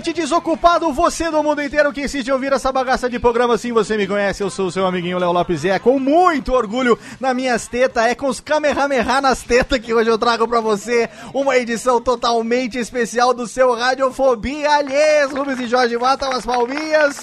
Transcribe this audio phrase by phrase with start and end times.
[0.00, 3.58] Ouvinte desocupado, você do mundo inteiro que insiste em ouvir essa bagaça de programa.
[3.58, 6.54] Sim, você me conhece, eu sou o seu amiguinho Léo Lopes e é com muito
[6.54, 10.58] orgulho nas minhas tetas, é com os Kamehameha nas tetas que hoje eu trago pra
[10.58, 14.70] você uma edição totalmente especial do seu Radiofobia.
[14.70, 17.18] Aliás, Rubens e Jorge matam as palminhas.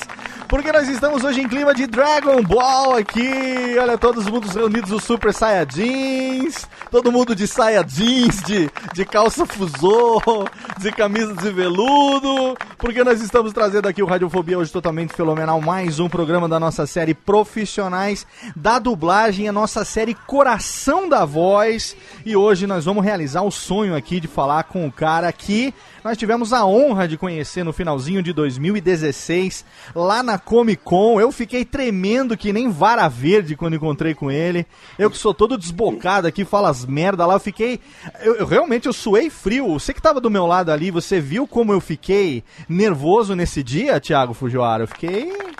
[0.48, 3.76] Porque nós estamos hoje em clima de Dragon Ball aqui.
[3.82, 6.66] Olha, todos os mundos reunidos, os Super Saiyajins.
[6.90, 10.22] Todo mundo de saia jeans, de, de calça fusô,
[10.80, 12.56] de camisa de veludo.
[12.78, 15.60] Porque nós estamos trazendo aqui o Radiofobia hoje totalmente fenomenal.
[15.60, 18.26] Mais um programa da nossa série Profissionais
[18.56, 21.94] da Dublagem, a nossa série Coração da Voz.
[22.26, 25.74] E hoje nós vamos realizar o sonho aqui de falar com o cara que
[26.08, 31.20] nós tivemos a honra de conhecer no finalzinho de 2016, lá na Comic Con.
[31.20, 34.66] Eu fiquei tremendo que nem vara verde quando encontrei com ele.
[34.98, 37.82] Eu que sou todo desbocado aqui, falo as merda lá, eu fiquei.
[38.22, 39.74] Eu, eu realmente eu suei frio.
[39.74, 44.00] Você que tava do meu lado ali, você viu como eu fiquei nervoso nesse dia,
[44.00, 44.84] Thiago Fujiwara?
[44.84, 45.57] Eu fiquei.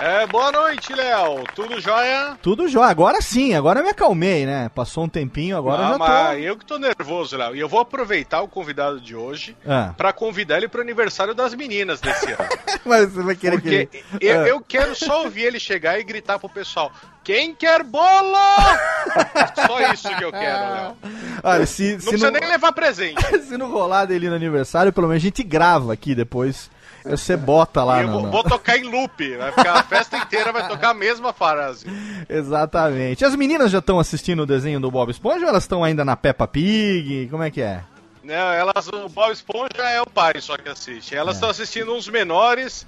[0.00, 1.42] É, boa noite, Léo.
[1.56, 2.38] Tudo jóia?
[2.40, 2.86] Tudo jóia.
[2.86, 4.68] Agora sim, agora eu me acalmei, né?
[4.72, 5.98] Passou um tempinho, agora eu Ah, já tô.
[5.98, 7.56] mas eu que tô nervoso, Léo.
[7.56, 9.92] E eu vou aproveitar o convidado de hoje Ah.
[9.96, 12.38] pra convidar ele pro aniversário das meninas desse ano.
[12.86, 14.04] Mas você vai querer Porque que.
[14.24, 14.46] eu, Ah.
[14.48, 16.92] eu quero só ouvir ele chegar e gritar pro pessoal:
[17.24, 18.36] Quem quer bolo?
[19.66, 20.96] só isso que eu quero, Léo.
[21.42, 23.20] Olha, se, Não se precisa não, nem levar presente.
[23.42, 26.70] se não rolar dele no aniversário, pelo menos a gente grava aqui depois.
[27.10, 28.20] Você bota lá eu no.
[28.22, 29.36] vou, vou tocar em loop.
[29.36, 31.86] Vai ficar a festa inteira, vai tocar a mesma frase.
[32.28, 33.24] Exatamente.
[33.24, 36.16] As meninas já estão assistindo o desenho do Bob Esponja ou elas estão ainda na
[36.16, 37.28] Peppa Pig?
[37.30, 37.82] Como é que é?
[38.22, 41.14] Não, elas, o Bob Esponja é o pai só que assiste.
[41.14, 41.36] Elas É.
[41.36, 42.86] estão assistindo uns menores.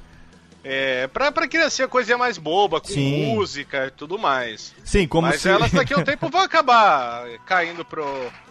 [0.62, 3.34] É, pra, pra criança coisinha mais boba, com Sim.
[3.34, 4.74] música e tudo mais.
[4.84, 5.48] Sim, como Mas se.
[5.48, 8.04] elas daqui a um tempo vão acabar caindo pro,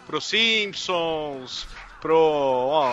[0.08, 1.68] pro Simpsons,
[2.00, 2.92] pro ó,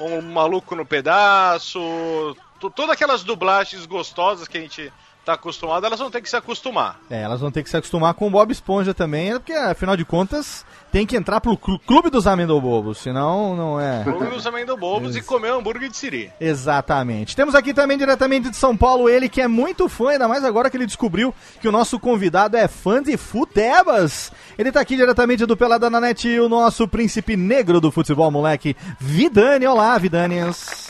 [0.00, 4.92] um maluco no pedaço, to- todas aquelas dublagens gostosas que a gente
[5.28, 7.00] tá acostumado, elas vão ter que se acostumar.
[7.10, 10.04] É, elas vão ter que se acostumar com o Bob Esponja também, porque afinal de
[10.04, 14.04] contas tem que entrar pro clu- clube dos amendobobos, senão não é.
[14.04, 16.32] Fogo nos amendobobos e comer hambúrguer de siri.
[16.40, 17.36] Exatamente.
[17.36, 20.70] Temos aqui também diretamente de São Paulo ele que é muito fã, ainda mais agora
[20.70, 24.32] que ele descobriu que o nosso convidado é fã de futebas.
[24.56, 28.74] Ele tá aqui diretamente do Pelada na Net, o nosso príncipe negro do futebol, moleque,
[28.98, 29.66] Vidani.
[29.66, 30.87] Olá, Vidanias.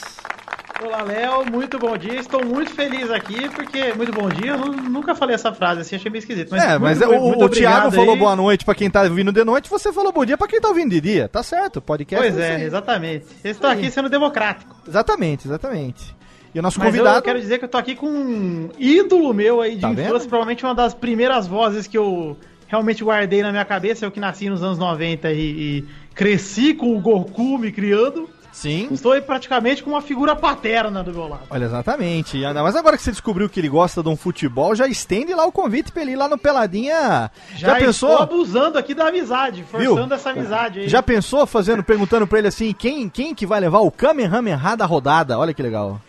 [0.81, 2.21] Olá, Léo, muito bom dia.
[2.21, 3.93] Estou muito feliz aqui, porque.
[3.95, 6.51] Muito bom dia, eu nu- nunca falei essa frase assim, achei meio esquisito.
[6.53, 8.19] Mas é, mas muito, o, muito o Thiago falou aí.
[8.19, 10.69] boa noite pra quem tá ouvindo de noite, você falou bom dia pra quem tá
[10.69, 11.29] ouvindo de dia.
[11.29, 12.25] Tá certo, podcast.
[12.25, 12.63] Pois é, aí.
[12.63, 13.27] exatamente.
[13.43, 14.77] Eu estou aqui sendo democrático.
[14.87, 16.17] Exatamente, exatamente.
[16.55, 17.19] E o nosso Mas convidado.
[17.19, 20.13] eu quero dizer que eu tô aqui com um ídolo meu aí de Tá infância,
[20.13, 20.29] vendo?
[20.29, 22.37] provavelmente uma das primeiras vozes que eu
[22.69, 25.85] realmente guardei na minha cabeça, eu que nasci nos anos 90 e, e
[26.15, 28.29] cresci com o Goku me criando.
[28.59, 28.89] Sim.
[28.91, 31.45] Estou aí praticamente com uma figura paterna do meu lado.
[31.49, 32.45] Olha, exatamente.
[32.45, 35.47] Ainda mais agora que você descobriu que ele gosta de um futebol, já estende lá
[35.47, 37.31] o convite pra ele ir lá no Peladinha.
[37.55, 38.19] Já, estou pensou?
[38.19, 40.15] abusando aqui da amizade, forçando Viu?
[40.17, 40.89] essa amizade aí.
[40.89, 44.87] Já pensou fazendo, perguntando pra ele assim, quem, quem que vai levar o Kamehameha da
[44.87, 45.39] rodada?
[45.39, 46.01] Olha que legal.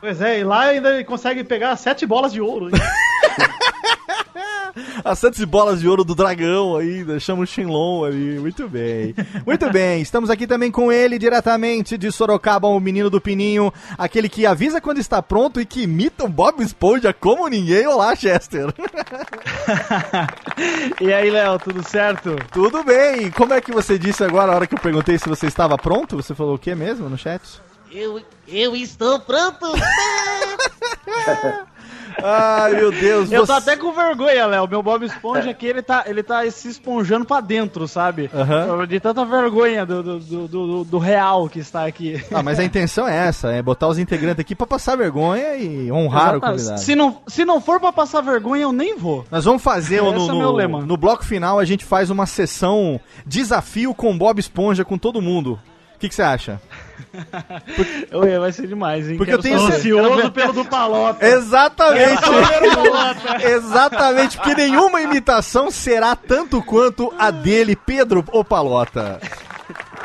[0.00, 2.70] Pois é, e lá ainda ele consegue pegar sete bolas de ouro.
[5.04, 8.38] As sete bolas de ouro do dragão ainda, chama o Shenlong ali.
[8.38, 9.14] Muito bem.
[9.46, 14.28] Muito bem, estamos aqui também com ele, diretamente de Sorocaba, o menino do Pininho, aquele
[14.28, 17.86] que avisa quando está pronto e que imita o Bob Esponja como ninguém.
[17.86, 18.72] Olá, Chester.
[21.00, 22.36] E aí, Léo, tudo certo?
[22.52, 23.30] Tudo bem.
[23.30, 26.16] Como é que você disse agora, a hora que eu perguntei se você estava pronto?
[26.16, 27.40] Você falou o que mesmo no chat?
[27.90, 29.66] Eu, eu estou pronto.
[32.24, 33.30] Ai, meu Deus.
[33.30, 34.68] Eu tô você- até com vergonha, Léo.
[34.68, 38.30] Meu Bob Esponja aqui, ele tá, ele tá se esponjando pra dentro, sabe?
[38.34, 38.86] Aham.
[38.86, 42.22] De tanta vergonha do, do, do, do- do real que está aqui.
[42.32, 45.90] Ah, mas a intenção é essa, é botar os integrantes aqui pra passar vergonha e
[45.92, 46.58] honrar o Exatamente.
[46.58, 46.80] convidado.
[46.80, 49.24] Se não, se não for pra passar vergonha, eu nem vou.
[49.30, 50.80] Nós vamos fazer no, é no, lema.
[50.80, 55.58] no bloco final, a gente faz uma sessão desafio com Bob Esponja com todo mundo.
[56.00, 56.58] O que que você acha?
[58.10, 59.18] Oi, vai ser demais, hein?
[59.18, 61.26] Porque Quero eu tenho Ansioso pelo do Palota.
[61.26, 62.22] Exatamente!
[63.44, 69.20] Exatamente, porque nenhuma imitação será tanto quanto a dele, Pedro Opalota.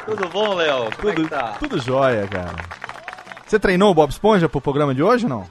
[0.05, 0.83] Tudo bom, Léo?
[0.83, 1.55] É que Tudo, tá?
[1.59, 2.55] tudo jóia, cara.
[3.47, 5.47] Você treinou o Bob Esponja pro programa de hoje ou não?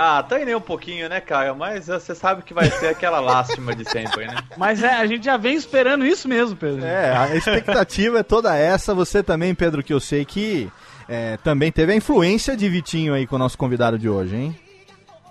[0.00, 1.56] Ah, treinei um pouquinho, né, Caio?
[1.56, 4.36] Mas você sabe que vai ser aquela lástima de sempre, né?
[4.56, 6.84] Mas é, a gente já vem esperando isso mesmo, Pedro.
[6.84, 8.94] É, a expectativa é toda essa.
[8.94, 10.70] Você também, Pedro, que eu sei que
[11.08, 14.60] é, também teve a influência de Vitinho aí com o nosso convidado de hoje, hein?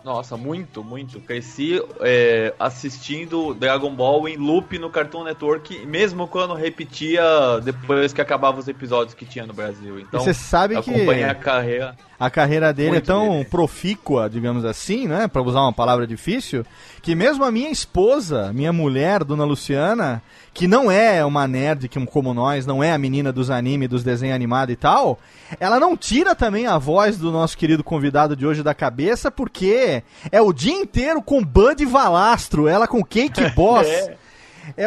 [0.04, 1.22] Nossa, muito, muito.
[1.22, 7.24] Cresci é, assistindo Dragon Ball em loop no Cartoon Network, mesmo quando repetia
[7.64, 9.98] depois que acabava os episódios que tinha no Brasil.
[9.98, 11.96] Então, e você sabe que acompanhei a carreira.
[12.19, 13.46] A carreira dele Muito é tão dele.
[13.46, 15.28] profícua, digamos assim, né?
[15.28, 16.66] Pra usar uma palavra difícil,
[17.02, 20.22] que mesmo a minha esposa, minha mulher, Dona Luciana,
[20.54, 24.36] que não é uma nerd como nós, não é a menina dos anime, dos desenhos
[24.36, 25.19] animados e tal,
[25.60, 30.02] ela não tira também a voz do nosso querido convidado de hoje da cabeça, porque
[30.31, 33.88] é o dia inteiro com Bud Valastro, ela com Cake Boss.
[33.88, 34.18] É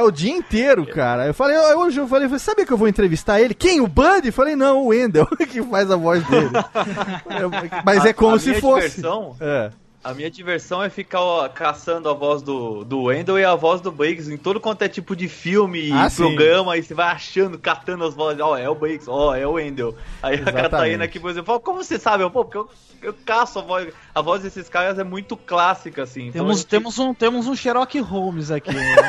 [0.03, 1.27] o dia inteiro, cara.
[1.27, 3.55] Eu falei, hoje eu falei, você sabia que eu vou entrevistar ele?
[3.55, 3.81] Quem?
[3.81, 4.27] O Bud?
[4.27, 6.51] Eu falei, não, o Wendel, que faz a voz dele.
[7.85, 8.97] Mas é A- como a se fosse.
[8.97, 9.71] diversão- É.
[10.03, 13.83] A minha diversão é ficar ó, caçando a voz do, do Wendell e a voz
[13.83, 16.23] do Briggs em todo quanto é tipo de filme e Ah, sim.
[16.23, 19.53] programa, e você vai achando, catando as vozes, ó, é o Briggs, ó, é o
[19.53, 19.95] Wendell.
[20.23, 20.63] Aí a Exatamente.
[20.71, 22.25] Catarina aqui, por exemplo, fala, como você sabe?
[22.25, 22.69] Eu, Pô, porque eu,
[23.03, 23.93] eu caço a voz.
[24.15, 26.29] A voz desses caras é muito clássica, assim.
[26.29, 28.73] então a Temos, gente- temos, um, temos um Sherlock Holmes aqui.
[28.73, 28.95] Né?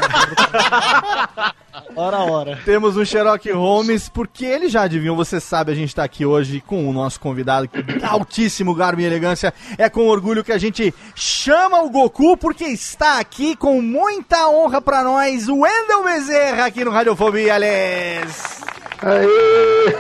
[1.96, 2.60] ora, ora.
[2.66, 6.62] Temos um Sherlock Holmes, porque ele já adivinhou, você sabe, a gente tá aqui hoje
[6.62, 9.54] com o nosso convidado, que altíssimo garbo e elegância.
[9.78, 10.81] É com orgulho que a gente
[11.16, 16.84] chama o Goku, porque está aqui com muita honra pra nós, o Wendel Bezerra, aqui
[16.86, 18.62] no Radiofobia, Alex.
[19.04, 19.96] Aê!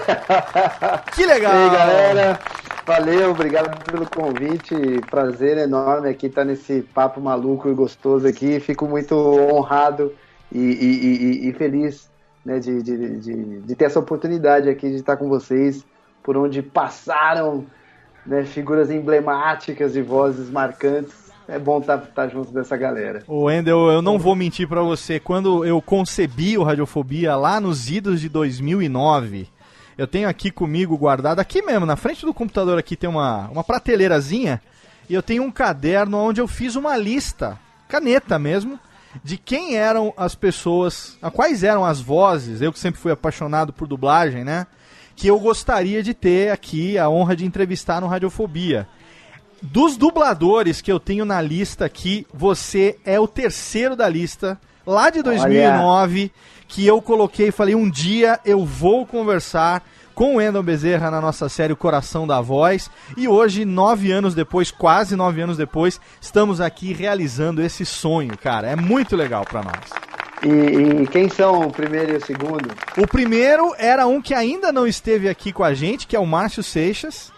[1.13, 1.51] Que E legal!
[1.53, 2.39] aí, galera?
[2.85, 4.75] Valeu, obrigado pelo convite.
[5.09, 8.59] Prazer enorme aqui estar nesse papo maluco e gostoso aqui.
[8.59, 10.11] Fico muito honrado
[10.51, 12.09] e, e- e- e feliz
[12.45, 15.85] né, de, de- de- de ter essa oportunidade aqui de estar com vocês,
[16.23, 17.65] por onde passaram
[18.25, 21.31] né, figuras emblemáticas e vozes marcantes.
[21.47, 23.23] É bom estar, estar junto dessa galera.
[23.27, 27.89] O Wendel, eu não vou mentir pra você, quando eu concebi o Radiofobia lá nos
[27.89, 29.49] idos de 2009,
[29.97, 33.63] eu tenho aqui comigo guardado, aqui mesmo, na frente do computador aqui tem uma, uma
[33.63, 34.61] prateleirazinha,
[35.09, 37.59] e eu tenho um caderno onde eu fiz uma lista,
[37.89, 38.79] caneta mesmo,
[39.21, 43.73] de quem eram as pessoas, a quais eram as vozes, eu que sempre fui apaixonado
[43.73, 44.67] por dublagem, né?
[45.21, 48.87] Que eu gostaria de ter aqui a honra de entrevistar no Radiofobia.
[49.61, 55.11] Dos dubladores que eu tenho na lista aqui, você é o terceiro da lista, lá
[55.11, 56.31] de 2009,
[56.67, 61.21] que eu coloquei e falei: um dia eu vou conversar com o Wendel Bezerra na
[61.21, 62.89] nossa série O Coração da Voz.
[63.15, 68.71] E hoje, nove anos depois, quase nove anos depois, estamos aqui realizando esse sonho, cara.
[68.71, 70.10] É muito legal pra nós.
[70.43, 72.69] E, e quem são o primeiro e o segundo?
[72.97, 76.25] O primeiro era um que ainda não esteve aqui com a gente, que é o
[76.25, 77.31] Márcio Seixas.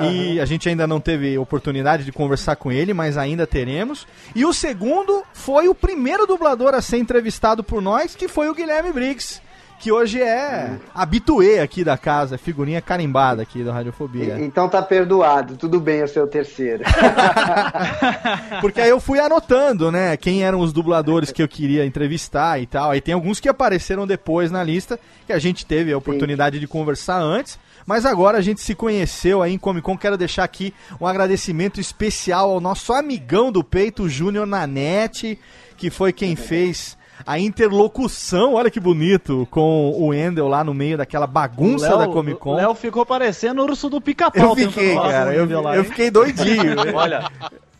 [0.00, 4.06] E a gente ainda não teve oportunidade de conversar com ele, mas ainda teremos.
[4.34, 8.54] E o segundo foi o primeiro dublador a ser entrevistado por nós, que foi o
[8.54, 9.42] Guilherme Briggs,
[9.82, 14.38] que hoje é habituê aqui da casa, figurinha carimbada aqui da Radiofobia.
[14.38, 16.84] E- Então tá perdoado, tudo bem o terceiro.
[18.60, 22.66] Porque aí eu fui anotando, né, quem eram os dubladores que eu queria entrevistar e
[22.66, 22.92] tal.
[22.92, 26.66] Aí tem alguns que apareceram depois na lista, que a gente teve a oportunidade de
[26.68, 27.58] conversar antes.
[27.84, 29.98] Mas agora a gente se conheceu aí em Comic Con.
[29.98, 35.36] Quero deixar aqui um agradecimento especial ao nosso amigão do peito, Júnior Nanete,
[35.76, 40.96] que foi quem fez a interlocução, olha que bonito, com o Wendel lá no meio
[40.96, 42.52] daquela bagunça Léo- da Comic Con.
[42.52, 44.50] O Léo ficou parecendo o urso do pica-pau.
[44.50, 46.76] Eu fiquei, cara, eu, lá, eu fiquei doidinho.
[46.94, 47.30] Olha,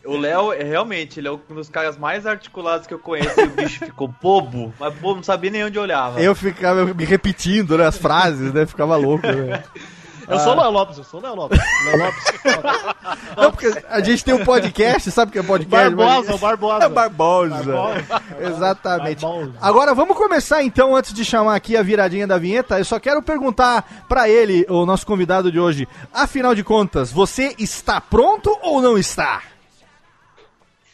[0.05, 3.39] o Léo, é, realmente, ele é um dos caras mais articulados que eu conheço.
[3.39, 6.19] E o bicho ficou bobo, mas bobo, não sabia nem onde olhava.
[6.21, 8.65] Eu ficava me repetindo né, as frases, né?
[8.65, 9.25] Ficava louco.
[9.27, 9.63] Né?
[10.27, 11.59] Eu sou o Léo Lopes, eu sou o Léo Lopes.
[11.85, 12.23] Léo Lopes.
[13.37, 15.95] Não, porque a gente tem um podcast, sabe o que é podcast?
[15.95, 16.85] Barbosa, o Barbosa.
[16.85, 17.63] É Barbosa.
[17.63, 18.21] Barbosa.
[18.39, 19.21] Exatamente.
[19.21, 19.53] Barbosa.
[19.61, 22.79] Agora vamos começar então, antes de chamar aqui a viradinha da vinheta.
[22.79, 25.87] Eu só quero perguntar pra ele, o nosso convidado de hoje.
[26.13, 29.41] Afinal de contas, você está pronto ou não está?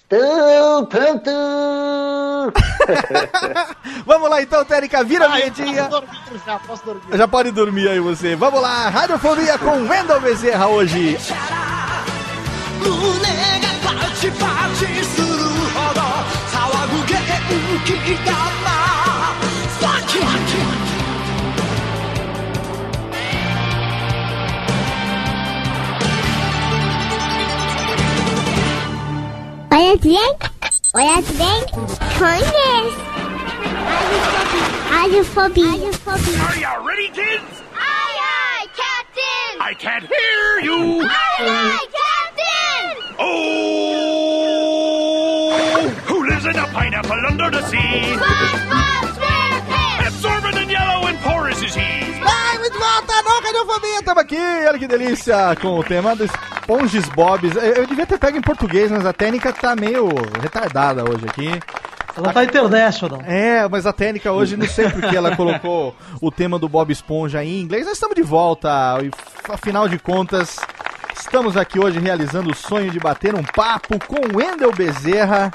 [0.09, 2.51] Tão, tão, tão.
[4.07, 5.83] Vamos lá então, Térica, vira a vinhetinha.
[5.87, 7.01] posso dormir já, posso dormir.
[7.17, 8.35] Já pode dormir aí você.
[8.35, 11.15] Vamos lá, Radiofobia com Wendel Bezerra hoje.
[20.39, 20.68] 胸
[29.70, 30.10] おやつで
[30.94, 31.98] おやつでコンです
[34.92, 37.62] アルフォビアルフォビアルフォビ Are you ready kids?
[37.74, 41.08] Aye aye Captain I can't hear you Aye
[41.40, 42.84] aye Captain
[43.18, 43.44] Oh
[46.06, 47.76] Who lives in a pineapple under the sea?
[47.76, 50.56] SpongeBob SquarePants Absorbent
[53.69, 56.31] Radiofobia, tamo aqui, olha que delícia, com o tema dos
[56.65, 57.55] Ponges Bobs.
[57.55, 60.09] Eu, eu devia ter pego em português, mas a técnica tá meio
[60.41, 61.51] retardada hoje aqui.
[62.17, 63.21] Ela tá international.
[63.25, 67.43] É, mas a técnica hoje, não sei porque ela colocou o tema do Bob Esponja
[67.43, 67.85] em inglês.
[67.85, 68.69] Nós estamos de volta,
[69.03, 69.11] e
[69.47, 70.57] afinal de contas,
[71.17, 75.51] estamos aqui hoje realizando o sonho de bater um papo com o Wendel Bezerra.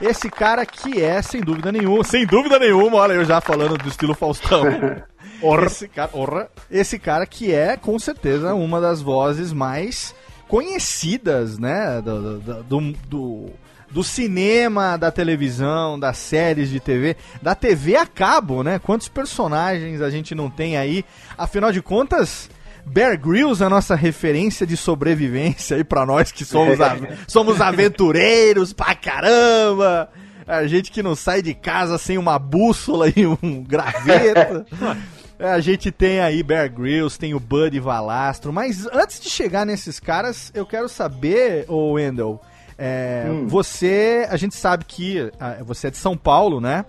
[0.00, 3.88] Esse cara que é, sem dúvida nenhuma, sem dúvida nenhuma, olha eu já falando do
[3.88, 4.64] estilo Faustão.
[5.66, 6.48] Esse cara, orra.
[6.70, 10.14] esse cara que é, com certeza, uma das vozes mais
[10.48, 13.46] conhecidas, né, do, do, do, do,
[13.90, 18.78] do cinema, da televisão, das séries de TV, da TV a cabo, né?
[18.78, 21.04] Quantos personagens a gente não tem aí?
[21.38, 22.50] Afinal de contas,
[22.84, 28.72] Bear Grylls, a nossa referência de sobrevivência aí pra nós que somos, a- somos aventureiros
[28.72, 30.08] pra caramba.
[30.46, 34.64] A gente que não sai de casa sem uma bússola e um graveto.
[35.40, 39.64] É, A gente tem aí Bear Grylls, tem o Buddy Valastro, mas antes de chegar
[39.64, 42.38] nesses caras, eu quero saber, ô Wendell,
[42.76, 46.84] é, você, a gente sabe que ah, você é de São Paulo, né?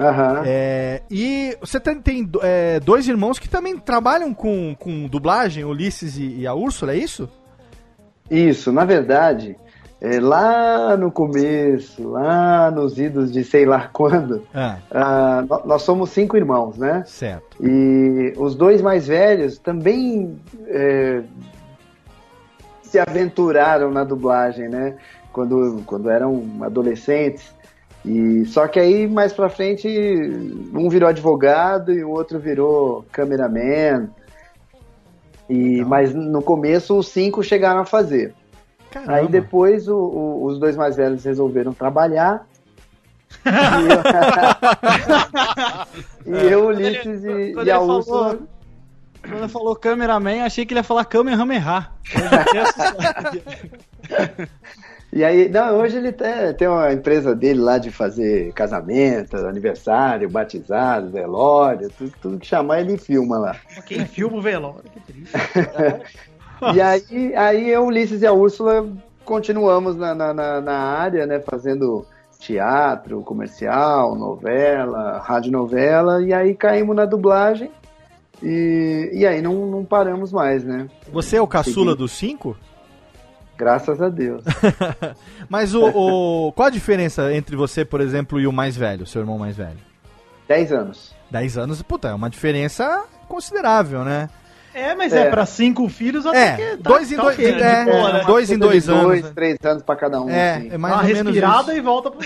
[0.00, 0.42] Aham.
[0.44, 6.16] É, e você tem, tem, é, dois irmãos que também trabalham com, com dublagem, Ulisses
[6.16, 7.28] e, e a Úrsula, é isso?
[8.28, 9.56] Isso, na verdade,
[10.00, 15.82] é, lá no começo, lá nos idos de sei lá quando, Ah, ah, nó- nós
[15.82, 17.04] somos cinco irmãos, né?
[17.06, 17.56] certo.
[17.60, 21.22] E os dois mais velhos também é,
[22.82, 24.96] se aventuraram na dublagem, né?
[25.32, 27.52] Quando, quando eram adolescentes.
[28.04, 29.86] E só que aí mais pra frente
[30.74, 34.08] um virou advogado e o outro virou cameraman.
[35.48, 38.34] E mas no começo os cinco chegaram a fazer.
[38.90, 39.12] Caramba.
[39.14, 42.46] Aí depois o- o- os dois mais velhos resolveram trabalhar.
[46.26, 48.38] e eu, e eu, Ulisses e, Quando e a ele falou- Úrsula.
[49.22, 51.88] Quando ele falou cameraman, achei que ele ia falar Kamehameha.
[55.12, 60.30] E aí, não, hoje ele tem, tem uma empresa dele lá de fazer casamento, aniversário,
[60.30, 63.56] batizado, velório, tudo, tudo que chamar ele filma lá.
[63.86, 65.32] Quem filma o velório, que triste.
[66.74, 68.86] E aí, aí eu, Ulisses e a Úrsula
[69.24, 72.04] continuamos na, na, na, área, né, fazendo
[72.38, 77.70] teatro, comercial, novela, radionovela, e aí caímos na dublagem
[78.42, 80.88] e, e aí não, não paramos mais, né?
[81.12, 81.98] Você é o caçula Segui.
[81.98, 82.56] dos cinco?
[83.56, 84.42] Graças a Deus.
[85.48, 89.20] Mas o, o- qual a diferença entre você, por exemplo, e o mais velho, seu
[89.20, 89.78] irmão mais velho?
[90.48, 91.14] Dez anos.
[91.30, 94.28] 10 anos, puta, é uma diferença considerável, né?
[94.72, 95.30] É, mas é, É.
[95.30, 98.24] pra cinco filhos É, até que dois em dois- ok, de é, boa, né?
[98.24, 99.32] dois em de dois anos, Dois, né?
[99.34, 100.30] três anos pra cada um.
[100.30, 100.68] É, assim.
[100.72, 101.78] é mais uma ou menos respirada isso.
[101.78, 102.20] e volta pro...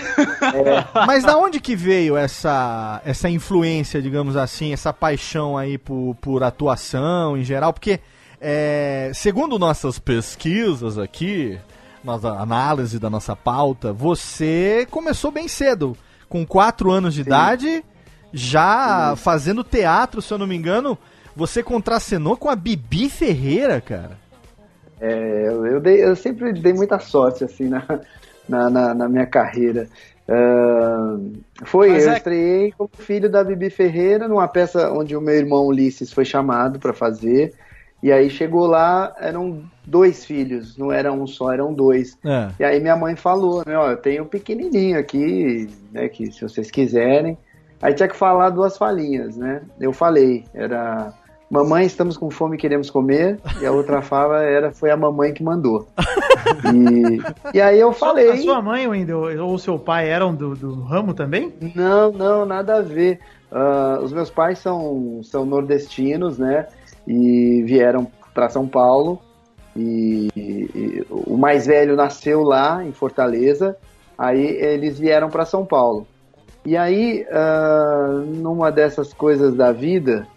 [1.07, 6.43] Mas da onde que veio essa, essa influência, digamos assim, essa paixão aí por, por
[6.43, 7.73] atuação em geral?
[7.73, 7.99] Porque,
[8.39, 11.57] é, segundo nossas pesquisas aqui,
[12.03, 15.97] nossa análise da nossa pauta, você começou bem cedo,
[16.29, 17.83] com 4 anos de idade,
[18.31, 20.97] já fazendo teatro, se eu não me engano.
[21.35, 24.17] Você contracenou com a Bibi Ferreira, cara.
[25.01, 27.83] É, eu, eu dei- eu sempre dei muita sorte assim na,
[28.47, 29.87] na, na- na minha carreira.
[30.27, 31.17] Ah,
[31.65, 35.35] foi, Mas eu é- estreiei como filho da Bibi Ferreira numa peça onde o meu
[35.35, 37.53] irmão Ulisses foi chamado para fazer.
[38.03, 42.17] E aí chegou lá, eram dois filhos, não era um só, eram dois.
[42.23, 42.49] É.
[42.59, 46.41] E aí minha mãe falou, né, ó, eu tenho um pequenininho aqui, né, que se
[46.41, 47.37] vocês quiserem.
[47.81, 49.61] Aí tinha que falar duas falinhas, né?
[49.79, 51.13] Eu falei, era
[51.49, 53.39] Mamãe, estamos com fome e queremos comer.
[53.61, 55.87] E a outra fala era foi a mamãe que mandou.
[56.73, 58.31] E, e aí eu falei.
[58.31, 61.53] A sua mãe, Wendel, ou seu pai eram do, do ramo também?
[61.75, 63.19] Não, não, nada a ver.
[63.51, 66.67] Ah, os meus pais são, são nordestinos, né?
[67.07, 69.21] E vieram para São Paulo.
[69.75, 73.77] E, e o mais velho nasceu lá em Fortaleza.
[74.17, 76.07] Aí eles vieram para São Paulo.
[76.65, 80.27] E aí, ah, numa dessas coisas da vida,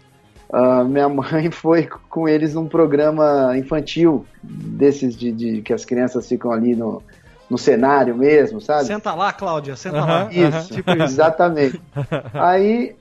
[0.51, 6.27] ah, minha mãe foi com eles num programa infantil, desses de, de que as crianças
[6.27, 7.01] ficam ali no,
[7.49, 8.85] no cenário mesmo, sabe?
[8.85, 10.23] Senta lá, Cláudia, senta Aham.
[10.25, 10.31] lá.
[10.31, 11.03] Isso, Tipo isso.
[11.03, 11.81] exatamente.
[12.33, 12.95] Aí,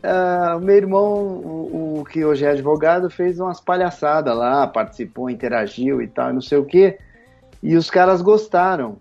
[0.56, 6.00] o meu irmão, o, o que hoje é advogado, fez umas palhaçadas lá, participou, interagiu
[6.02, 6.98] e tal, não sei o quê.
[7.62, 8.96] E os caras gostaram.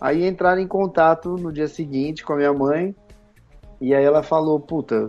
[0.00, 2.94] Aí entraram em contato no dia seguinte com a minha mãe.
[3.80, 5.08] E aí ela falou: Puta,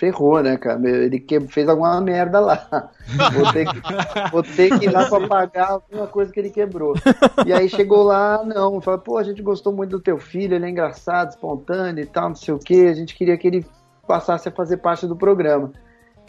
[0.00, 0.80] ferrou, né, cara?
[0.88, 2.90] Ele que- fez alguma merda lá.
[3.34, 6.94] Vou ter que, vou ter que ir lá pra pagar alguma coisa que ele quebrou.
[7.44, 10.64] E aí chegou lá, não, falou, pô, a gente gostou muito do teu filho, ele
[10.64, 13.66] é engraçado, espontâneo e tal, não sei o quê, a gente queria que ele
[14.06, 15.72] passasse a fazer parte do programa.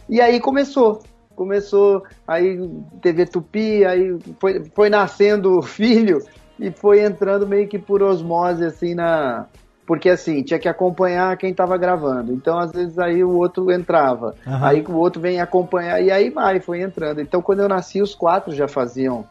[0.09, 1.01] E aí começou.
[1.35, 2.59] Começou, aí
[3.01, 6.19] TV Tupi, aí foi, foi nascendo o filho
[6.59, 9.45] e foi entrando meio que por osmose, assim, na.
[9.91, 12.31] Porque assim, tinha que acompanhar quem estava gravando.
[12.31, 14.33] Então, às vezes, aí o outro entrava.
[14.47, 14.65] Aham.
[14.65, 17.19] Aí o outro vem acompanhar, e aí vai, foi entrando.
[17.19, 19.25] Então, quando eu nasci, os quatro já faziam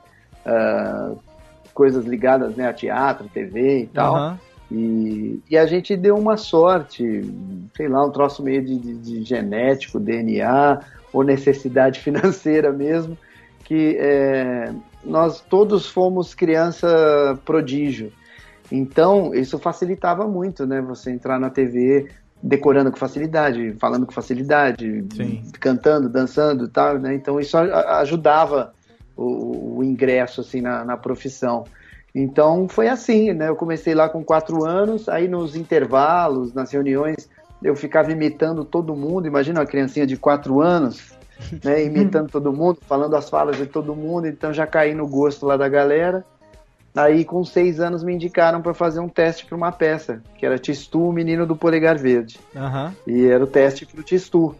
[0.44, 1.12] ah,
[1.72, 4.16] coisas ligadas né, a teatro, TV e tal.
[4.16, 4.38] Aham.
[4.70, 7.24] E, e a gente deu uma sorte,
[7.74, 10.78] sei lá, um troço meio de, de- de genético, DNA,
[11.10, 13.16] ou necessidade financeira mesmo,
[13.64, 18.12] que é, nós todos fomos criança prodígio.
[18.70, 20.80] Então, isso facilitava muito, né?
[20.80, 22.09] Você entrar na TV
[22.42, 25.42] decorando com facilidade, falando com facilidade, Sim.
[25.61, 27.14] cantando, dançando e tal, né?
[27.14, 28.72] Então, isso ajudava
[29.16, 31.64] o, o ingresso, assim, na, na profissão.
[32.14, 33.48] Então foi assim, né?
[33.48, 37.28] Eu comecei lá com quatro anos, aí nos intervalos, nas reuniões,
[37.62, 39.26] eu ficava imitando todo mundo.
[39.26, 41.12] Imagina uma criancinha de quatro anos,
[41.64, 41.85] né?
[41.87, 44.26] Imitando todo mundo, falando as falas de todo mundo.
[44.26, 46.24] Então já caí no gosto lá da galera.
[46.94, 50.59] Aí com seis anos me indicaram para fazer um teste para uma peça, que era
[50.59, 52.38] Tistu, o menino do polegar verde.
[52.55, 52.92] Aham.
[53.07, 54.55] E era o teste pro Tistu.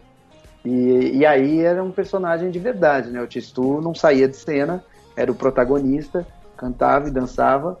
[0.63, 3.21] E, e aí era um personagem de verdade, né?
[3.21, 4.83] O Tistu não saía de cena,
[5.15, 7.77] era o protagonista, cantava e dançava.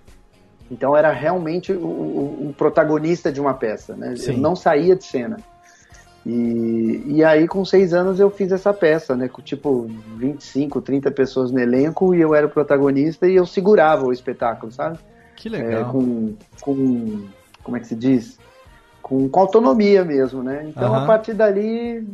[0.69, 4.15] Então era realmente o, o- o protagonista de uma peça, né?
[4.15, 4.31] Sim.
[4.33, 5.37] Ele não saía de cena.
[6.25, 9.27] E, e aí com seis anos eu fiz essa peça, né?
[9.27, 14.05] Com tipo 25, 30 pessoas no elenco e eu era o protagonista e eu segurava
[14.05, 14.99] o espetáculo, sabe?
[15.35, 15.91] Que É, legal.
[15.91, 17.27] com, com.
[17.63, 18.37] Como é que se diz?
[19.01, 20.63] Com, com autonomia mesmo, né?
[20.67, 21.03] Então Aham.
[21.03, 22.07] a partir dali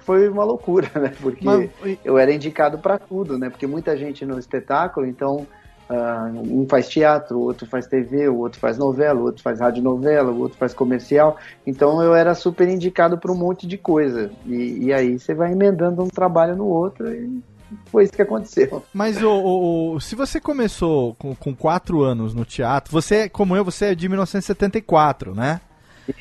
[0.00, 1.12] foi uma loucura, né?
[1.20, 3.48] Porque Mas- eu era indicado para tudo, né?
[3.48, 5.46] Porque muita gente no espetáculo, então
[5.88, 9.60] ah, um faz teatro, o outro faz TV, o outro faz novela, o outro faz
[9.60, 11.36] radionovela, o outro faz comercial.
[11.66, 14.30] Então eu era super indicado para um monte de coisa.
[14.46, 17.42] E, e aí você vai emendando um trabalho no outro e
[17.86, 18.82] foi isso que aconteceu.
[18.94, 23.56] Mas o, o- o- se você começou com, com quatro anos no teatro, você, como
[23.56, 25.60] eu, você é de 1974, né?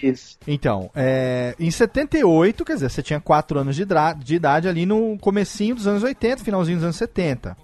[0.02, 0.38] Isso.
[0.48, 3.86] Então, é, em 78, quer dizer, você tinha 4 anos de,
[4.24, 7.56] de idade ali no comecinho dos anos 80, finalzinho dos anos 70.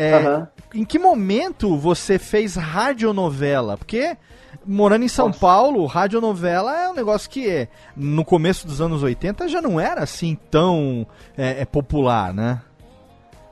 [0.00, 0.48] É, Aham.
[0.74, 3.76] Em que momento você fez radionovela?
[3.76, 4.16] Porque
[4.64, 9.46] morando em São Paulo, radionovela é um negócio que é, no começo dos anos 80
[9.46, 12.62] já não era assim tão é, é, popular, né?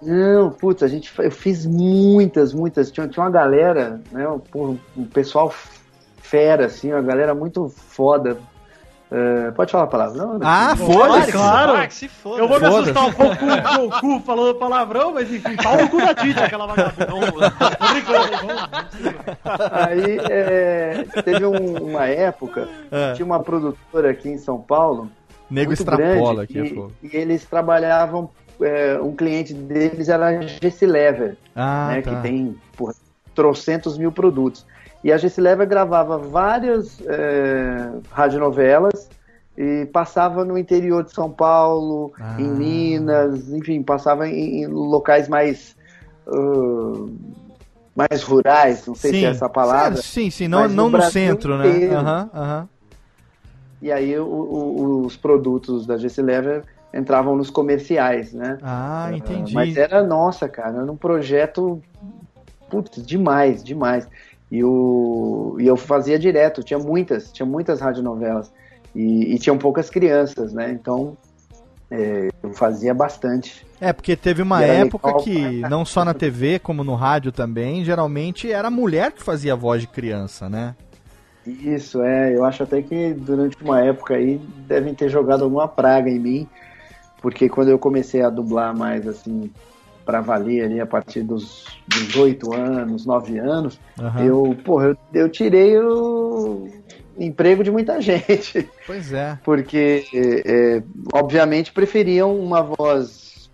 [0.01, 2.91] Não, putz, a gente, eu fiz muitas, muitas.
[2.91, 4.27] Tinha, tinha uma galera, né?
[4.55, 5.53] Um, um pessoal
[6.17, 8.39] fera, assim, uma galera muito foda.
[9.11, 10.19] É, pode falar a palavra?
[10.23, 11.33] Não, Ah, Claro, foda-se.
[11.33, 11.73] claro.
[11.79, 12.43] Ah, que se foda.
[12.43, 15.89] Eu vou me assustar um pouco com o Goku falando palavrão, mas enfim, pau no
[15.89, 17.53] cu da Tite, aquela vagabunda.
[19.73, 23.13] Aí é, teve um- uma época, É.
[23.15, 25.11] tinha uma produtora aqui em São Paulo,
[25.51, 28.29] Nego extrapola grande, aqui, e, e eles trabalhavam,
[28.61, 32.11] é, um cliente deles era a GC Lever, Ah, né, tá.
[32.17, 32.93] que tem porra,
[33.35, 34.67] trocentos mil produtos.
[35.03, 39.11] E a GC Lever gravava várias é, radionovelas
[39.57, 42.41] e passava no interior de São Paulo, Ah.
[42.41, 45.77] em Minas, enfim, passava em, em locais mais
[46.27, 47.07] ah,
[47.95, 50.01] mais rurais, não sei se é essa palavra.
[50.03, 51.69] Sim, sim, não, não no no, centro, né?
[51.69, 51.97] inteiro.
[51.97, 52.69] Aham, aham.
[53.83, 58.59] E aí o- o- os produtos da GC Lever entravam nos comerciais, né?
[58.63, 59.55] Ah, entendi.
[59.55, 61.83] Mas era nossa, cara, era um projeto
[62.71, 64.09] putz, demais, demais.
[64.51, 68.51] E, o, e eu fazia direto, tinha muitas, tinha muitas radionovelas.
[68.95, 70.71] E, e tinham poucas crianças, né?
[70.73, 71.17] Então
[71.91, 73.67] é, eu fazia bastante.
[73.81, 77.85] É, porque teve uma época legal que, não só na TV, como no rádio também,
[77.85, 80.75] geralmente era a mulher que fazia a voz de criança, né?
[81.47, 82.35] Isso, é.
[82.35, 86.49] Eu acho até que durante uma época aí devem ter jogado alguma praga em mim,
[87.23, 89.51] porque quando eu comecei a dublar mais assim,
[90.09, 94.25] pra valer ali a partir dos 18 anos, 9 anos, Aham.
[94.25, 96.67] eu, porra, eu, eu tirei o
[97.19, 99.39] emprego de muita gente, Pois é.
[99.45, 100.03] porque,
[100.47, 103.51] é, obviamente, preferiam uma voz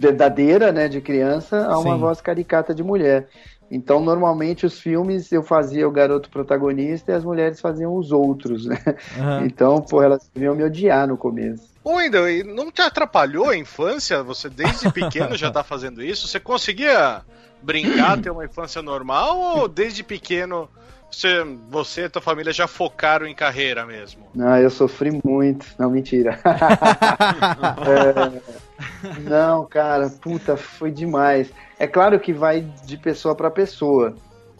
[0.00, 2.00] verdadeira, né, de criança, a uma Sim.
[2.00, 3.28] voz caricata de mulher.
[3.70, 8.64] Então, normalmente, os filmes eu fazia o garoto protagonista e as mulheres faziam os outros,
[8.64, 8.78] né?
[9.18, 9.44] Aham.
[9.46, 11.71] Então, pô, elas deviam me odiar no começo.
[11.84, 14.22] Ô, Wendel, não te atrapalhou a infância?
[14.22, 16.28] Você desde pequeno já tá fazendo isso?
[16.28, 17.22] Você conseguia
[17.60, 19.38] brincar, ter uma infância normal?
[19.38, 20.68] Ou desde pequeno
[21.12, 24.26] você, você e tua família já focaram em carreira mesmo?
[24.40, 25.66] Ah, eu sofri muito.
[25.78, 26.40] Não, mentira.
[27.84, 31.50] É, não, cara, puta, foi demais.
[31.78, 34.16] É claro que vai de pessoa para pessoa,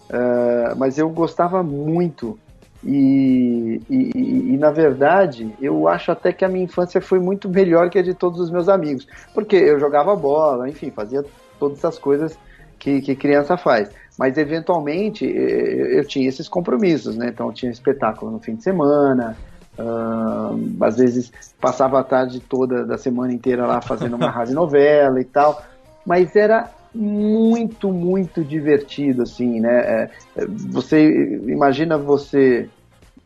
[0.08, 2.38] é, mas eu gostava muito.
[2.84, 7.88] E, e- e- na verdade, eu acho até que a minha infância foi muito melhor
[7.90, 9.06] que a de todos os meus amigos.
[9.34, 11.24] Porque eu jogava bola, enfim, fazia
[11.58, 12.36] todas essas coisas
[12.78, 13.90] que, que criança faz.
[14.18, 17.28] Mas eventualmente eu tinha esses compromissos, né?
[17.28, 19.36] Então eu tinha espetáculo no fim de semana,
[19.78, 20.50] ah,
[20.82, 25.24] às vezes passava a tarde toda da semana inteira lá fazendo uma rádio novela e
[25.24, 25.62] tal.
[26.04, 29.78] Mas era muito, muito divertido, assim, né?
[29.80, 32.68] É, é, você imagina você,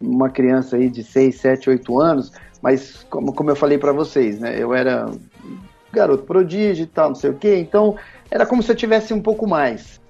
[0.01, 4.39] uma criança aí de 6, 7, 8 anos, mas como, como eu falei pra vocês,
[4.39, 4.55] né?
[4.59, 5.11] Eu era
[5.93, 7.97] garoto prodígio e tal, não sei o quê, então
[8.31, 10.01] era como se eu tivesse um pouco mais.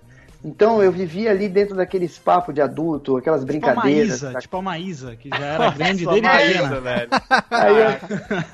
[0.44, 4.22] Então eu vivia ali dentro daqueles papos de adulto, aquelas Tipo a brincadeiras.
[4.22, 7.08] Maísa, tipo a Maísa, que já era grande desde Maísa, velho.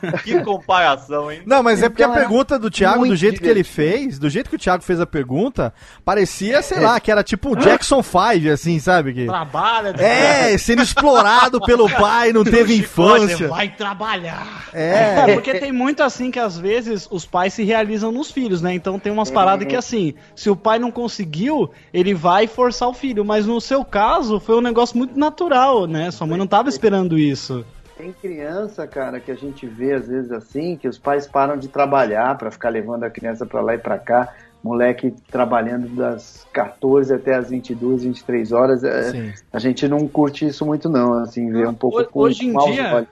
[0.02, 1.42] Eu- Que comparação, hein?
[1.44, 4.18] Não, mas é porque Então a era pergunta do Thiago, do jeito que ele fez,
[4.18, 5.72] do jeito que o Thiago fez a pergunta,
[6.04, 9.12] parecia, sei lá, que era tipo o Jackson 5, assim, sabe?
[9.12, 9.26] Que...
[9.26, 13.48] Trabalha, É, sendo explorado pelo pai, não teve infância.
[13.48, 14.68] vai trabalhar.
[14.72, 18.62] É, É, porque tem muito assim que às vezes os pais se realizam nos filhos,
[18.62, 18.72] né?
[18.74, 22.94] Então tem umas paradas que assim, se o pai não conseguiu, ele vai forçar o
[22.94, 23.24] filho.
[23.24, 26.10] Mas no seu caso, foi um negócio muito natural, né?
[26.10, 27.64] Sua mãe não tava esperando isso.
[27.96, 31.68] Tem criança, cara, que a gente vê às vezes assim, que os pais param de
[31.68, 34.32] trabalhar pra ficar levando a criança pra lá e pra cá,
[34.64, 38.82] moleque trabalhando das 14 até as 22, 23 horas.
[38.82, 42.46] é, a gente não curte isso muito não, assim, vê um pouco Ho- com hoje
[42.46, 43.08] em dia- olhos.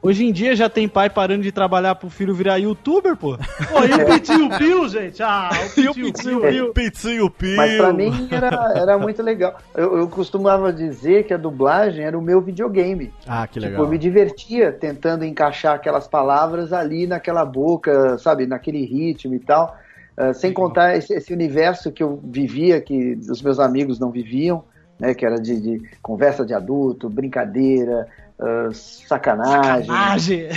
[0.00, 3.36] Hoje em dia já tem pai parando de trabalhar pro filho virar youtuber, pô.
[3.36, 5.20] Pô, e o Pitinho Pio, gente?
[5.20, 6.72] Ah, o Pitinho Pio.
[6.72, 7.56] Pitinho Pio.
[7.56, 9.58] Mas pra mim era, era muito legal.
[9.74, 13.12] Eu, eu costumava dizer que a dublagem era o meu videogame.
[13.26, 13.84] Ah, que Tipo, legal.
[13.84, 19.76] eu me divertia tentando encaixar aquelas palavras ali naquela boca, sabe, naquele ritmo e tal.
[20.16, 24.62] Ah, sem contar esse, esse universo que eu vivia, que os meus amigos não viviam,
[24.96, 25.12] né?
[25.12, 28.06] Que era de, de conversa de adulto, brincadeira,
[28.40, 30.48] ah, sacanagem, Sacanagem.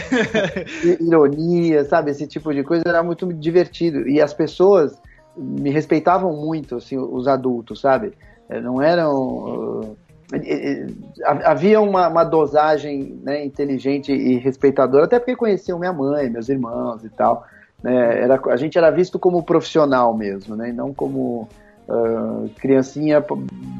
[1.01, 2.11] ironia, sabe?
[2.11, 4.07] Esse tipo de coisa era muito divertido.
[4.07, 4.99] E as pessoas
[5.35, 8.13] me respeitavam muito, assim, os adultos, sabe?
[8.49, 9.95] Eh, Não eram.
[10.33, 10.87] eh,
[11.25, 17.03] Havia uma, uma dosagem né, inteligente e respeitadora, até porque conheciam minha mãe, meus irmãos
[17.03, 17.45] e tal.
[17.83, 18.21] Né?
[18.21, 20.69] Era, a gente era visto como profissional mesmo, né?
[20.69, 21.49] E não como
[21.89, 23.23] ah, criancinha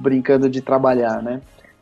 [0.02, 1.40] brincando de trabalhar, né?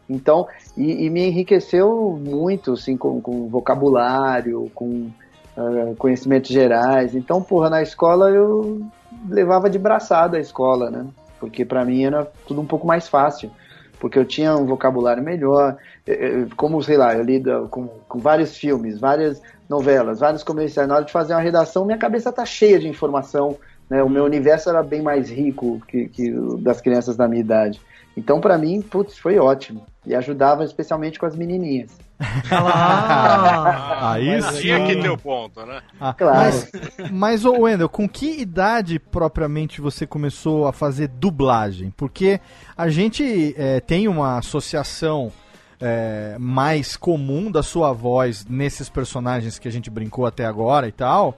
[0.10, 5.10] Então, e, e me enriqueceu muito, assim, com, com vocabulário, com
[5.56, 7.14] ah, conhecimentos gerais.
[7.14, 8.82] Então, porra, na escola eu
[9.28, 11.06] levava de braçada a escola, né?
[11.40, 13.52] Porque pra mim era tudo um pouco mais fácil.
[14.00, 15.76] porque eu tinha um vocabulário melhor,
[16.08, 20.88] eh, eh, como, sei lá, eu lido com, com vários filmes, várias novelas, vários comerciais,
[20.88, 23.58] na hora de fazer uma redação, minha cabeça tá cheia de informação,
[23.90, 27.82] né, o meu universo era bem mais rico que, que das crianças da minha idade.
[28.16, 29.86] Então, pra mim, putz, foi ótimo.
[30.10, 31.92] E ajudava especialmente com as menininhas.
[32.52, 34.72] Ah, aí Aí sim.
[34.72, 35.82] é que tem o ponto, né?
[36.02, 36.38] Ah, Claro.
[36.38, 36.72] Mas,
[37.12, 41.94] mas ô Wendel, com que idade propriamente você começou a fazer dublagem?
[41.96, 42.42] Porque
[42.76, 45.32] a gente é, tem uma associação
[45.80, 50.92] é, mais comum da sua voz nesses personagens que a gente brincou até agora e
[50.92, 51.38] tal,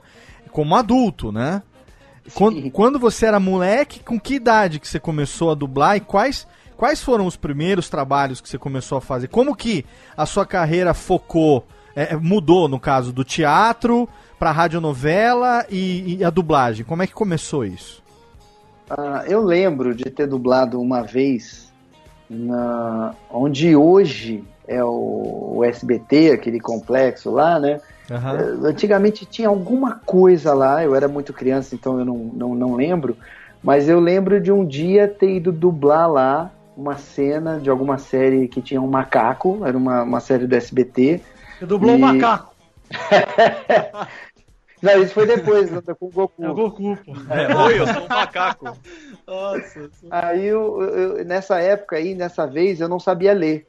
[0.50, 1.62] como adulto, né?
[2.34, 6.46] Quando, quando você era moleque, com que idade que você começou a dublar e quais,
[6.76, 9.28] quais foram os primeiros trabalhos que você começou a fazer?
[9.28, 9.84] Como que
[10.16, 11.64] a sua carreira focou,
[11.96, 14.08] é, mudou no caso do teatro
[14.38, 16.84] para radionovela e, e a dublagem?
[16.84, 18.02] Como é que começou isso?
[18.88, 21.72] Ah, eu lembro de ter dublado uma vez
[22.30, 27.80] na onde hoje é o, o SBT, aquele complexo lá, né?
[28.08, 32.74] Eh, Antigamente tinha alguma coisa lá, eu era muito criança, então eu não, não, não
[32.74, 33.16] lembro,
[33.62, 38.48] mas eu lembro de um dia ter ido dublar lá uma cena de alguma série
[38.48, 41.20] que tinha um macaco, era uma, uma série do SBT.
[41.58, 42.52] Você dublou o E- macaco.
[44.82, 46.42] Não, isso foi depois, né, com o Goku.
[46.42, 47.12] É o Goku, pô.
[47.32, 48.76] É, Oi, eu sou um macaco.
[49.26, 49.88] Nossa.
[50.10, 53.66] Aí eu, eu- nessa época aí, nessa vez, eu não sabia ler.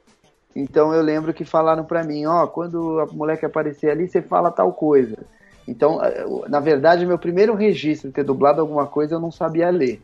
[0.54, 4.50] Então eu lembro que falaram pra mim, ó, quando a moleque aparecer ali, você fala
[4.50, 5.16] tal coisa.
[5.66, 9.70] Então, eh, na verdade, meu primeiro registro de ter dublado alguma coisa, eu não sabia
[9.70, 10.00] ler.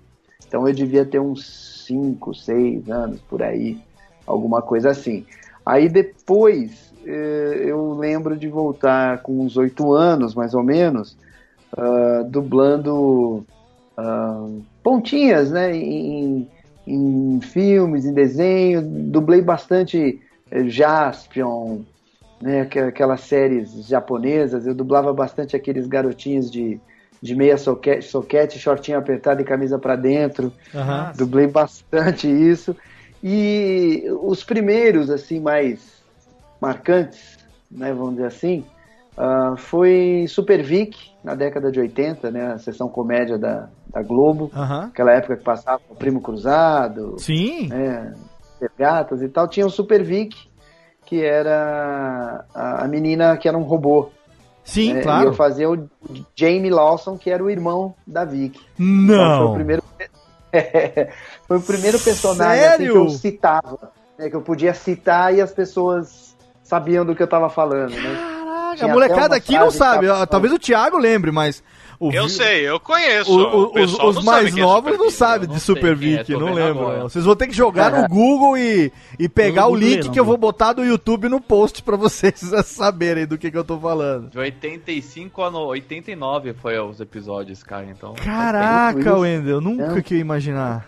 [0.47, 3.79] Então eu devia ter uns 5, 6 anos por aí,
[4.27, 5.25] alguma coisa assim.
[5.65, 11.17] Aí depois eh, eu lembro de voltar com uns 8 anos, mais ou menos,
[11.77, 13.45] ah, dublando
[13.97, 14.47] ah,
[14.83, 16.49] pontinhas, né, em,
[16.87, 20.21] em filmes, em desenhos, dublei bastante
[20.69, 21.83] Jaspion,
[22.43, 26.81] né, aqu- aquelas séries japonesas, eu dublava bastante aqueles garotinhos de,
[27.23, 31.13] de meia soquete, soquete, shortinho apertado e camisa pra dentro, Aham.
[31.17, 32.75] dublei bastante isso,
[33.23, 36.01] e os primeiros, assim, mais
[36.61, 37.37] marcantes,
[37.71, 38.65] né, vamos dizer assim,
[39.17, 44.51] ah, foi Super Vic, na década de 80, né, a sessão comédia da, da Globo,
[44.55, 44.89] Aham.
[44.93, 47.69] aquela época que passava o Primo Cruzado, Sim.
[47.69, 48.15] né,
[48.79, 50.37] Gatas e tal, tinha o Super Vic,
[51.07, 54.11] que era a, menina que era um robô.
[54.65, 55.29] Sim, né, E claro.
[55.29, 55.89] eu fazia o
[56.37, 58.61] Jamie Lawson, que era o irmão da Vic.
[58.79, 59.55] Então, foi o Não.
[59.55, 59.83] primeiro,
[61.49, 65.53] foi o primeiro personagem assim, que eu citava, né, que eu podia citar e as
[65.53, 68.17] pessoas sabiam do que eu tava falando, né?
[68.17, 70.09] Caraca, a molecada aqui não sabe.
[70.09, 71.63] ó, Talvez o Thiago lembre, mas.
[72.01, 73.31] O Eu vi- sei, eu conheço.
[73.31, 75.61] o- o- o os os não mais é novos Super não sabem eu de não
[75.61, 76.71] Super é, Vic, não vendo lembram.
[76.89, 77.03] agora.
[77.03, 80.19] Vocês vão ter que jogar no Google e, e pegar o não link googlei, que
[80.19, 82.35] eu não, vou botar do YouTube no post pra vocês
[82.65, 84.31] saberem do que, que eu tô falando.
[84.31, 88.15] De 85 a no- 89 foi os episódios, cara, então...
[88.15, 89.19] Caraca, isso.
[89.21, 90.03] Wendel, nunca É.
[90.03, 90.87] que eu ia imaginar.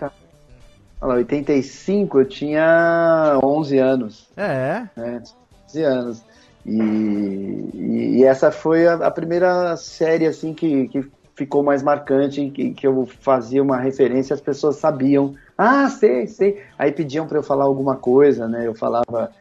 [1.01, 4.29] Olha lá, 85 eu tinha 11 anos.
[4.37, 5.23] É, né?
[5.69, 6.23] 11 anos.
[6.65, 12.51] E, e, e essa foi a, a primeira série assim que, que ficou mais marcante,
[12.51, 15.35] que, que eu fazia uma referência, as pessoas sabiam.
[15.57, 16.63] Ah, sei, sei.
[16.79, 18.67] Aí pediam para eu falar alguma coisa, né?
[18.67, 19.33] Eu falava.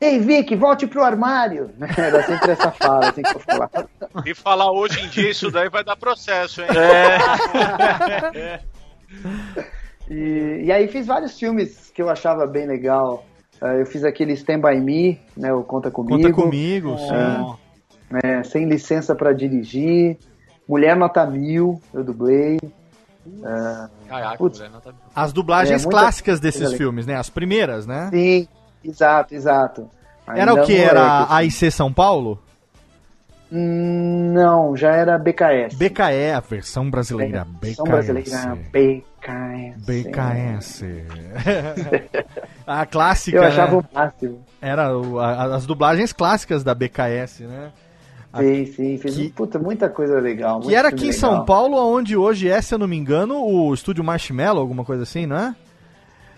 [0.00, 1.70] Ei, Vic, volte pro armário!
[1.96, 3.88] Era sempre essa fala assim, que eu falava.
[4.24, 6.68] E falar hoje em dia isso daí vai dar processo, hein?
[10.10, 13.24] E, e aí fiz vários filmes que eu achava bem legal.
[13.60, 15.52] Ah, eu fiz aquele Stand By Me, né?
[15.52, 16.16] O Conta Comigo.
[16.22, 16.96] conta comigo.
[16.98, 18.18] sim.
[18.24, 18.42] É.
[18.42, 20.16] Sem Licença para Dirigir.
[20.68, 22.58] Mulher Nota Mil, eu dublei.
[24.08, 24.62] Caraca, Putz.
[25.14, 27.16] As dublagens É, muita clássicas desses filmes, né?
[27.16, 28.08] As primeiras, né?
[28.12, 28.48] Sim,
[28.84, 29.90] exato, exato.
[30.26, 30.72] Era Ainda o que?
[30.72, 31.34] moleque, Era assim.
[31.34, 32.38] AIC São Paulo?
[33.52, 35.74] Hum, Não, já era BKS.
[35.76, 37.44] BKE, a versão brasileira.
[37.44, 37.76] BKS.
[37.76, 38.30] São brasileira,
[38.72, 39.04] BKS.
[39.86, 40.84] BKS.
[42.66, 43.78] a clássica, Eu achava né?
[43.92, 44.44] o máximo.
[44.60, 47.70] Era o- a- as dublagens clássicas da BKS, né?
[48.36, 50.60] Sim, sim, fiz Que- puta, muita coisa legal.
[50.60, 51.20] Que era aqui em legal.
[51.20, 55.02] São Paulo, onde hoje é, se eu não me engano, o estúdio Marshmallow, alguma coisa
[55.02, 55.54] assim, não é?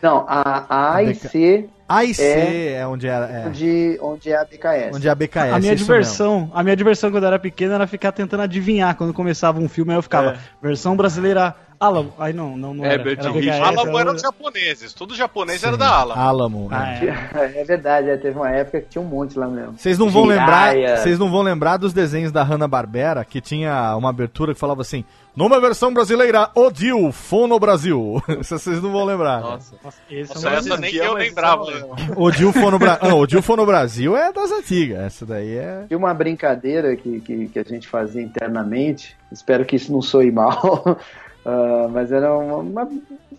[0.00, 2.86] Não, a, a AIC AIC é, É.
[2.86, 3.26] onde era.
[3.26, 4.96] É, onde, onde é a BKS.
[4.96, 5.52] onde é a BKS.
[5.52, 9.12] a minha diversão, a minha diversão quando eu era pequeno era ficar tentando adivinhar quando
[9.12, 10.38] começava um filme, aí eu ficava, É.
[10.62, 11.54] versão brasileira
[11.86, 12.12] Alamo.
[12.18, 12.94] Ai, não, não, não era.
[12.94, 13.58] Herbert era Richards.
[13.58, 14.92] VHS, Alamo era era- dos japoneses.
[14.92, 16.20] Tudo japonês era da Alamo.
[16.20, 16.68] Alamo.
[16.70, 17.18] Ah, né?
[17.34, 17.60] é.
[17.60, 19.74] É verdade, é, teve uma época que tinha um monte lá mesmo.
[19.76, 24.10] Vocês não vão lembrar, vocês não vão lembrar dos desenhos da Hanna-Barbera que tinha uma
[24.10, 28.22] abertura que falava assim: "Numa versão brasileira, Odil Fono Brasil".
[28.42, 29.40] Vocês não vão lembrar.
[29.40, 29.74] Nossa.
[29.82, 31.64] Nossa, esse Nossa, é um essa nem eu lembrava.
[31.64, 32.98] só- Odil Fono Bra...
[33.14, 34.98] Odil Fono Brasil é das antigas.
[35.00, 39.76] Essa daí é Tinha uma brincadeira que, que, que a gente fazia internamente, espero que
[39.76, 40.98] isso não soe mal,
[41.44, 42.88] ah, mas era uma, uma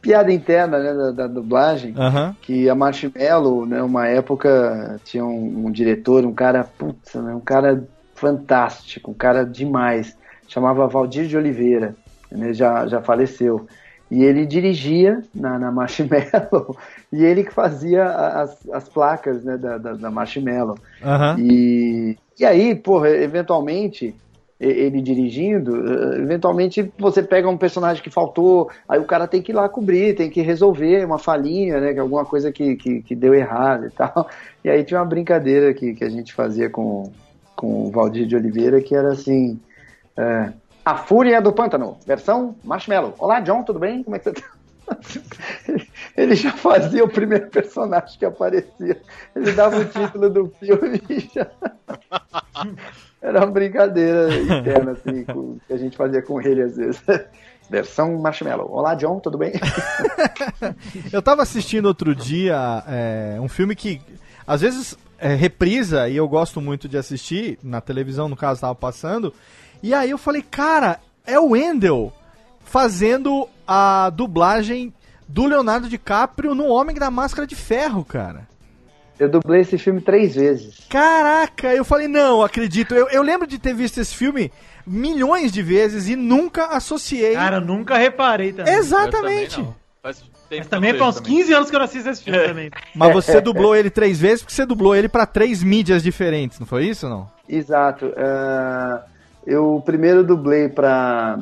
[0.02, 2.36] piada interna né, da, da dublagem, Aham.
[2.42, 7.40] que a Marshmallow, né, uma época, tinha um, um diretor, um cara, putz, né, um
[7.40, 11.96] cara fantástico, um cara demais, chamava Valdir de Oliveira,
[12.32, 13.66] né, já, já faleceu.
[14.12, 16.78] E ele dirigia na, na Marshmallow
[17.12, 20.78] e ele que fazia as, as placas né, da, da, da Marshmallow.
[21.02, 21.38] Aham.
[21.40, 24.14] E, e aí, porra, eventualmente,
[24.60, 29.52] ele dirigindo, eh, eventualmente você pega um personagem que faltou, aí o cara tem que
[29.52, 31.94] ir lá cobrir, tem que resolver uma falhinha, né?
[31.94, 34.30] é Alguma coisa que, que, que deu errado e tal.
[34.64, 37.12] E aí tinha uma brincadeira que, que a gente fazia com,
[37.56, 39.60] com o Valdir de Oliveira, que era assim.
[40.18, 40.54] é,
[40.86, 43.16] a Fúria do Pântano, versão Marshmallow.
[43.18, 44.04] Olá, John, tudo bem?
[44.04, 44.44] Como é que você tá?
[46.18, 49.02] Ele já fazia o primeiro personagem que aparecia.
[49.36, 51.50] Ele dava o título do filme e já.
[53.24, 54.28] Era uma brincadeira
[54.60, 57.02] interna, assim, com- que a gente fazia com ele às vezes.
[57.70, 58.70] Versão Marshmallow.
[58.70, 59.54] Olá, John, tudo bem?
[61.12, 64.02] Eu tava assistindo outro dia é, um filme que
[64.46, 68.76] às vezes é, reprisa e eu gosto muito de assistir, na televisão, no caso, tava
[68.76, 69.34] passando.
[69.82, 72.12] E aí eu falei, cara, é o Wendell
[72.60, 74.94] fazendo a dublagem
[75.26, 78.46] do Leonardo DiCaprio no Homem da Máscara de Ferro, cara.
[79.20, 80.86] Eu dublei esse filme três vezes.
[80.90, 82.96] Caraca, eu falei, não, acredito.
[82.96, 84.52] Eu, eu lembro de ter visto esse filme
[84.86, 87.34] milhões de vezes e nunca associei.
[87.34, 88.74] Cara, eu nunca reparei também.
[88.74, 89.60] Exatamente.
[89.60, 89.76] Eu também.
[90.02, 91.38] Faz Mas eu também foi uns também.
[91.38, 92.72] 15 anos que eu não assisto esse filme também.
[92.94, 96.68] Mas você dublou ele três vezes porque você dublou ele pra três mídias diferentes, não
[96.68, 97.30] foi isso, não?
[97.48, 98.14] Exato.
[98.18, 99.04] ah,
[99.46, 101.40] eu primeiro dublei para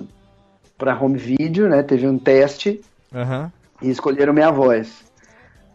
[0.78, 1.84] para home video, né?
[1.84, 2.82] Teve um teste
[3.14, 3.52] Aham.
[3.82, 5.11] e escolheram minha voz.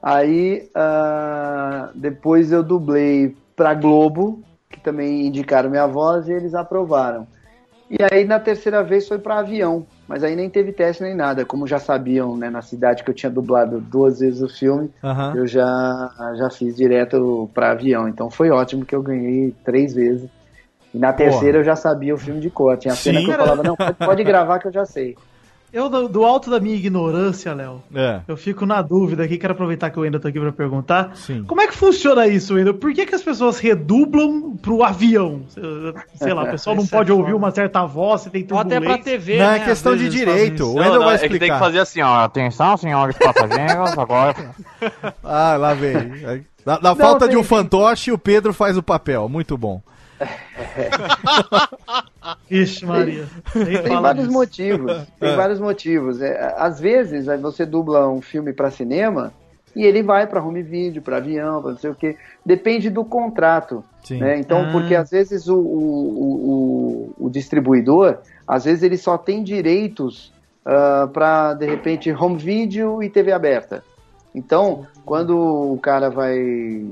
[0.06, 4.40] Aí ah, depois eu dublei para Globo,
[4.70, 7.26] que também indicaram minha voz e eles aprovaram.
[7.90, 11.44] E aí na terceira vez foi para avião, mas aí nem teve teste nem nada,
[11.44, 15.34] como já sabiam, né, na cidade que eu tinha dublado duas vezes o filme, Aham.
[15.34, 18.08] eu já já fiz direto para avião.
[18.08, 20.30] Então foi ótimo que eu ganhei três vezes.
[20.94, 22.78] E na terceira eu já sabia o filme de cor.
[22.78, 23.26] Tinha cena Sim.
[23.26, 25.16] que eu falava, não, pode, pode gravar que eu já sei.
[25.76, 28.20] Eu, do, do alto da minha ignorância, Léo, É.
[28.26, 31.10] eu fico na dúvida aqui, quero aproveitar que eu ainda tô aqui pra perguntar.
[31.14, 31.44] Sim.
[31.44, 32.72] Como é que funciona isso, Wendel?
[32.74, 35.42] Por que, que as pessoas redublam pro avião?
[36.14, 38.80] Sei lá, o pessoal não é pode ouvir uma certa voz, se tem Ou até
[38.80, 38.96] pra.
[38.96, 39.56] TV, Não, né?
[39.58, 40.64] é questão de direito.
[40.64, 41.58] O Não, Wendel não, vai é que tem que explicar.
[41.58, 42.24] fazer assim, ó.
[42.24, 44.34] Atenção, senhores passageiros, agora.
[45.22, 46.44] Ah, lá vem.
[46.64, 49.28] Na, na falta de um fantoche, o Pedro faz o papel.
[49.28, 49.80] Muito bom.
[52.50, 53.26] Ixi, Maria.
[53.52, 54.38] Tem fala vários disso.
[54.38, 55.07] motivos.
[55.20, 56.20] Tem vários motivos.
[56.22, 59.33] É, às vezes, aí você dubla um filme para cinema
[59.74, 62.16] e ele vai para home video, para avião, para não sei o quê.
[62.44, 63.85] Depende do contrato.
[64.05, 64.18] Sim.
[64.18, 64.38] Né?
[64.38, 64.72] Então, Ah.
[64.72, 70.33] porque às vezes o, o, o, o distribuidor, às vezes ele só tem direitos
[71.12, 73.85] para, de repente, home video e TV aberta.
[74.35, 76.85] Então, quando o cara vai,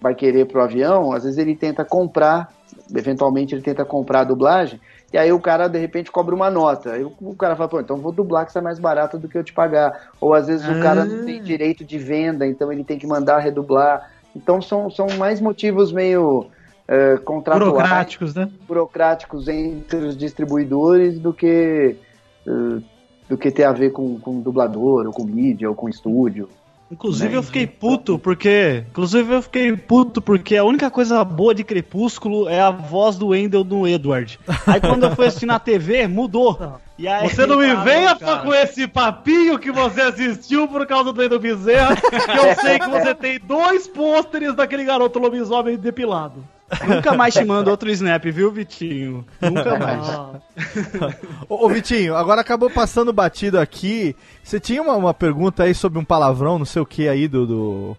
[0.00, 2.52] vai querer pro avião, às vezes ele tenta comprar,
[2.94, 4.80] eventualmente ele tenta comprar a dublagem,
[5.12, 6.92] e aí o cara, de repente, cobra uma nota.
[6.92, 9.38] Aí o, cara fala, pô, então vou dublar que isso é mais barato do que
[9.38, 10.10] eu te pagar.
[10.20, 13.38] Ou às vezes o cara não tem direito de venda, então ele tem que mandar
[13.38, 14.10] redublar.
[14.36, 16.46] Então são, são mais motivos meio
[16.86, 18.50] eh, contratuais, Burocráticos, né?
[18.66, 21.96] burocráticos entre os distribuidores do que
[22.46, 22.82] eh,
[23.28, 26.48] do que ter a ver com, com dublador, ou com mídia, ou com estúdio.
[26.90, 27.36] Inclusive Né?
[27.36, 28.84] eu fiquei puto porque.
[28.90, 33.28] Inclusive eu fiquei puto porque a única coisa boa de Crepúsculo é a voz do
[33.28, 34.40] Wendell no Edward.
[34.66, 36.78] Aí quando eu fui assistir na TV, mudou.
[36.98, 38.38] E aí, Você não me Ah, venha cara.
[38.38, 42.88] com esse papinho que você assistiu por causa do Edu Bezerra, que eu sei que
[42.88, 46.42] você tem dois pôsteres daquele garoto lobisomem depilado.
[46.86, 49.24] Nunca mais te mando outro snap, viu, Vitinho?
[49.40, 50.06] Nunca mais.
[51.48, 54.14] Ô, ô, Vitinho, agora acabou passando batido aqui.
[54.42, 57.46] Você tinha uma, uma pergunta aí sobre um palavrão, não sei o que aí do,
[57.46, 57.96] do,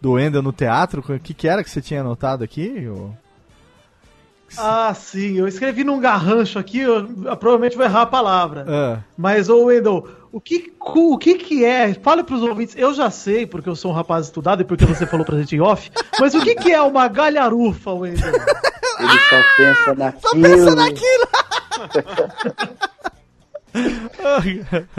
[0.00, 1.02] do Wendel no teatro?
[1.06, 2.88] O que, que era que você tinha anotado aqui?
[2.88, 3.10] ô?
[4.58, 8.66] ah, sim, eu escrevi num garrancho aqui, eu, eu provavelmente vou errar a palavra.
[8.68, 11.92] Ah, Mas, ô Wendel, o que, o que que é?
[11.92, 15.06] Fale pros ouvintes, eu já sei, porque eu sou um rapaz estudado e porque você
[15.06, 18.32] falou pra gente em off, mas o que que é uma galharufa, Wendel?
[18.32, 20.42] Ele só pensa naquilo.
[20.42, 21.28] pensa naquilo!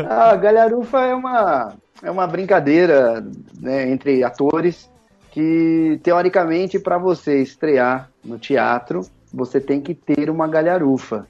[0.08, 3.26] A galharufa é uma, é uma brincadeira
[3.60, 4.89] né, entre atores
[5.32, 9.01] que, teoricamente, para você estrear no teatro,
[9.34, 11.28] você tem que ter uma galharufa.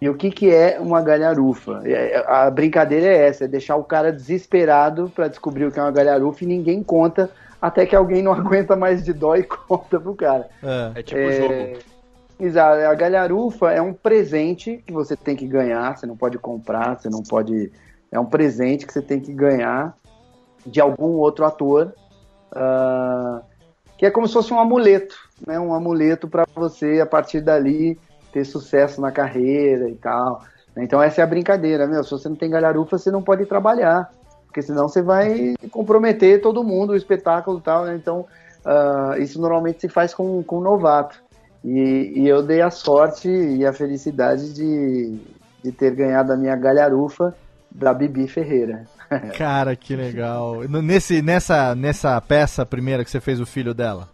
[0.00, 1.82] E o que, que é uma galharufa?
[1.84, 5.82] É- A brincadeira é essa, é deixar o cara desesperado para descobrir o que é
[5.82, 7.30] uma galharufa e ninguém conta
[7.60, 10.48] até que alguém não aguenta mais de dó e conta pro cara.
[10.62, 11.00] É.
[11.00, 11.78] É tipo É, jogo.
[12.40, 16.98] Exato, a galharufa é um presente que você tem que ganhar, você não pode comprar,
[16.98, 17.70] você não pode.
[18.10, 19.96] É um presente que você tem que ganhar
[20.66, 21.94] de algum outro ator,
[22.50, 23.42] ah,
[23.96, 25.14] que é como se fosse um amuleto,
[25.46, 25.60] né?
[25.60, 27.96] Um amuleto para você, a partir dali,
[28.32, 30.42] ter sucesso na carreira e tal.
[30.76, 32.02] Então essa é a brincadeira, meu.
[32.02, 34.10] Se você não tem galharufa, você não pode trabalhar,
[34.46, 37.94] porque senão você vai comprometer todo mundo, o espetáculo e tal, né?
[37.94, 38.26] Então
[38.64, 41.22] ah, isso normalmente se faz com, com novato.
[41.64, 45.18] E, e eu dei a sorte e a felicidade de,
[45.62, 47.34] de ter ganhado a minha galharufa
[47.70, 48.84] da Bibi Ferreira.
[49.36, 50.62] Cara, que legal.
[50.62, 54.08] Nesse, nessa, nessa peça primeira que você fez o filho dela?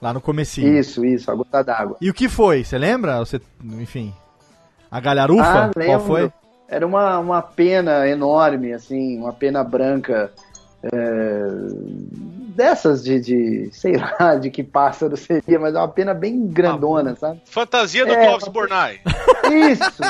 [0.00, 0.76] Lá no comecinho.
[0.78, 1.96] Isso, isso, a gota d'água.
[2.00, 2.62] E o que foi?
[2.64, 3.18] Você lembra?
[3.18, 4.12] Você, enfim.
[4.90, 5.42] A galharufa?
[5.44, 6.32] Ah, Qual foi?
[6.68, 10.30] Era uma, uma pena enorme, assim, uma pena branca.
[10.82, 11.46] é,
[12.56, 17.14] dessas de, de, sei lá, de que pássaro seria, mas é uma pena bem grandona,
[17.16, 17.40] sabe?
[17.46, 19.00] Fantasia do É, Clóvis Bornai.
[19.70, 20.00] Isso,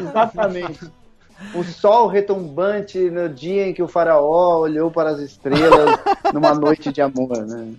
[0.00, 0.90] exatamente.
[1.54, 5.98] O sol retumbante no dia em que o faraó olhou para as estrelas
[6.34, 7.72] numa noite de amor, né?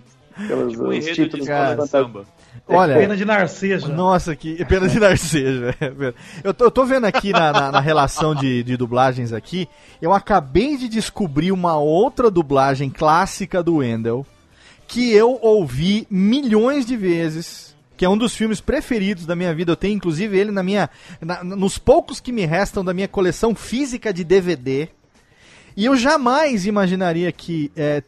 [0.48, 2.24] Pelos Tipo um os títulos de samba.
[2.68, 3.92] Olha, Pena de Narceso.
[3.92, 5.74] Nossa, que pena de Narceja.
[6.44, 9.68] Eu tô, eu tô vendo aqui na, na- na relação de, de dublagens aqui,
[10.00, 14.24] eu acabei de descobrir uma outra dublagem clássica do Wendell,
[14.86, 19.72] que eu ouvi milhões de vezes, que é um dos filmes preferidos da minha vida.
[19.72, 20.88] Eu tenho inclusive ele na minha,
[21.20, 24.88] na- nos poucos que me restam da minha coleção física de DVD.
[25.76, 28.02] E eu jamais imaginaria que é,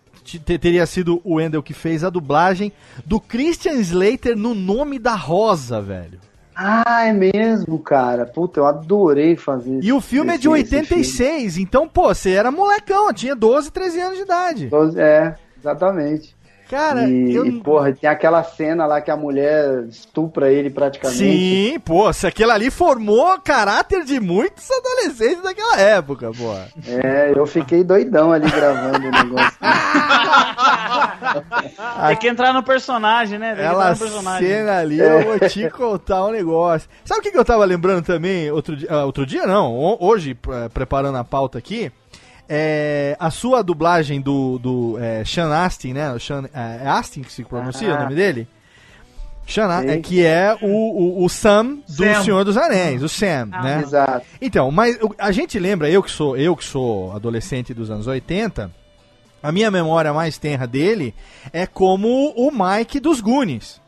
[0.45, 2.73] teria sido o Wendell que fez a dublagem
[3.05, 6.19] do Christian Slater no nome da Rosa, velho.
[6.57, 8.25] Ah, é mesmo, cara.
[8.25, 12.31] Puta, eu adorei fazer E o filme é de esse- esse 86, então, pô, você
[12.31, 14.69] era molecão, tinha 12, 13 anos de idade.
[14.69, 14.97] filme.
[14.97, 16.35] É, exatamente.
[16.69, 17.45] Cara, e, eu.
[17.45, 21.19] e, porra, tem aquela cena lá que a mulher estupra ele praticamente.
[21.19, 26.55] Sim, pô, se aquilo ali formou caráter de muitos adolescentes daquela época, pô.
[26.89, 29.59] É, eu fiquei doidão ali gravando o negócio.
[32.09, 33.49] Tem que entrar no personagem, né?
[33.49, 34.49] Tem que Ela entrar no personagem.
[34.49, 36.89] cena ali, eu vou te contar um negócio.
[37.05, 38.89] Sabe o que, eu tava lembrando também outro dia?
[38.91, 41.93] ah, outro dia não, ho- hoje, eh, preparando a pauta aqui.
[42.49, 46.13] É, a sua dublagem do, do é, Sean Astin, né?
[46.13, 47.97] O Sean, é, é Astin que se pronuncia Ah.
[47.97, 48.47] o nome dele?
[49.47, 49.89] Sean, A- Sim.
[49.91, 50.67] é, que é o,
[51.21, 52.23] o, o Sam do Sam.
[52.23, 53.81] Senhor dos Anéis, o Sam, né?
[53.83, 54.27] Exato.
[54.41, 58.71] Então, mas a gente lembra, eu que sou, eu que sou adolescente dos anos 80,
[59.43, 61.15] a minha memória mais tenra dele
[61.53, 63.81] é como o Mike dos Goonies.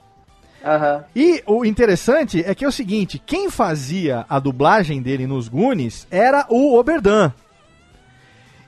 [0.65, 1.05] Aham.
[1.15, 6.07] E o interessante é que é o seguinte, quem fazia a dublagem dele nos Goonies
[6.11, 7.33] era o Oberdan.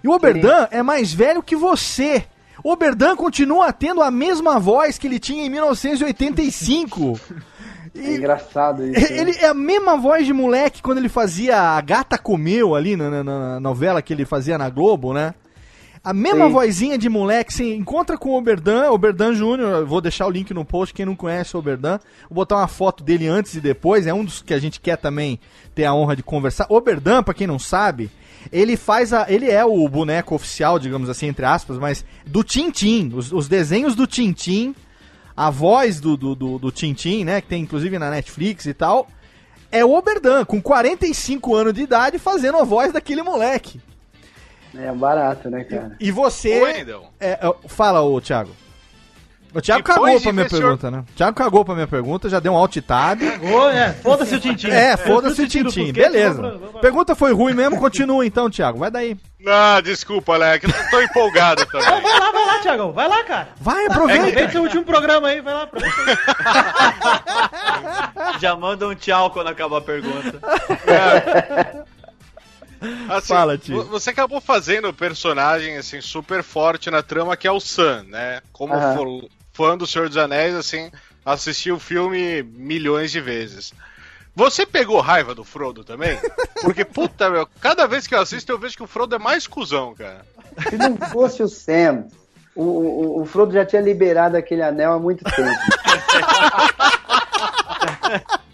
[0.02, 2.24] E o Oberdan é mais velho que você.
[2.62, 7.20] O Oberdan continua tendo a mesma voz que ele tinha em 1985.
[7.96, 9.12] É engraçado isso.
[9.12, 13.10] Ele é a mesma voz de moleque quando ele fazia A Gata Comeu ali na,
[13.10, 15.34] na- na novela que ele fazia na Globo, né?
[16.02, 16.52] A mesma Sim.
[16.52, 20.64] vozinha de moleque, você encontra com o Oberdan, Oberdan Júnior, vou deixar o link no
[20.64, 24.14] post, quem não conhece o Oberdan, vou botar uma foto dele antes e depois, é
[24.14, 25.38] um dos que a gente quer também
[25.74, 26.66] ter a honra de conversar.
[26.68, 28.10] Oberdan, pra quem não sabe,
[28.52, 33.12] ele faz a, ele é o boneco oficial, digamos assim, entre aspas, mas do Tintim,
[33.14, 34.74] os, os desenhos do Tintim,
[35.36, 39.08] a voz do, do, do, do Tintim, né, que tem inclusive na Netflix e tal,
[39.70, 43.80] é o Oberdan, com 45 anos de idade, fazendo a voz daquele moleque.
[44.78, 45.96] É barato, né, cara?
[45.98, 46.62] E você.
[46.62, 47.06] Wendel.
[47.18, 48.50] É, é, fala, ô Thiago.
[49.54, 51.04] O Thiago Depois cagou pra minha pergunta, né?
[51.10, 53.18] O Thiago cagou pra minha pergunta, já deu um alt tab.
[53.22, 54.68] Ô, é, foda-se o Tintim.
[54.68, 56.60] É, foda-se o Tintim Beleza.
[56.82, 58.78] Pergunta foi ruim mesmo, continua então, Thiago.
[58.78, 59.16] Vai daí.
[59.46, 60.66] Ah, desculpa, Alec.
[60.66, 61.88] Eu tô empolgado também.
[61.88, 62.92] Vai lá, vai lá, Thiagão.
[62.92, 63.48] Vai lá, cara.
[63.58, 64.52] Vai, Aproveita aproveita.
[64.52, 65.62] seu último programa aí, vai lá.
[65.62, 66.18] Aproveita.
[68.38, 70.40] Já manda um tchau quando acaba a pergunta.
[73.08, 73.82] Assim, Fala, tio.
[73.82, 78.04] vo- Você acabou fazendo um personagem assim super forte na trama que é o Sam,
[78.08, 78.40] né?
[78.52, 80.90] Como fo- fã do Senhor dos Anéis, assim,
[81.24, 83.72] assisti o filme milhões de vezes.
[84.34, 86.16] Você pegou raiva do Frodo também?
[86.62, 89.46] Porque, puta, meu, cada vez que eu assisto eu vejo que o Frodo é mais
[89.48, 90.24] cuzão, cara.
[90.70, 92.04] Se não fosse o Sam,
[92.54, 95.50] o, o, o Frodo já tinha liberado aquele anel há muito tempo.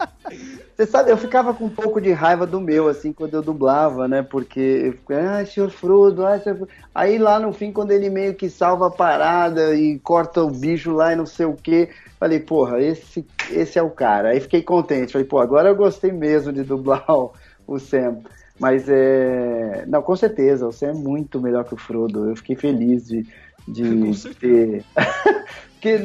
[0.77, 4.09] Você sabe, eu ficava com um pouco de raiva do meu, assim, quando eu dublava,
[4.09, 4.23] né?
[4.23, 6.73] Porque eu ficava, ah, senhor Frodo, ah, senhor Frodo.
[6.93, 10.91] Aí lá no fim, quando ele meio que salva a parada e corta o bicho
[10.91, 14.31] lá e não sei o quê, falei, porra, esse, esse é o cara.
[14.31, 17.33] Aí fiquei contente, falei, pô, agora eu gostei mesmo de dublar o,
[17.69, 18.19] o Sam.
[18.59, 19.85] Mas é.
[19.87, 22.31] Não, com certeza, o Sam é muito melhor que o Frodo.
[22.31, 23.25] Eu fiquei feliz de,
[23.69, 24.85] de ter.
[25.75, 26.01] Porque,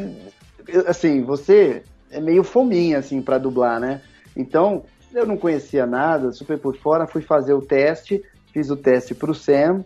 [0.86, 4.02] assim, você é meio fominha, assim, pra dublar, né?
[4.36, 8.24] Então, eu não conhecia nada, super por fora, fui fazer o teste,
[8.54, 9.84] fiz o teste pro Sam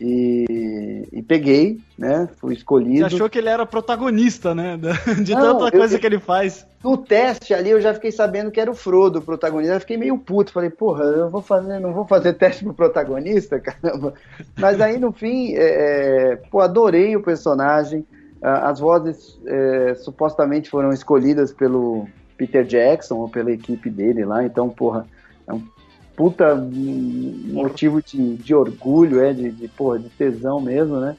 [0.00, 2.28] e, e peguei, né?
[2.40, 3.08] Fui escolhido.
[3.08, 4.78] Você achou que ele era protagonista, né?
[5.24, 6.66] De Não, tanta eu- coisa que ele faz.
[6.84, 9.74] No teste ali eu já fiquei sabendo que era o Frodo o protagonista.
[9.74, 10.52] Eu fiquei meio puto.
[10.52, 14.14] Falei, porra, eu vou fazer, não vou fazer teste pro protagonista, caramba.
[14.56, 18.06] Mas aí no fim, é, é, pô, adorei o personagem.
[18.40, 22.06] As vozes é, supostamente foram escolhidas pelo
[22.38, 24.44] Peter Jackson ou pela equipe dele lá.
[24.44, 25.04] Então, porra,
[25.46, 25.62] é um
[26.16, 26.54] puta
[27.52, 31.16] motivo de, de orgulho, é, de, de, porra, de tesão mesmo, né?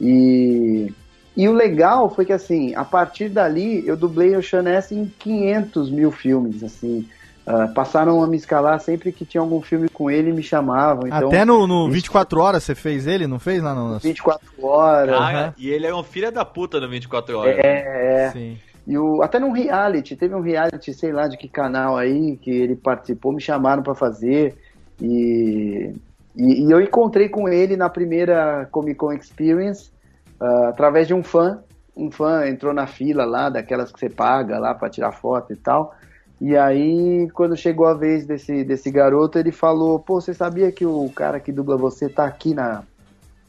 [0.00, 0.92] E,
[1.36, 5.90] e o legal foi que, assim, a partir dali, eu dublei o Chaness em 500
[5.90, 7.06] mil filmes, assim.
[7.46, 11.06] Ah, passaram a me escalar sempre que tinha algum filme com ele, me chamavam.
[11.06, 13.62] Então, Até no, no isso- 24 horas você fez ele, não fez?
[13.62, 15.14] Lá no, 24 horas.
[15.14, 17.58] Ah, E ele é um filho da puta no 24 horas.
[17.58, 18.30] É, é.
[18.30, 18.58] Sim.
[18.86, 22.50] E o, até num reality, teve um reality, sei lá de que canal aí, que
[22.50, 24.54] ele participou, me chamaram pra fazer.
[25.00, 25.92] E,
[26.36, 29.90] e, e eu encontrei com ele na primeira Comic Con Experience,
[30.38, 31.60] ah, através de um fã.
[31.96, 35.56] Um fã entrou na fila lá, daquelas que você paga lá pra tirar foto e
[35.56, 35.94] tal.
[36.40, 40.84] E aí, quando chegou a vez desse, desse garoto, ele falou: Pô, você sabia que
[40.84, 42.82] o cara que dubla você tá aqui na,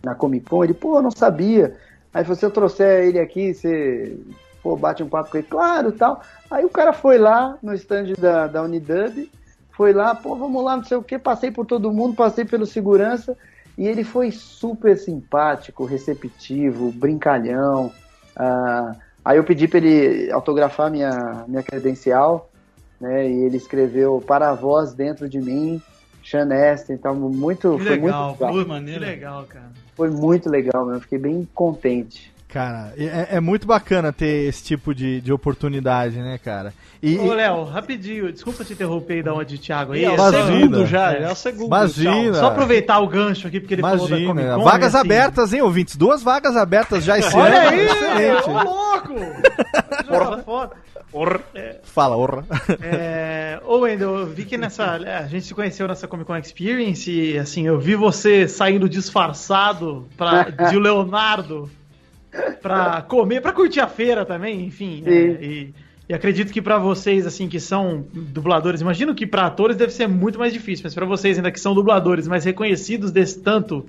[0.03, 0.63] na Comic Con?
[0.63, 1.75] Ele, pô, eu não sabia.
[2.13, 4.17] Aí se eu trouxer ele aqui, você
[4.65, 6.23] pô, bate um papo com ele, claro, tal.
[6.49, 9.29] Aí o cara foi lá no stand da, da Unidub,
[9.69, 12.65] foi lá, pô, vamos lá, não sei o que, passei por todo mundo, passei pelo
[12.65, 13.37] segurança,
[13.77, 17.91] e ele foi super simpático, receptivo, brincalhão.
[18.35, 22.49] Ah, aí eu pedi para ele autografar minha, minha credencial,
[22.99, 25.79] né, e ele escreveu para a voz dentro de mim,
[26.23, 28.63] Sean Astin, então muito, Que foi legal, muito legal.
[28.63, 29.01] que maneiro.
[29.01, 29.71] legal, cara.
[29.93, 30.99] Foi muito legal, meu.
[30.99, 32.33] Fiquei bem contente.
[32.47, 36.73] Cara, é, é muito bacana ter esse tipo de, de oportunidade, né, cara?
[37.03, 40.05] E, Ô, Léo, rapidinho, desculpa te interromper e dar uma de Thiago aí.
[40.05, 40.45] É o Imagina.
[40.45, 41.23] segundo já, É.
[41.23, 41.67] é o segundo.
[41.67, 42.33] Imagina.
[42.35, 44.63] Só aproveitar o gancho aqui, porque ele falou da Comic imagina, Con.
[44.63, 45.95] vagas assim, abertas, hein, ouvintes?
[45.97, 47.69] Duas vagas abertas já esse Olha ano.
[47.69, 48.49] aí, Excelente.
[48.49, 49.15] ô louco!
[50.07, 50.43] Porra.
[50.43, 50.75] Foda.
[51.83, 52.43] Fala, orra.
[52.81, 54.91] É, ô Wendel, eu vi que nessa.
[54.91, 60.07] A gente se conheceu nessa Comic Con Experience e assim, eu vi você saindo disfarçado
[60.17, 61.69] pra, de Leonardo
[62.61, 65.03] pra comer, pra curtir a feira também, enfim.
[65.05, 65.73] é, e,
[66.07, 70.07] e acredito que pra vocês, assim, que são dubladores, imagino que pra atores deve ser
[70.07, 73.85] muito mais difícil, mas pra vocês ainda que são dubladores, mais reconhecidos desse tanto.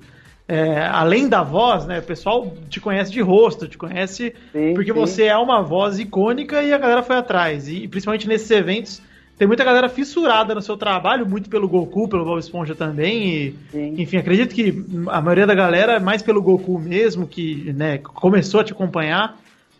[0.47, 1.99] é, além da voz, né?
[1.99, 4.99] O pessoal te conhece de rosto, te conhece Sim, porque sim.
[4.99, 7.67] você é uma voz icônica e a galera foi atrás.
[7.67, 9.01] E principalmente nesses eventos,
[9.37, 13.55] tem muita galera fissurada no seu trabalho, muito pelo Goku, pelo Bob Esponja também.
[13.73, 17.99] E, enfim, acredito que a maioria da galera é mais pelo Goku mesmo, que né,
[17.99, 19.37] começou a te acompanhar.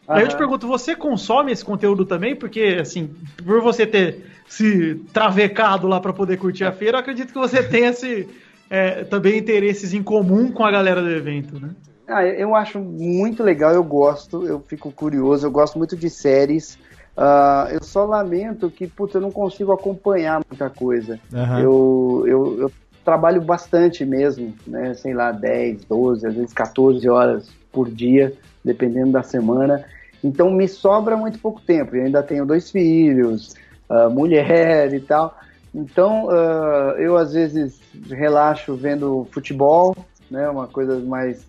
[0.08, 2.36] Aí eu te pergunto, você consome esse conteúdo também?
[2.36, 3.10] Porque, assim,
[3.44, 7.62] por você ter se travecado lá pra poder curtir a feira, eu acredito que você
[7.68, 8.30] tenha esse,
[8.70, 11.72] é, também interesses em comum com a galera do evento, né?
[12.08, 16.78] Ah, eu acho muito legal, eu gosto, eu fico curioso, eu gosto muito de séries.
[17.18, 21.20] Ah, eu só lamento que, putz, eu não consigo acompanhar muita coisa.
[21.34, 21.60] Aham.
[21.60, 22.72] Eu, eu, eu
[23.04, 24.94] trabalho bastante mesmo, né?
[24.94, 29.84] Sei lá, 10, 12, às vezes 14 horas por dia, dependendo da semana.
[30.24, 31.96] Então me sobra muito pouco tempo.
[31.96, 33.56] Eu ainda tenho dois filhos,
[33.90, 35.36] ah, mulher e tal.
[35.74, 37.80] Então ah, eu às vezes
[38.12, 39.96] relaxo vendo futebol,
[40.30, 40.48] né?
[40.50, 41.48] Uma coisa mais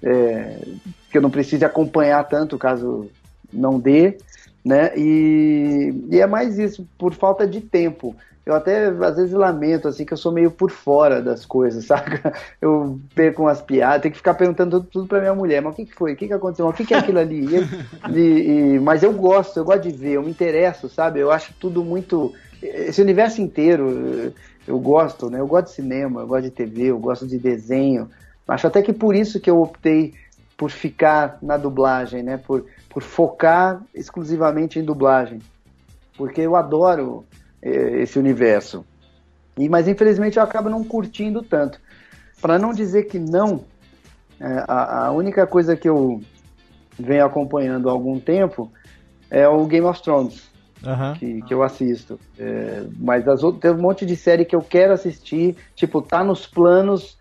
[0.00, 0.60] é,
[1.10, 3.10] que eu não precise acompanhar tanto caso
[3.52, 4.18] não dê,
[4.64, 4.96] né?
[4.98, 8.16] E, e é mais isso, por falta de tempo.
[8.44, 12.32] Eu até às vezes lamento assim que eu sou meio por fora das coisas, saca?
[12.60, 15.76] Eu perco umas piadas, tenho que ficar perguntando tudo, tudo pra minha mulher, mas o
[15.76, 16.14] que, que foi?
[16.14, 16.66] O que, que aconteceu?
[16.66, 17.68] O que, que é aquilo ali?
[18.10, 21.20] E- e- mas eu gosto, eu gosto de ver, eu me interesso, sabe?
[21.20, 22.32] Eu acho tudo muito.
[22.62, 23.90] Esse universo inteiro
[24.26, 24.34] eu-
[24.66, 25.40] eu gosto, né?
[25.40, 28.10] Eu gosto de cinema, eu gosto de TV, eu gosto de desenho.
[28.46, 30.14] Acho até que por isso que eu optei
[30.56, 32.36] por ficar na dublagem, né?
[32.38, 32.66] Por,
[32.98, 35.38] por focar exclusivamente em dublagem.
[36.16, 37.24] Porque eu adoro
[37.62, 38.84] eh, esse universo.
[39.56, 41.80] E, mas infelizmente eu acabo não curtindo tanto.
[42.42, 43.64] Para não dizer que não,
[44.40, 46.20] eh, a, a única coisa que eu
[46.98, 48.68] venho acompanhando há algum tempo
[49.30, 50.48] é o Game of Thrones.
[50.84, 51.14] Aham.
[51.14, 52.18] que, que eu assisto.
[52.38, 56.22] É, mas as outras, tem um monte de série que eu quero assistir, tipo, tá
[56.22, 57.18] nos planos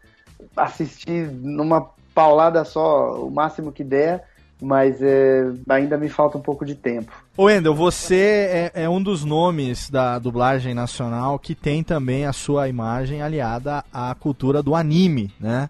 [0.56, 4.24] assistir numa paulada só, o máximo que der,
[4.62, 7.12] mas é, ainda me falta um pouco de tempo.
[7.38, 12.34] Ô Wendel, você é, é um dos nomes da dublagem nacional que tem também a
[12.34, 15.70] sua imagem aliada à cultura do anime, né?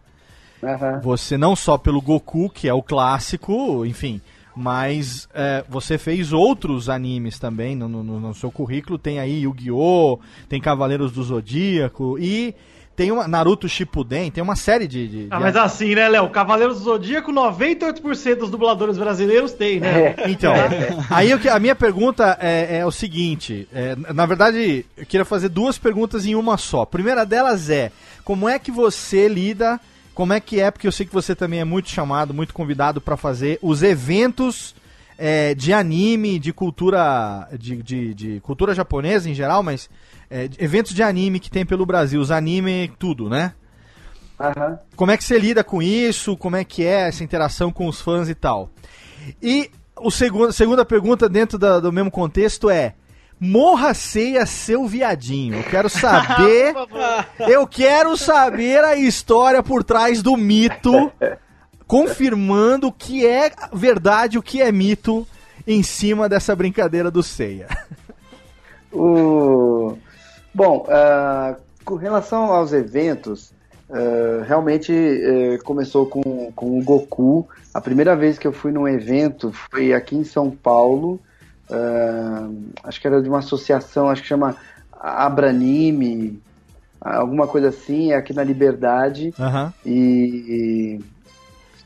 [0.64, 1.00] Aham.
[1.04, 4.20] Você não só pelo Goku, que é o clássico, enfim,
[4.56, 8.98] mas é, você fez outros animes também no, no- no seu currículo.
[8.98, 10.20] Tem aí Yu-Gi-Oh!,
[10.50, 12.56] tem Cavaleiros do Zodíaco e
[12.98, 15.08] tem uma Naruto Shippuden, tem uma série de...
[15.08, 16.30] de- Ah, de- mas assim, né, Léo?
[16.32, 20.16] Cavaleiros do Zodíaco, 98% dos dubladores brasileiros tem, né?
[20.28, 20.52] Então,
[21.10, 25.24] aí o que- a minha pergunta é, é o seguinte: é, na verdade, eu queria
[25.24, 26.82] fazer duas perguntas em uma só.
[26.82, 27.92] A primeira delas é:
[28.26, 29.80] como é que você lida?
[30.16, 30.72] Como é que é?
[30.72, 34.74] Porque eu sei que você também é muito chamado, muito convidado para fazer os eventos
[35.20, 39.88] é, de anime, de cultura, de, de- de cultura japonesa em geral, mas
[40.30, 43.54] é, eventos de anime que tem pelo Brasil, os anime tudo, né?
[44.40, 44.80] Aham.
[44.96, 46.38] Como é que você lida com isso?
[46.38, 48.70] Como é que é essa interação com os fãs e tal?
[49.42, 52.94] E o segundo, segunda pergunta dentro da- do mesmo contexto é:
[53.40, 55.56] Morra ceia seu viadinho.
[55.56, 56.74] Eu quero saber.
[57.50, 61.12] eu quero saber a história por trás do mito,
[61.88, 65.28] confirmando o que é verdade, o que é mito
[65.66, 67.68] em cima dessa brincadeira do ceia.
[68.92, 69.98] O...
[70.58, 71.56] Bom, ah,
[71.86, 73.54] com relação aos eventos,
[73.92, 77.48] ah, realmente eh, começou com, com o Goku.
[77.72, 81.20] A primeira vez que eu fui num evento foi aqui em São Paulo.
[81.70, 82.50] ah,
[82.86, 84.56] acho que era de uma associação, acho que chama
[84.92, 86.42] Abranime,
[87.00, 89.36] alguma coisa assim, aqui na Liberdade.
[89.40, 89.72] Aham.
[89.86, 91.00] E,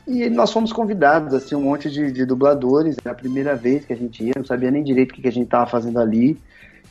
[0.08, 2.96] e nós fomos convidados, assim, um monte de, de dubladores.
[3.04, 5.28] Era a primeira vez que a gente ia, não sabia nem direito o que, que
[5.28, 6.40] a gente estava fazendo ali.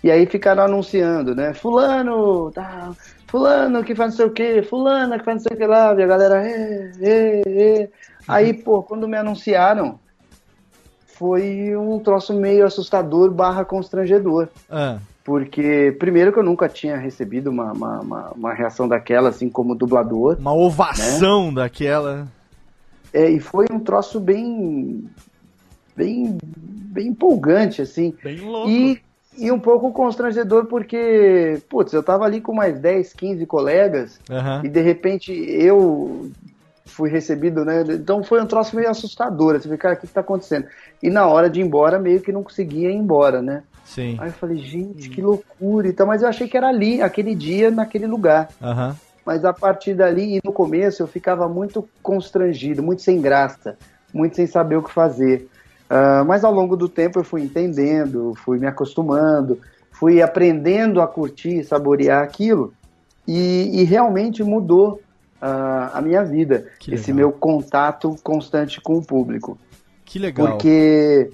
[0.04, 1.54] E aí ficaram anunciando, né?
[1.54, 2.92] Fulano, tá,
[3.28, 5.94] fulano que faz não sei o que, fulana que faz não sei o que lá,
[5.94, 7.90] e a galera, é, é, é.
[8.28, 10.00] Aí, pô, quando me anunciaram,
[11.06, 14.48] foi um troço meio assustador barra constrangedor.
[14.70, 19.50] Ah, Porque, primeiro que eu nunca tinha recebido uma, uma, uma, uma reação daquela, assim,
[19.50, 20.38] como dublador.
[20.40, 22.28] uma ovação daquela.
[23.14, 25.08] É, e foi um troço bem,
[25.96, 28.16] bem, bem empolgante, assim.
[28.24, 28.70] Bem louco.
[28.70, 29.02] E,
[29.38, 34.62] e um pouco constrangedor porque, putz, eu tava ali com mais 10, 15 colegas Aham.
[34.64, 36.30] e de repente eu
[36.86, 37.84] fui recebido, né?
[37.90, 39.56] Então foi um troço meio assustador.
[39.56, 40.68] Assim, cara, o que, que tá acontecendo?
[41.02, 43.64] E na hora de ir embora, meio que não conseguia ir embora, né?
[43.86, 44.18] Sim.
[44.20, 47.34] Aí eu falei, gente, que loucura e tal, mas eu achei que era ali, aquele
[47.34, 48.50] dia, naquele lugar.
[48.62, 48.96] Aham.
[49.26, 53.78] Mas a partir dali, e no começo, eu ficava muito constrangido, muito sem graça,
[54.14, 55.48] muito sem saber o que fazer.
[55.94, 59.60] Ah, mas ao longo do tempo eu fui entendendo, fui me acostumando,
[59.92, 62.74] fui aprendendo a curtir, saborear aquilo,
[63.28, 65.02] e, e realmente mudou
[65.42, 67.30] ah, a minha vida, Que esse legal.
[67.30, 69.58] meu contato constante com o público.
[70.06, 70.48] Que legal.
[70.48, 71.30] Porque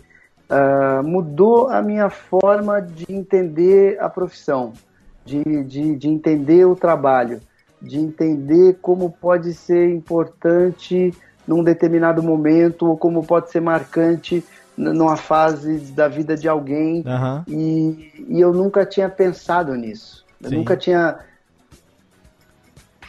[0.49, 4.73] ah, mudou a minha forma de entender a profissão,
[5.23, 7.41] de, de, de entender o trabalho,
[7.79, 11.13] de entender como pode ser importante
[11.47, 14.43] num determinado momento ou como pode ser marcante
[14.75, 17.03] numa fase da vida de alguém.
[17.05, 17.43] Aham.
[17.47, 20.25] E, e eu nunca tinha pensado nisso.
[20.41, 20.57] Eu Sim.
[20.57, 21.19] nunca tinha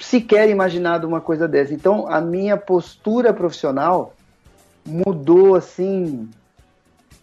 [0.00, 1.74] sequer imaginado uma coisa dessa.
[1.74, 4.14] Então, a minha postura profissional
[4.86, 6.30] mudou assim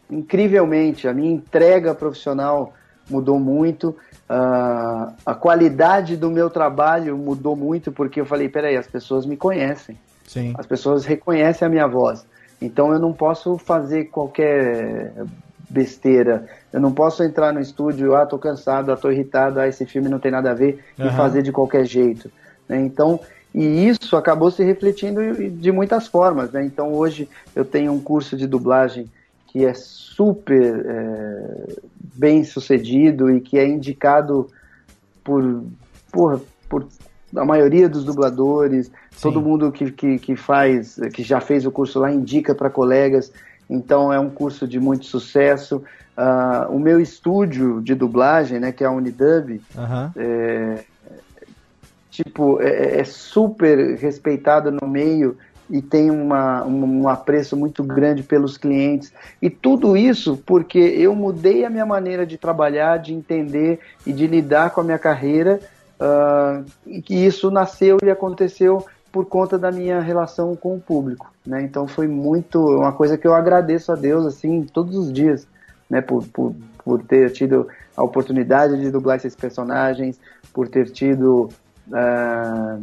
[0.10, 1.08] incrivelmente.
[1.08, 2.74] A minha entrega profissional
[3.10, 3.96] mudou muito.
[4.30, 9.38] Ah, a qualidade do meu trabalho mudou muito porque eu falei, peraí, as pessoas me
[9.38, 9.98] conhecem.
[10.28, 10.54] Sim.
[10.58, 12.26] As pessoas reconhecem a minha voz.
[12.62, 15.14] Então eu não posso fazer qualquer
[15.70, 16.48] besteira.
[16.72, 20.10] Eu não posso entrar no estúdio, ah, tô cansado, ah, tô irritado, ah, esse filme
[20.10, 21.18] não tem nada a ver, e Aham.
[21.18, 22.32] fazer de qualquer jeito.
[22.68, 22.80] né?
[22.80, 23.20] Então,
[23.54, 25.22] e isso acabou se refletindo
[25.52, 26.52] de muitas formas.
[26.52, 26.66] Né?
[26.66, 29.10] Então hoje eu tenho um curso de dublagem
[29.48, 31.76] que é super é,
[32.14, 34.50] bem sucedido e que é indicado
[35.24, 35.64] por,
[36.12, 36.86] por, por
[37.36, 42.00] a maioria dos dubladores, todo mundo que, que, que faz, que já fez o curso
[42.00, 43.32] lá indica para colegas,
[43.70, 45.84] então é um curso de muito sucesso.
[46.18, 50.14] Ah, o meu estúdio de dublagem, né, que é a Unidub, Aham.
[50.16, 50.84] é,
[52.10, 55.38] tipo, é, é super respeitado no meio
[55.70, 59.12] e tem uma, um, um apreço muito grande pelos clientes.
[59.42, 64.28] E tudo isso porque eu mudei a minha maneira de trabalhar, de entender e de
[64.28, 65.60] lidar com a minha carreira,
[66.00, 71.32] ah, e que isso nasceu e aconteceu por conta da minha relação com o público.
[71.46, 71.62] Né?
[71.64, 75.48] Então foi muito uma coisa que eu agradeço a Deus assim todos os dias,
[75.90, 80.20] né, por, por, por ter tido a oportunidade de dublar esses personagens,
[80.54, 81.50] por ter tido
[81.94, 82.78] ah,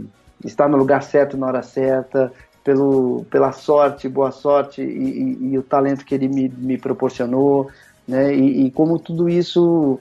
[0.44, 2.32] estar no lugar certo na hora certa,
[2.64, 7.68] pelo, pela sorte, boa sorte e, e- e o talento que ele me, me proporcionou,
[8.06, 8.34] né?
[8.34, 9.98] E, e como tudo isso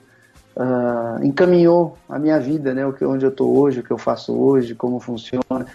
[0.56, 2.86] ah, encaminhou a minha vida, né?
[2.86, 5.66] O que, onde eu estou hoje, o que eu faço hoje, como funciona.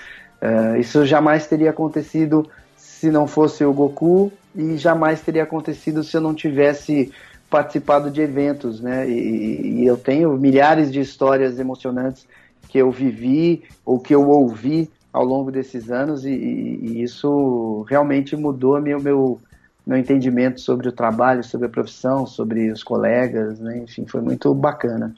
[0.41, 6.15] Ah, isso jamais teria acontecido se não fosse o Goku e jamais teria acontecido se
[6.17, 7.11] eu não tivesse
[7.49, 9.09] participado de eventos, né?
[9.09, 12.27] E, e eu tenho milhares de histórias emocionantes
[12.67, 18.35] que eu vivi ou que eu ouvi ao longo desses anos e- e isso realmente
[18.35, 19.41] mudou meu, meu
[19.87, 23.77] meu entendimento sobre o trabalho, sobre a profissão, sobre os colegas, né?
[23.77, 25.15] Enfim, foi muito bacana.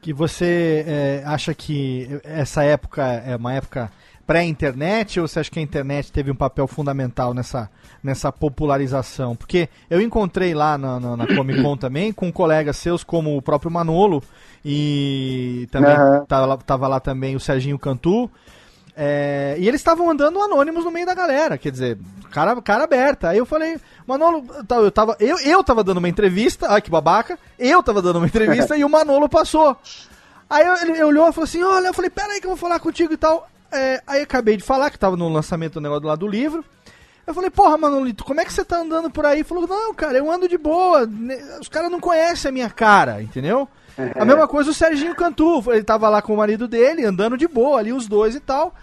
[0.00, 3.90] Que você é, acha que essa época é uma época
[4.24, 7.68] pré-internet ou você acha que a internet teve um papel fundamental nessa,
[8.00, 9.34] nessa popularização?
[9.34, 13.42] Porque eu encontrei lá na, na, na Comic Con também com colegas seus como o
[13.42, 14.22] próprio Manolo
[14.64, 15.96] e também
[16.28, 18.30] tava, tava lá também o Serginho Cantu.
[19.02, 21.96] É, e eles estavam andando anônimos no meio da galera, quer dizer,
[22.30, 23.30] cara, cara aberta.
[23.30, 24.44] Aí eu falei, Manolo,
[24.82, 28.26] eu tava, eu, eu tava dando uma entrevista, ai que babaca, eu tava dando uma
[28.26, 29.74] entrevista e o Manolo passou.
[30.50, 32.58] Aí eu- ele olhou e falou assim: Olha, eu falei, pera aí que eu vou
[32.58, 33.48] falar contigo e tal.
[33.72, 36.62] É, aí eu acabei de falar que tava no lançamento do negócio lado do livro.
[37.26, 39.38] Eu falei, porra, Manolito, como é que você tá andando por aí?
[39.38, 41.06] Ele falou, não, cara, eu ando de boa.
[41.06, 43.68] ne- Os caras não conhecem a minha cara, entendeu?
[44.14, 47.46] A mesma coisa o Serginho Cantu, ele tava lá com o marido dele, andando de
[47.46, 48.74] boa ali, os dois e tal.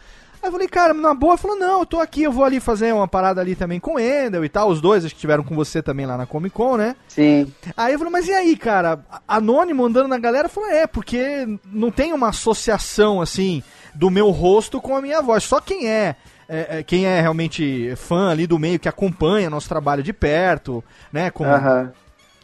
[0.41, 2.59] Aí eu falei, cara, na boa, ele falou, não, eu tô aqui, eu vou ali
[2.59, 4.69] fazer uma parada ali também com o Endel e tal.
[4.69, 6.95] Os dois acho que estiveram com você também lá na Comic Con, né?
[7.07, 7.51] Sim.
[7.75, 8.99] Aí eu falei, mas e aí, cara?
[9.27, 10.47] Anônimo andando na galera?
[10.47, 13.63] Falou, é, porque não tem uma associação, assim,
[13.95, 15.43] do meu rosto com a minha voz.
[15.43, 16.15] Só quem é,
[16.47, 20.83] é, é, quem é realmente fã ali do meio, que acompanha nosso trabalho de perto,
[21.11, 21.31] né?
[21.31, 21.91] Como Aham.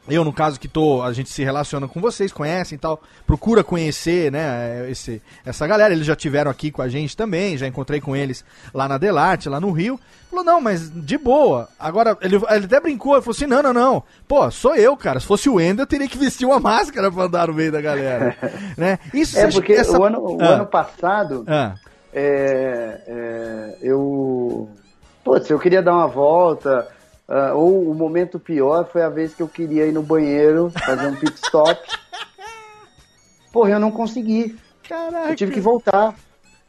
[0.08, 3.64] Eu, no caso, que tô, a gente se relaciona com vocês, conhecem e tal, procura
[3.64, 5.94] conhecer, né, esse, essa galera.
[5.94, 8.44] Eles já tiveram aqui com a gente também, já encontrei com eles
[8.74, 10.00] lá na Delarte, lá no Rio.
[10.30, 11.70] Falou, não, mas de boa.
[11.80, 14.04] Agora, ele, ele até brincou, ele falou assim, não, não, não.
[14.28, 15.20] Pô, sou eu, cara.
[15.20, 17.80] Se fosse o Ender, eu teria que vestir uma máscara pra andar no meio da
[17.80, 18.36] galera.
[18.76, 18.98] né?
[19.14, 21.76] Isso É porque essa- o, ano, o Ah, ano passado ah,
[22.12, 24.68] é, é, eu.
[25.24, 26.88] Putz, eu queria dar uma volta.
[27.36, 31.08] Ah, ou o momento pior foi a vez que eu queria ir no banheiro, fazer
[31.08, 31.82] um pit stop.
[33.52, 34.56] Porra, eu não consegui.
[34.88, 35.32] Caraca.
[35.32, 36.14] Eu tive que voltar.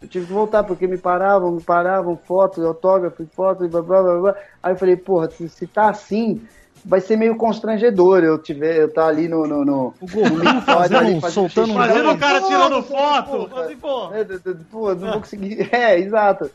[0.00, 4.18] Eu tive que voltar, porque me paravam, me paravam, fotos, autógrafos, fotos, blá blá blá
[4.18, 4.34] blá.
[4.62, 6.40] Aí eu falei, porra, se, se tá assim,
[6.82, 9.46] vai ser meio constrangedor eu tiver, eu tá ali no.
[9.46, 13.50] no, no O Goku no fazendo ali, fazendo soltando um Fazendo o cara tirando foto.
[13.54, 14.14] Assim, pô.
[14.14, 14.24] É,
[14.70, 15.68] Pô, não vou conseguir.
[15.70, 16.50] É, exato.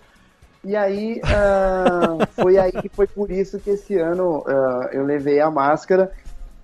[0.64, 5.40] E aí, ah, foi aí que foi por isso que esse ano ah, eu levei
[5.40, 6.12] a máscara,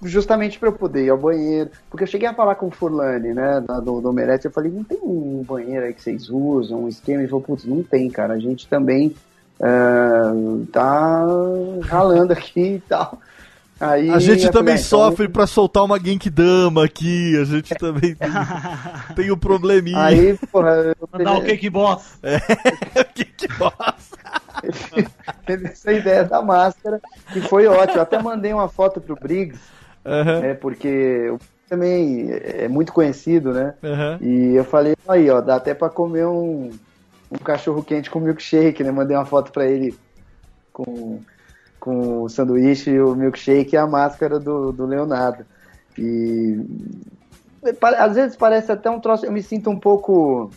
[0.04, 1.70] justamente para eu poder ir ao banheiro.
[1.90, 4.84] Porque eu cheguei a falar com o Furlane, né, do, do Omelete, eu falei, não
[4.84, 7.22] tem um banheiro aí que vocês usam, um esquema?
[7.22, 9.16] Ele falou, putz, não tem, cara, a gente também
[9.62, 10.34] ah,
[10.72, 11.26] tá
[11.84, 13.20] ralando aqui e tal.
[13.90, 17.74] Aí, a gente também falei, ah, então- sofre pra soltar uma Genkidama aqui, a gente
[17.76, 18.30] também tem,
[19.16, 20.00] tem um probleminha.
[20.04, 20.70] Aí, porra,
[21.00, 22.18] eu Mandar o cake boss.
[23.14, 24.18] que, que bosta.
[25.46, 27.98] teve essa ideia da máscara, que foi ótimo.
[28.00, 29.60] Eu até mandei uma foto pro Briggs,
[30.06, 33.74] Aham, né, porque o também é muito conhecido, né?
[33.84, 34.20] aham.
[34.22, 36.70] E eu falei, aí, ó, dá até pra comer um,
[37.32, 38.92] um cachorro quente com milkshake, né?
[38.92, 39.98] Mandei uma foto pra ele
[40.72, 41.20] com,
[41.86, 45.46] com o sanduíche, o milkshake e a máscara do, do Leonardo.
[45.98, 46.60] E
[48.00, 50.50] às vezes parece até um troço, eu me sinto um pouco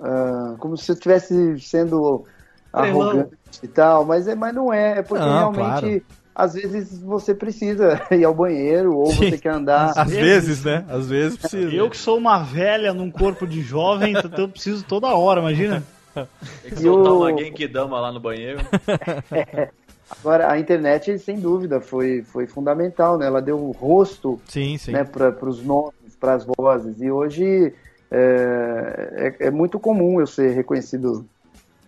[0.00, 2.24] ah, como se eu estivesse sendo
[2.72, 3.00] Trelão.
[3.02, 6.02] arrogante e tal, mas, é, mas não é, é porque Não, realmente claro.
[6.34, 9.30] às vezes você precisa ir ao banheiro ou Sim.
[9.30, 9.92] você quer andar.
[9.96, 10.84] Às vezes, né?
[10.88, 11.72] Às vezes precisa.
[11.72, 15.82] Eu que sou uma velha num corpo de jovem, então eu preciso toda hora, imagina.
[16.14, 18.58] Tem que soltar o- uma Genkidama lá no banheiro.
[20.18, 23.26] Agora, a internet, sem dúvida, foi, foi fundamental, né?
[23.26, 24.92] Ela deu um rosto Sim, sim.
[24.92, 27.00] né, para os nomes, para as vozes.
[27.00, 27.74] E hoje
[28.10, 31.26] é, é, é muito comum eu ser reconhecido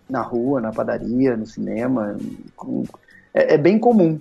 [0.08, 2.16] na rua, na padaria, no cinema.
[2.56, 2.84] com-
[3.32, 4.18] é, é bem comum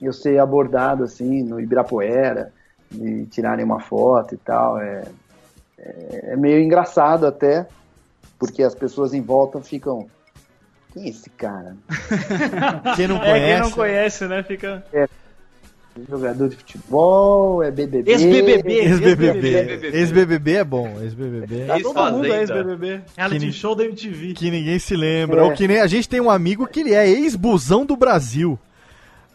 [0.00, 2.52] eu ser abordado assim no Ibirapuera,
[2.92, 4.78] e tirarem uma foto e tal.
[4.78, 5.04] É,
[5.78, 7.66] é, é meio engraçado até,
[8.38, 10.08] porque as pessoas em volta ficam.
[10.92, 11.76] Quem é esse cara?
[12.96, 13.60] Quem não É, quem conhece.
[13.62, 14.84] não conhece, né, fica...
[16.08, 18.12] Jogador de futebol, é BBB.
[18.12, 18.72] Ex-BBB.
[18.74, 19.90] Ex-BBB.
[19.92, 21.64] Ex-BBB é bom, ex-BBB.
[21.66, 23.00] Tá todo mundo é ex-BBB.
[23.16, 24.32] Reality Que- show da MTV.
[24.34, 25.40] Que ninguém se lembra.
[25.40, 25.42] É.
[25.42, 28.58] Ou que nem a gente tem um amigo que ele é ex-busão do Brasil.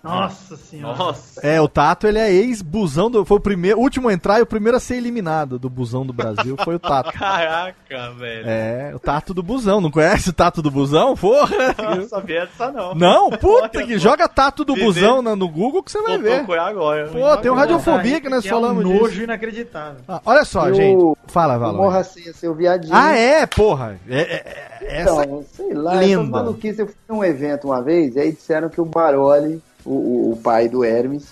[0.09, 0.97] Nossa senhora.
[0.97, 1.41] Nossa.
[1.45, 3.25] É, o Tato, ele é ex-busão do.
[3.25, 6.05] Foi o primeiro, o último a entrar e o primeiro a ser eliminado do busão
[6.05, 6.55] do Brasil.
[6.63, 7.11] Foi o Tato.
[7.17, 8.43] Caraca, velho.
[8.47, 9.81] É, o Tato do busão.
[9.81, 11.15] Não conhece o Tato do busão?
[11.15, 11.55] Porra!
[11.95, 12.93] Não sabia dessa não.
[12.95, 14.85] Não, puta que joga Tato do Viver.
[14.85, 16.37] busão na- no Google que você vai Vou ver.
[16.37, 17.07] procurar agora.
[17.07, 19.03] Pô, tem um radiofobia que nós é falamos um disso.
[19.03, 20.01] nojo inacreditável.
[20.07, 21.17] Ah, olha só, E o- gente.
[21.27, 21.77] Fala, Valor.
[21.77, 22.93] Morra Senha, seu viadinho.
[22.95, 23.99] Ah, é, porra.
[24.07, 26.13] É, é, é, essa Então, sei lá, lenda.
[26.21, 26.79] essas maluquices.
[26.79, 30.37] Eu fui num evento uma vez, e aí disseram que o Baroli, o, o- o
[30.37, 31.31] pai do Hermes,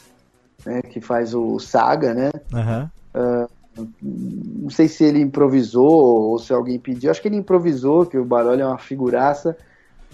[0.66, 2.32] né, que faz o Saga, né?
[2.54, 2.90] Aham.
[4.02, 5.92] Não sei se ele improvisou
[6.32, 7.10] ou se alguém pediu.
[7.10, 9.58] Acho que ele improvisou, que o Baroli é uma figuraça.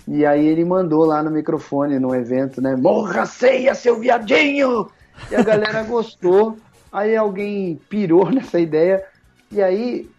[0.08, 2.76] E aí ele mandou lá no microfone, no evento, né?
[2.76, 4.90] Morra ceia, seu viadinho!
[5.30, 6.58] E a galera gostou.
[6.92, 9.04] Aí alguém pirou nessa ideia.
[9.52, 10.10] E aí,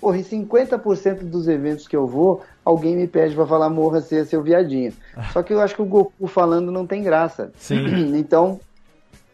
[0.00, 4.24] porra, em 50% dos eventos que eu vou, alguém me pede pra falar morra ceia,
[4.24, 4.92] seu viadinho.
[5.32, 7.52] Só que eu acho que o Goku falando não tem graça.
[7.58, 8.14] Sim.
[8.18, 8.58] Então,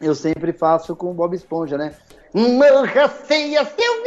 [0.00, 1.92] eu sempre faço com o Bob Esponja, né?
[2.34, 3.96] Morra ceia, seu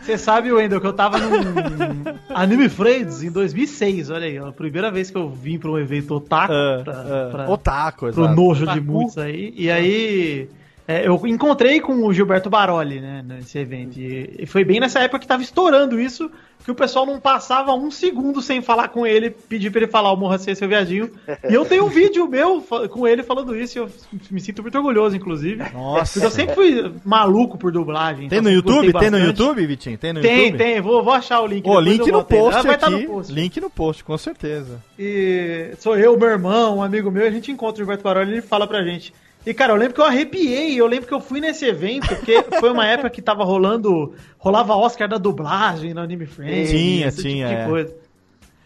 [0.00, 1.30] Você sabe, Wendel, que eu tava num
[2.28, 5.78] Anime Friends em 2006, olha aí, ó, a primeira vez que eu vim pra um
[5.78, 8.36] evento otaku, Ah, pra, ah, pra- Otaku, pro exato.
[8.40, 10.46] nojo de muitos aí, e aí
[10.86, 15.20] é, eu encontrei com o Gilberto Baroli, né, nesse evento, e, foi bem nessa época
[15.20, 16.30] que tava estourando isso,
[16.62, 20.12] que o pessoal não passava um segundo sem falar com ele, pedir pra ele falar
[20.12, 21.10] o Morra Ser Seu Viadinho,
[21.48, 23.90] e eu tenho um vídeo meu com ele falando isso, e eu
[24.30, 25.62] me sinto muito orgulhoso, inclusive.
[25.72, 26.12] Nossa.
[26.12, 28.28] Porque eu sempre fui maluco por dublagem.
[28.28, 28.92] Tem então no YouTube?
[28.92, 29.18] Tem no.
[29.18, 29.96] YouTube, Vitinho?
[29.96, 30.58] Tem no Tem, YouTube?
[30.58, 31.64] tem, vou, vou achar o link.
[31.64, 32.90] Depois link no post aqui.
[32.90, 33.32] no post.
[33.32, 34.82] Link no post, com certeza.
[34.98, 38.34] E sou eu, meu irmão, um amigo meu, a gente encontra o Gilberto Baroli e
[38.34, 39.12] ele fala pra gente.
[39.46, 42.42] E, cara, eu lembro que eu arrepiei, eu lembro que eu fui nesse evento, porque
[42.58, 46.70] foi uma época que tava rolando, rolava Oscar da dublagem no Anime Friends.
[46.70, 47.66] Tinha, tinha, tipo de é.
[47.66, 48.04] coisa.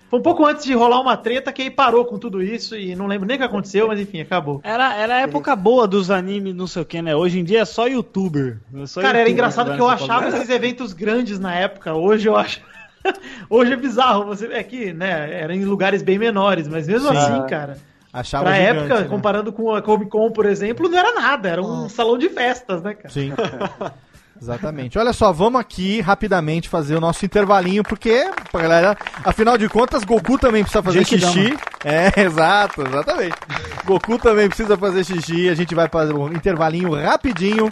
[0.09, 2.97] Foi um pouco antes de rolar uma treta que aí parou com tudo isso e
[2.97, 4.59] não lembro nem o que aconteceu, mas enfim, acabou.
[4.65, 7.15] Era, era a época boa dos animes, não sei o que, né?
[7.15, 8.59] Hoje em dia é só youtuber.
[8.75, 10.39] É só Cara, era youtuber engraçado dando que eu achava palavra.
[10.39, 11.93] esses eventos grandes na época.
[11.93, 12.63] Hoje eu acho.
[13.51, 14.25] Hoje é bizarro.
[14.25, 15.43] Você é que, né?
[15.43, 17.17] Era em lugares bem menores, mas mesmo Sim.
[17.17, 17.77] assim, cara.
[18.13, 19.09] Achava pra gigante, época, né?
[19.09, 21.49] comparando com a Comic Con, por exemplo, não era nada.
[21.49, 23.11] Era um salão de festas, né, cara?
[23.11, 23.33] Sim.
[24.41, 24.97] Exatamente.
[24.97, 30.05] Olha só, vamos aqui rapidamente fazer o nosso intervalinho, porque, pra galera, afinal de contas,
[30.05, 31.33] Goku também precisa fazer Genkidama.
[31.33, 31.59] xixi.
[31.85, 33.35] É, exato, exatamente.
[33.85, 35.49] Goku também precisa fazer xixi.
[35.49, 37.69] A gente vai fazer um intervalinho rapidinho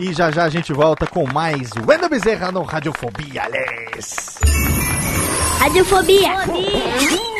[0.00, 4.38] e já já a gente volta com mais Wendel Bezerra no Radiofobia, Alex.
[5.60, 6.32] Radiofobia.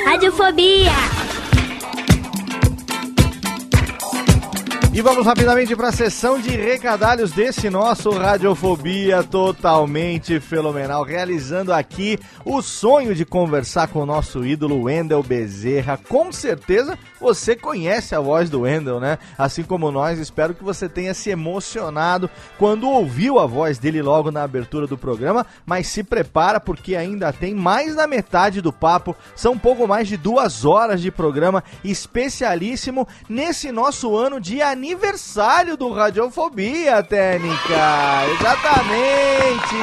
[0.07, 0.93] Radiofobia.
[4.97, 12.19] E vamos rapidamente para a sessão de recadalhos desse nosso Radiofobia totalmente fenomenal, realizando aqui
[12.47, 15.99] o sonho de conversar com o nosso ídolo Wendel Bezerra.
[16.09, 19.19] Com certeza você conhece a voz do Wendel, né?
[19.39, 24.31] Assim como nós, espero que você tenha se emocionado quando ouviu a voz dele logo
[24.31, 29.17] na abertura do programa, mas se prepara porque ainda tem mais da metade do papo,
[29.35, 35.77] são um pouco mais de duas horas de programa especialíssimo nesse nosso ano de aniversário
[35.77, 38.25] do Radiofobia Técnica.
[38.39, 39.77] Exatamente!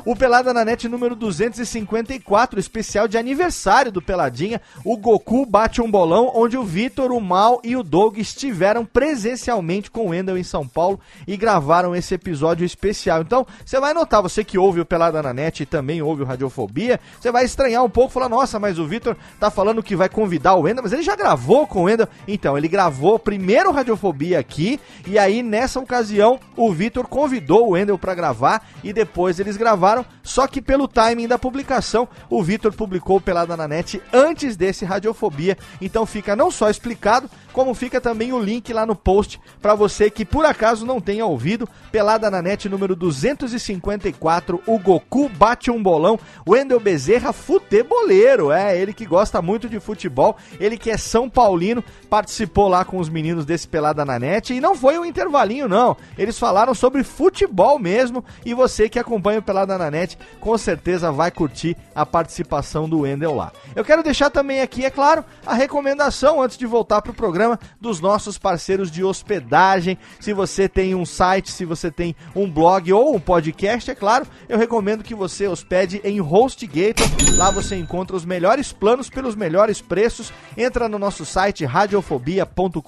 [0.04, 4.60] o Pelada na Net número 254, especial de aniversário do Peladinha.
[4.84, 9.90] O Goku bate um bolão onde o Vitor, o Mal e o Doug estiveram presencialmente
[9.90, 13.22] com o Wendel em São Paulo e gravaram esse episódio especial.
[13.22, 16.26] Então, você vai notar, você que ouve o Pelada na Net e também ouve o
[16.26, 20.08] Radiofobia, você vai estranhar um pouco, falar, nossa, mas o Vitor tá falando que vai
[20.08, 22.08] convidar o Wendel, mas ele já gravou com o Wendel.
[22.28, 27.98] Então, ele gravou primeiro Radiofobia aqui, e aí, nessa ocasião, o Vitor convidou o Wendel
[27.98, 33.20] para gravar, e depois eles gravaram, só que pelo timing da publicação, o Vitor publicou
[33.20, 35.56] Pelada na Net antes desse Radiofobia.
[35.80, 40.10] Então fica não só explicado, como fica também o link lá no post para você
[40.10, 41.68] que por acaso não tenha ouvido.
[41.90, 46.18] Pelada na net número 254, o Goku bate um bolão.
[46.48, 51.82] Wendel Bezerra, futeboleiro, é ele que gosta muito de futebol, ele que é São Paulino,
[52.08, 55.96] participou lá com os meninos desse Pelada na net e não foi um intervalinho não.
[56.16, 61.10] Eles falaram sobre futebol mesmo e você que acompanha o Pelada na net com certeza
[61.10, 63.52] vai curtir a participação do Wendel lá.
[63.74, 67.39] Eu quero deixar também aqui, é claro, a recomendação antes de voltar pro programa
[67.80, 69.98] dos nossos parceiros de hospedagem.
[70.18, 74.26] Se você tem um site, se você tem um blog ou um podcast, é claro,
[74.48, 77.06] eu recomendo que você hospede em HostGator.
[77.36, 80.32] Lá você encontra os melhores planos pelos melhores preços.
[80.56, 82.80] Entra no nosso site radiofobia.com.br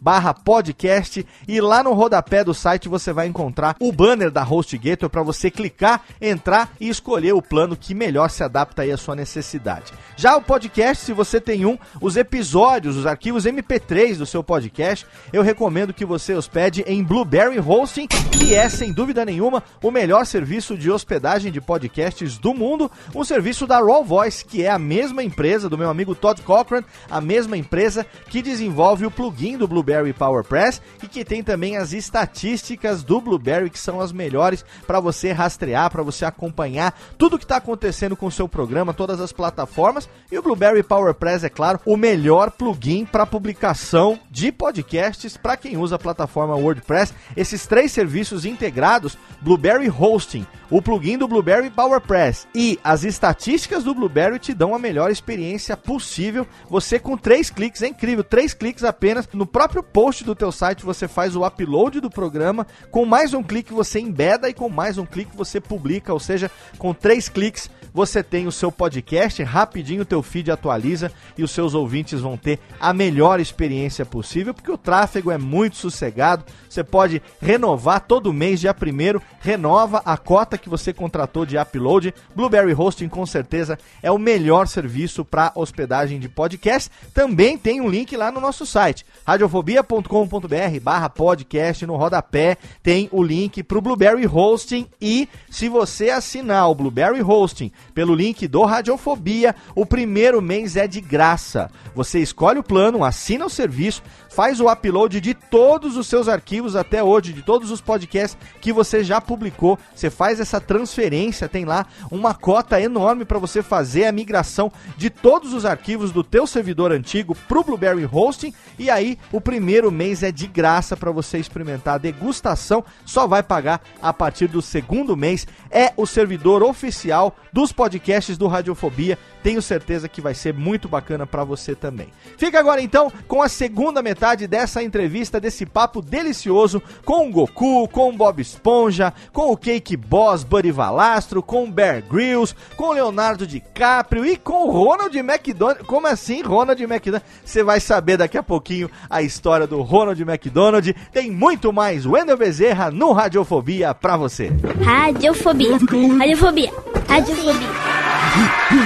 [0.00, 5.08] barra podcast e lá no rodapé do site você vai encontrar o banner da HostGator
[5.08, 9.14] para você clicar, entrar e escolher o plano que melhor se adapta aí à sua
[9.14, 9.92] necessidade.
[10.16, 15.06] Já o podcast, se você tem um, os episódios, os arquivos MP3 do seu podcast,
[15.32, 20.26] eu recomendo que você hospede em Blueberry Hosting, que é sem dúvida nenhuma o melhor
[20.26, 24.78] serviço de hospedagem de podcasts do mundo, um serviço da Raw Voice, que é a
[24.78, 29.68] mesma empresa do meu amigo Todd Cochran, a mesma empresa que desenvolve o plugin do
[29.68, 35.00] Blueberry PowerPress e que tem também as estatísticas do Blueberry que são as melhores para
[35.00, 39.32] você rastrear, para você acompanhar tudo que está acontecendo com o seu programa, todas as
[39.32, 40.08] plataformas.
[40.30, 45.76] E o Blueberry PowerPress é claro o melhor plugin para publicação de podcasts para quem
[45.76, 47.12] usa a plataforma WordPress.
[47.36, 53.94] Esses três serviços integrados, Blueberry Hosting, o plugin do Blueberry PowerPress e as estatísticas do
[53.94, 56.46] Blueberry te dão a melhor experiência possível.
[56.70, 60.82] Você com três cliques, é incrível, três cliques apenas no próprio post do teu site
[60.82, 64.96] você faz o upload do programa, com mais um clique você embeda e com mais
[64.96, 70.02] um clique você publica, ou seja, com três cliques você tem o seu podcast, rapidinho
[70.02, 74.54] o teu feed atualiza e os seus ouvintes vão ter a melhor melhor experiência possível,
[74.54, 76.44] porque o tráfego é muito sossegado.
[76.68, 82.14] Você pode renovar todo mês, dia primeiro, renova a cota que você contratou de upload.
[82.34, 86.90] Blueberry Hosting com certeza é o melhor serviço para hospedagem de podcast.
[87.12, 93.22] Também tem um link lá no nosso site, radiofobia.com.br barra podcast no rodapé tem o
[93.22, 98.64] link para o Blueberry Hosting e se você assinar o Blueberry Hosting pelo link do
[98.64, 101.70] Radiofobia, o primeiro mês é de graça.
[101.94, 104.02] Você escolhe o plano, assina o serviço,
[104.34, 108.72] faz o upload de todos os seus arquivos até hoje, de todos os podcasts que
[108.72, 109.78] você já publicou.
[109.94, 115.10] Você faz essa transferência, tem lá uma cota enorme para você fazer a migração de
[115.10, 120.22] todos os arquivos do teu servidor antigo pro Blueberry Hosting e aí o primeiro mês
[120.22, 125.16] é de graça para você experimentar a degustação, só vai pagar a partir do segundo
[125.16, 125.46] mês.
[125.70, 129.18] É o servidor oficial dos podcasts do Radiofobia.
[129.42, 132.08] Tenho certeza que vai ser muito bacana para você também.
[132.38, 137.88] Fica agora então com a segunda metade dessa entrevista, desse papo delicioso com o Goku,
[137.88, 142.90] com o Bob Esponja, com o Cake Boss Buddy Valastro, com o Bear Grylls, com
[142.90, 145.84] o Leonardo DiCaprio e com o Ronald McDonald.
[145.84, 147.24] Como assim, Ronald McDonald?
[147.44, 150.94] Você vai saber daqui a pouquinho a história do Ronald McDonald.
[151.12, 154.52] Tem muito mais Wendel Bezerra no Radiofobia pra você.
[154.84, 155.72] Radiofobia.
[155.72, 156.72] Radiofobia.
[157.08, 157.68] Radiofobia.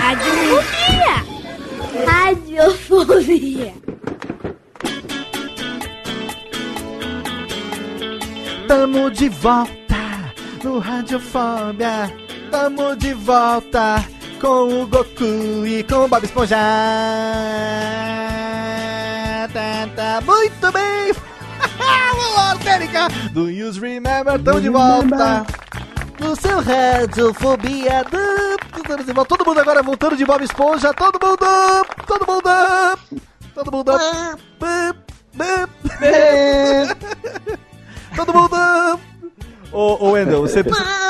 [0.01, 1.26] Radiofobia.
[2.07, 3.87] Radiofobia.
[8.66, 10.32] Tamo de volta
[10.64, 12.12] no Radiofobia.
[12.50, 14.04] Tamo de volta
[14.40, 16.56] com o Goku e com o Bob Esponja.
[19.52, 21.12] Tá, tá, muito bem.
[22.34, 24.42] Olá, Térica do Use Remember.
[24.42, 25.46] Tamo de volta
[26.18, 28.04] no seu Radiofobia.
[29.28, 30.92] Todo mundo agora voltando de Bob Esponja.
[30.92, 31.46] Todo mundo.
[32.06, 32.50] Todo mundo.
[33.54, 33.92] Todo mundo.
[33.94, 34.96] Todo mundo!
[39.72, 40.62] Ô, ô Wendel, você,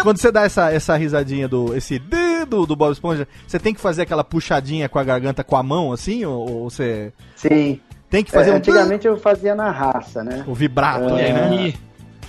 [0.02, 1.74] quando você dá essa, essa risadinha do.
[1.76, 2.00] esse
[2.48, 5.62] do, do Bob Esponja, você tem que fazer aquela puxadinha com a garganta com a
[5.62, 6.24] mão, assim?
[6.24, 7.12] Ou, ou você.
[7.36, 7.80] Sim.
[8.09, 8.57] Tem que fazer É, um.
[8.57, 10.44] antigamente eu fazia na raça, né?
[10.46, 11.32] O vibrato, É.
[11.32, 11.74] né?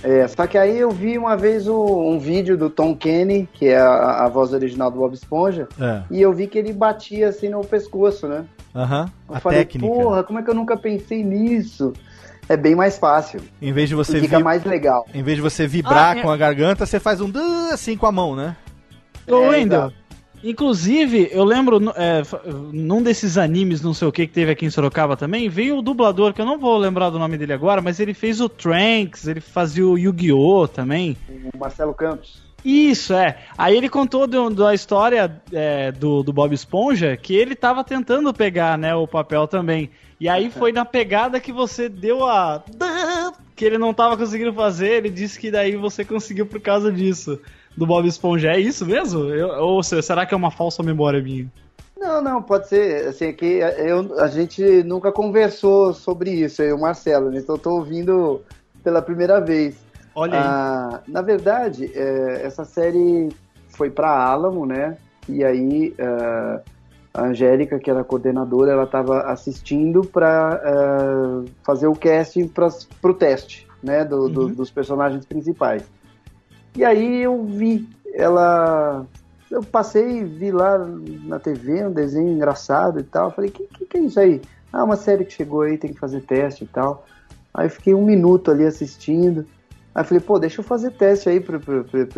[0.02, 3.66] É, só que aí eu vi uma vez o- um vídeo do Tom Kenny, que
[3.66, 6.02] é a, a voz original do Bob Esponja, É.
[6.10, 8.44] e eu vi que ele batia assim no pescoço, né?
[8.74, 9.10] Aham.
[9.28, 9.92] Eu A falei, técnica.
[9.92, 11.92] porra, como é que eu nunca pensei nisso?
[12.48, 13.40] É bem mais fácil.
[13.60, 15.06] Em vez de você e fica vi- mais legal.
[15.14, 16.22] Em vez de você vibrar Ah, é.
[16.22, 17.30] com a garganta, você faz um
[17.72, 18.56] assim com a mão, né?
[19.26, 19.92] Ô, É, Wendel,
[20.42, 22.22] inclusive, eu lembro, é,
[22.72, 25.82] num desses animes, não sei o que, que teve aqui em Sorocaba também, veio o
[25.82, 29.26] dublador, que eu não vou lembrar do nome dele agora, mas ele fez o Trunks,
[29.28, 30.66] ele fazia o Yu-Gi-Oh!
[30.66, 31.16] também.
[31.54, 32.42] O Marcelo Campos.
[32.64, 33.36] Isso, é.
[33.56, 38.32] Aí ele contou do- da história é, do, do Bob Esponja que ele tava tentando
[38.34, 39.90] pegar, né, o papel também.
[40.20, 42.62] E aí foi na pegada que você deu a.
[43.56, 47.40] que ele não tava conseguindo fazer, ele disse que daí você conseguiu por causa disso.
[47.76, 48.50] Do Bob Esponja.
[48.50, 49.26] É isso mesmo?
[49.32, 51.46] Eu- ou se- será que é uma falsa memória minha?
[51.96, 53.06] Não, não, pode ser.
[53.08, 57.38] Assim, é que eu, a gente nunca conversou sobre isso, eu e o Marcelo, né?
[57.38, 58.40] Então eu tô ouvindo
[58.82, 59.76] pela primeira vez.
[60.14, 60.44] Olha aí.
[60.44, 63.28] Ah, na verdade, é, essa série
[63.68, 64.96] foi para Alamo, né?
[65.28, 66.60] E aí ah,
[67.18, 70.60] a Angélica, que era a coordenadora, ela estava assistindo para
[71.64, 72.68] fazer o casting para
[73.02, 74.04] o teste, né?
[74.04, 74.54] do- do- Uhum.
[74.54, 75.82] dos personagens principais.
[76.76, 79.04] E aí eu vi ela.
[79.50, 80.78] Eu passei, vi lá
[81.24, 83.30] na TV um desenho engraçado e tal.
[83.32, 84.40] Falei, que, que, que é isso aí?
[84.72, 87.06] Ah, uma série que chegou aí, tem que fazer teste e tal.
[87.54, 89.46] Aí fiquei um minuto ali assistindo.
[89.94, 91.58] Aí falei, pô, deixa eu fazer teste aí pra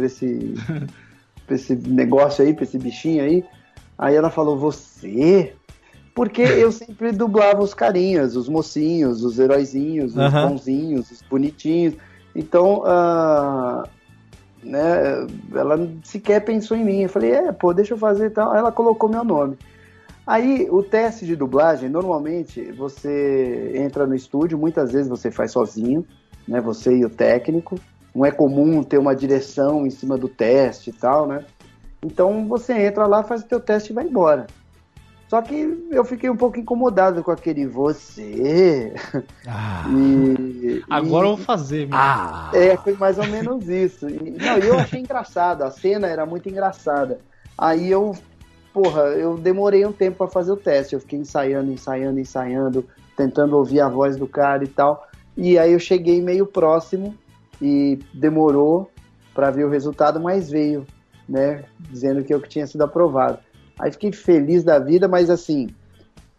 [0.04, 0.54] esse,
[1.46, 3.44] pra esse negócio aí, pra esse bichinho aí.
[4.00, 5.52] Aí ela falou, você?
[6.14, 10.48] Porque eu sempre dublava os carinhas, os mocinhos, os heróizinhos, os Aham.
[10.48, 11.96] bonzinhos, os bonitinhos.
[12.34, 13.86] Então, ah,
[14.62, 17.02] né, ela sequer pensou em mim.
[17.02, 18.50] Eu falei, é, pô, deixa eu fazer e tal.
[18.52, 19.58] Aí ela colocou meu nome.
[20.26, 26.06] Aí, o teste de dublagem, normalmente, você entra no estúdio, muitas vezes você faz sozinho,
[26.48, 27.78] né, você e o técnico.
[28.14, 31.44] Não é comum ter uma direção em cima do teste e tal, né?
[32.02, 34.46] Então, você entra lá, faz o teu teste e vai embora.
[35.28, 38.92] Só que eu fiquei um pouco incomodado com aquele você.
[39.46, 39.84] Ah.
[39.92, 41.86] E, Agora e- eu vou fazer.
[41.88, 41.96] meu.
[41.96, 42.50] Ah.
[42.52, 44.08] é, foi mais ou menos isso.
[44.08, 47.20] E, não, e eu achei engraçado, a cena era muito engraçada.
[47.56, 48.12] Aí eu,
[48.74, 50.94] porra, eu demorei um tempo pra fazer o teste.
[50.94, 52.84] Eu fiquei ensaiando, ensaiando, ensaiando,
[53.16, 55.06] tentando ouvir a voz do cara e tal.
[55.36, 57.14] E aí eu cheguei meio próximo
[57.62, 58.90] e demorou
[59.34, 60.84] pra ver o resultado, mas veio,
[61.30, 61.62] né?
[61.78, 63.38] Dizendo que eu que tinha sido aprovado.
[63.78, 65.70] Aí fiquei feliz da vida, mas assim,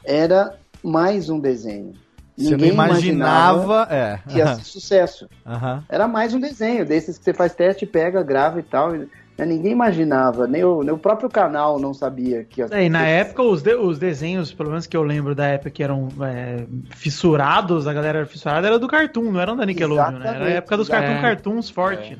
[0.03, 1.93] era mais um desenho.
[2.37, 3.87] Você não Ninguém imaginava.
[3.89, 4.19] É.
[4.27, 5.29] que ia ser sucesso.
[5.45, 5.83] Aham.
[5.89, 8.91] Era mais um desenho, desses que você faz teste, pega, grava e tal.
[8.91, 9.07] Né,
[9.45, 13.05] Ninguém imaginava, nem o, nem o próprio canal não sabia que ia É, e na
[13.07, 16.65] época, os, de- os desenhos, pelo menos que eu lembro da época que eram é,
[16.91, 20.35] fissurados, a galera era fissurada, era do Cartoon, não era da Nickelodeon, né?
[20.35, 21.21] Era a época dos Cartoon é.
[21.21, 22.17] Cartoons forte.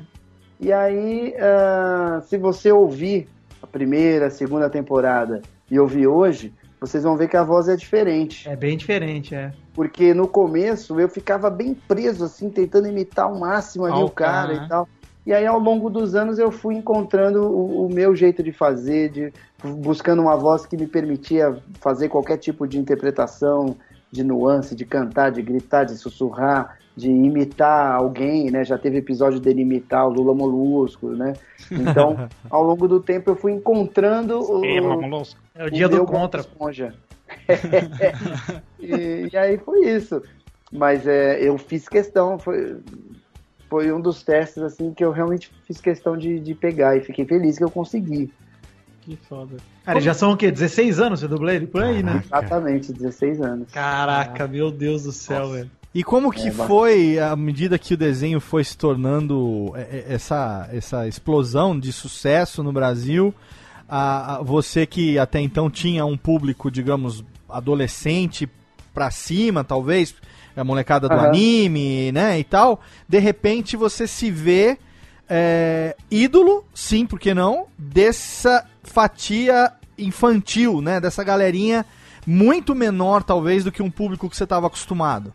[0.62, 3.28] E aí, ah, se você ouvir
[3.60, 7.74] a primeira, a segunda temporada e ouvir hoje, vocês vão ver que a voz é
[7.74, 8.48] diferente.
[8.48, 9.52] É bem diferente, é.
[9.74, 14.54] Porque no começo eu ficava bem preso, assim, tentando imitar ao máximo ali o cara
[14.54, 14.88] e tal.
[15.26, 19.10] E aí, ao longo dos anos, eu fui encontrando o, o meu jeito de fazer,
[19.10, 19.32] de
[19.64, 23.76] buscando uma voz que me permitia fazer qualquer tipo de interpretação,
[24.12, 28.64] de nuance, de cantar, de gritar, de sussurrar, de imitar alguém, né?
[28.64, 31.34] Já teve episódio dele imitar o Lula Molusco, né?
[31.70, 34.62] Então, ao longo do tempo, eu fui encontrando o,
[35.54, 36.40] É o dia o do contra.
[36.40, 36.94] Esponja.
[38.78, 40.22] e, e aí foi isso.
[40.70, 42.78] Mas é, eu fiz questão, foi,
[43.68, 47.24] foi um dos testes assim que eu realmente fiz questão de, de pegar e fiquei
[47.24, 48.32] feliz que eu consegui.
[49.02, 49.56] Que foda.
[49.84, 50.50] Cara, já são o quê?
[50.50, 51.66] 16 anos você dublê ele?
[51.66, 52.22] Por aí, né?
[52.24, 53.72] Exatamente, 16 anos.
[53.72, 55.70] Caraca, meu Deus do céu, velho.
[55.94, 60.14] E como que É, foi, à medida que o desenho foi se tornando é, é,
[60.14, 63.34] essa, essa explosão de sucesso no Brasil,
[63.88, 68.48] a, a- você que até então tinha um público, digamos, adolescente
[68.94, 70.14] pra cima, talvez,
[70.56, 71.28] a molecada do Aham.
[71.28, 74.78] anime, né, e tal, de repente você se vê
[75.28, 81.84] é, ídolo, sim, por que não, dessa fatia infantil, né, dessa galerinha
[82.26, 85.32] muito menor, talvez, do que um público que você estava acostumado.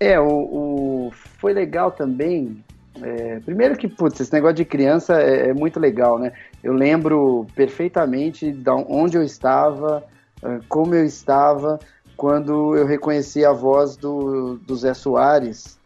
[0.00, 2.64] É, o, o- foi legal também.
[3.02, 6.32] é, primeiro que, putz, esse negócio de criança é, é muito legal, né?
[6.62, 10.04] Eu lembro perfeitamente de onde eu estava,
[10.44, 11.80] eh, como eu estava,
[12.16, 15.78] quando eu reconheci a voz do, do Zé Soares,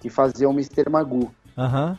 [0.00, 0.90] que fazia o Mr.
[0.90, 1.34] Magoo.
[1.56, 1.98] Aham.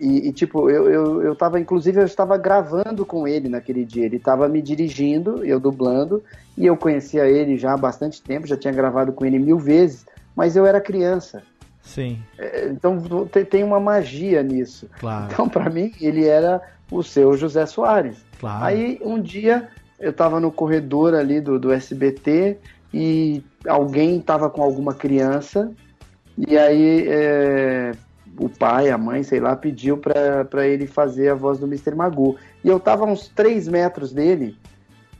[0.00, 4.04] E, e, tipo, eu, eu, eu tava, inclusive, eu estava gravando com ele naquele dia.
[4.06, 6.22] Ele estava me dirigindo, eu dublando,
[6.56, 10.04] e eu conhecia ele já há bastante tempo, já tinha gravado com ele mil vezes,
[10.38, 11.42] mas eu era criança.
[11.82, 12.96] Sim, É, Então
[13.26, 14.88] te- tem uma magia nisso.
[15.00, 16.60] claro, Então, para mim, ele era
[16.92, 18.18] o seu José Soares.
[18.38, 18.64] claro.
[18.64, 22.56] Aí, um dia, eu tava no corredor ali do, do SBT
[22.94, 25.72] e alguém tava com alguma criança,
[26.36, 27.92] e aí é,
[28.38, 31.96] o pai, a mãe, sei lá, pediu pra pra ele fazer a voz do Mr.
[31.96, 32.36] Magoo.
[32.62, 34.56] E eu tava a uns 3 metros dele,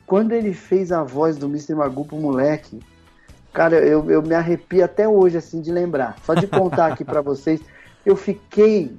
[0.07, 1.75] quando ele fez a voz do Mr.
[1.75, 2.79] Magoo pro moleque,
[3.53, 6.17] cara, eu, eu me arrepio até hoje, assim, de lembrar.
[6.25, 7.61] Só de contar aqui pra vocês,
[8.05, 8.97] eu fiquei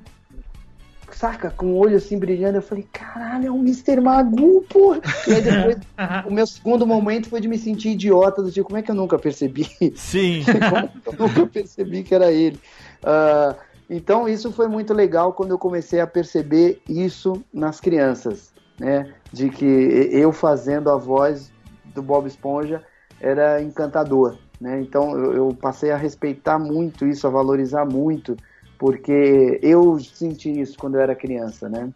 [1.20, 4.00] saca, com o olho assim brilhando, eu falei, caralho, é o Mr.
[4.00, 5.02] Magoo, porra.
[5.28, 5.78] E aí depois,
[6.26, 8.96] o meu segundo momento foi de me sentir idiota, do tipo, como é que eu
[8.96, 9.68] nunca percebi?
[9.96, 12.58] Sim, Como que eu nunca percebi que era ele?
[13.04, 13.54] Ah,
[13.90, 19.14] então isso foi muito legal quando eu comecei a perceber isso nas crianças, né?
[19.34, 21.52] De que eu fazendo a voz
[21.94, 22.82] do Bob Esponja
[23.20, 24.82] era encantador, né?
[24.82, 28.36] Então eu, passei a respeitar muito isso, a valorizar muito,
[28.78, 31.90] porque eu senti isso quando eu era criança, né?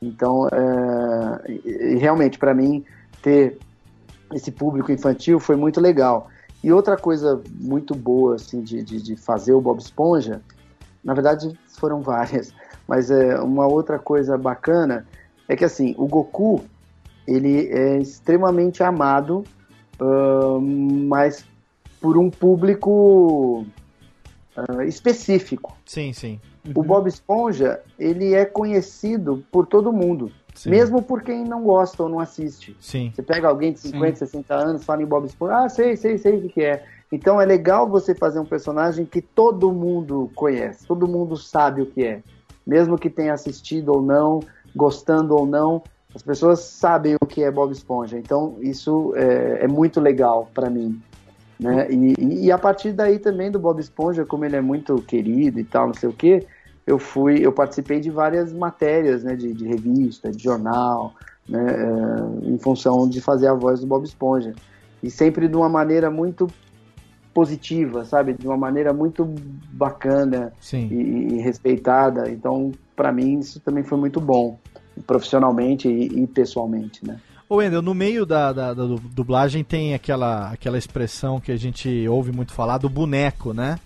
[0.00, 2.84] Então, é, realmente para mim
[3.22, 3.58] ter
[4.32, 6.28] esse público infantil foi muito legal.
[6.62, 10.40] E outra coisa muito boa assim de, de, de fazer o Bob Esponja,
[11.02, 12.52] na verdade foram várias,
[12.86, 15.06] mas é uma outra coisa bacana
[15.48, 16.64] é que assim o Goku
[17.26, 19.44] ele é extremamente amado,
[20.00, 21.44] mas
[22.00, 23.64] por um público
[24.56, 25.76] ah, específico.
[25.84, 26.40] sim, sim.
[26.74, 30.70] O Bob Esponja ele é conhecido por todo mundo, sim.
[30.70, 32.74] mesmo por quem não gosta ou não assiste.
[32.80, 36.16] Sim, Você pega alguém de 50, 60 anos, fala em Bob Esponja, ah, sei, sei,
[36.16, 36.84] sei o que, que é.
[37.12, 41.86] Então é legal você fazer um personagem que todo mundo conhece, todo mundo sabe o
[41.86, 42.22] que é.
[42.66, 44.40] Mesmo que tenha assistido ou não,
[44.74, 45.82] gostando ou não,
[46.14, 48.18] as pessoas sabem o que é Bob Esponja.
[48.18, 51.00] Então isso é, é muito legal para mim.
[51.58, 51.88] Né?
[51.90, 55.64] E, e- a partir daí também do Bob Esponja, como ele é muito querido e
[55.64, 56.44] tal, não sei o que,
[56.86, 61.14] eu fui, eu participei de várias matérias, né, de, de revista, de jornal,
[61.48, 64.52] né, eh, em função de fazer a voz do Bob Esponja.
[65.02, 66.48] E sempre de uma maneira muito
[67.32, 68.34] positiva, sabe?
[68.34, 69.24] De uma maneira muito
[69.72, 70.52] bacana
[70.90, 70.94] e,
[71.34, 72.30] e respeitada.
[72.30, 74.58] Então, para mim, isso também foi muito bom,
[75.06, 77.18] profissionalmente e, e pessoalmente, né?
[77.48, 81.56] Ô Wendel, no meio da, da, da du- dublagem tem aquela, aquela expressão que a
[81.56, 83.78] gente ouve muito falar do boneco, né?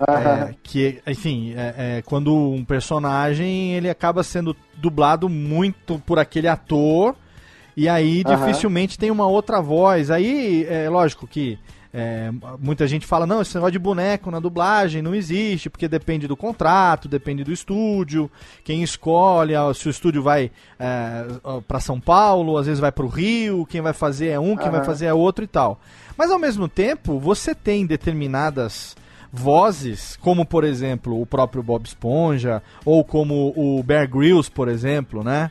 [0.00, 6.46] É, que, enfim, é, é, quando um personagem ele acaba sendo dublado muito por aquele
[6.46, 7.16] ator
[7.76, 10.10] e aí dificilmente tem uma outra voz.
[10.10, 11.58] Aí é lógico que
[12.00, 12.30] é,
[12.60, 16.36] muita gente fala, não, esse negócio de boneco na dublagem não existe, porque depende do
[16.36, 18.30] contrato, depende do estúdio,
[18.62, 21.26] quem escolhe, se o estúdio vai é,
[21.66, 24.68] para São Paulo, às vezes vai para o Rio, quem vai fazer é um, quem
[24.68, 24.76] Aham.
[24.76, 25.80] vai fazer é outro e tal.
[26.16, 28.96] Mas ao mesmo tempo, você tem determinadas
[29.32, 35.24] vozes, como por exemplo o próprio Bob Esponja, ou como o Bear Grylls, por exemplo,
[35.24, 35.50] né?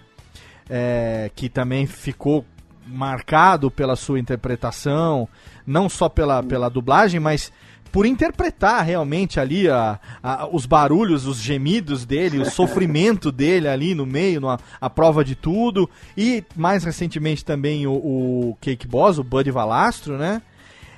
[0.69, 2.45] É, que também ficou
[2.87, 5.27] marcado pela sua interpretação,
[5.67, 7.51] não só pela, pela dublagem, mas
[7.91, 13.93] por interpretar realmente ali a, a- os barulhos, os gemidos dele, o sofrimento dele ali
[13.93, 15.89] no meio, na, a prova de tudo.
[16.17, 20.41] E mais recentemente também o, o Cake Boss, o Buddy Valastro, né?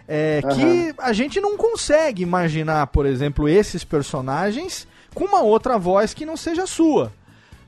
[0.07, 6.13] É, que a gente não consegue imaginar, por exemplo, esses personagens com uma outra voz
[6.13, 7.11] que não seja sua.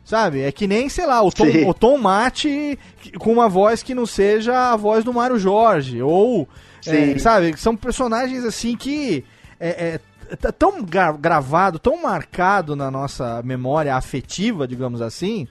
[0.04, 0.42] Sabe?
[0.42, 1.70] É que nem, sei lá, o Tom, Sim.
[1.70, 2.78] o Tom Mate
[3.20, 6.02] com uma voz que não seja a voz do Mário Jorge.
[6.02, 6.50] Ou,
[6.88, 7.20] é, Sim.
[7.20, 7.56] sabe?
[7.58, 9.24] São personagens assim que
[9.60, 10.00] é,
[10.30, 15.48] é t- tão gra- gravado, tão marcado na nossa memória afetiva, digamos assim,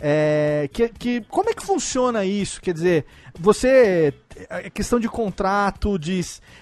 [0.00, 2.60] é, que, que como é que funciona isso?
[2.60, 3.04] Quer dizer,
[3.38, 4.12] você
[4.50, 6.20] é questão de contrato, de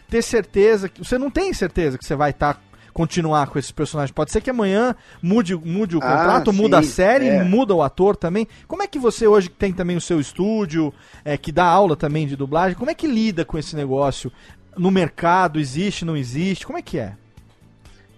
[0.08, 2.60] ter certeza que você não tem certeza que você vai estar
[2.92, 4.10] continuar com esses personagens.
[4.12, 7.42] Pode ser que amanhã mude, mude o Ah, contrato, muda a série, é.
[7.44, 8.46] muda o ator também.
[8.68, 10.92] Como é que você hoje que tem também o seu estúdio,
[11.24, 14.30] é, que dá aula também de dublagem, como é que lida com esse negócio?
[14.76, 16.66] No mercado, existe, não existe?
[16.66, 17.12] Como é que é?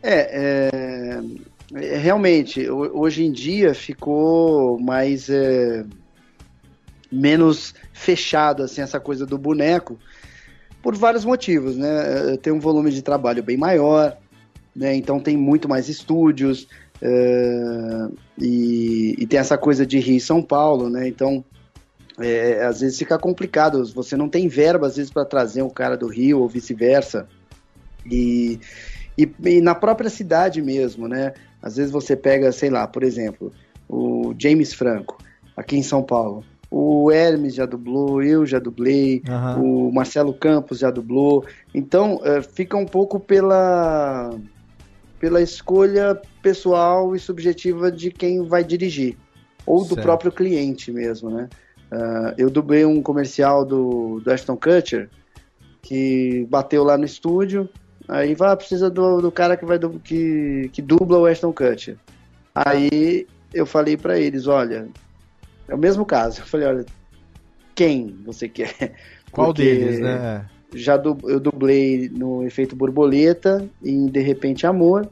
[0.03, 0.71] É,
[1.73, 5.85] é, é, realmente, ho- hoje em dia ficou mais é,
[7.11, 9.99] menos fechado assim essa coisa do boneco
[10.83, 12.37] por vários motivos, né?
[12.43, 14.17] Tem um volume de trabalho bem maior,
[14.75, 14.95] né?
[14.95, 16.67] Então tem muito mais estúdios
[17.01, 21.09] eh, e, e tem essa coisa de Rio e São Paulo, né?
[21.09, 21.45] Então
[22.21, 23.85] é, às vezes fica complicado.
[23.95, 27.29] Você não tem verba às vezes para trazer um cara do Rio ou vice-versa
[28.05, 28.61] e
[29.17, 31.33] e, e na própria cidade mesmo, né?
[31.63, 33.53] Às vezes você pega, sei lá, por exemplo,
[33.89, 35.21] o James Franco,
[35.57, 36.45] aqui em São Paulo.
[36.71, 39.63] O Hermes já dublou, eu já dublei, Aham.
[39.63, 41.47] o Marcelo Campos já dublou.
[41.73, 44.37] Então, eh, fica um pouco pela,
[45.19, 49.17] pela escolha pessoal e subjetiva de quem vai dirigir,
[49.67, 50.03] ou do Certo.
[50.03, 51.49] próprio cliente mesmo, né?
[51.91, 55.09] Ah, eu dublei um comercial do, do Ashton Kutcher,
[55.83, 57.69] que bateu lá no estúdio,
[58.09, 61.97] aí vai, ah, precisa do, do cara que, vai que, que dubla o Ashton Kutcher.
[62.55, 64.89] Aí eu falei pra eles, olha,
[65.69, 66.41] é o mesmo caso.
[66.43, 66.87] Eu falei, olha,
[67.75, 68.95] quem você quer?
[69.31, 70.45] Qual Porque deles, né?
[70.75, 75.09] Já du- eu dublei no Efeito Borboleta e em De Repente Amor.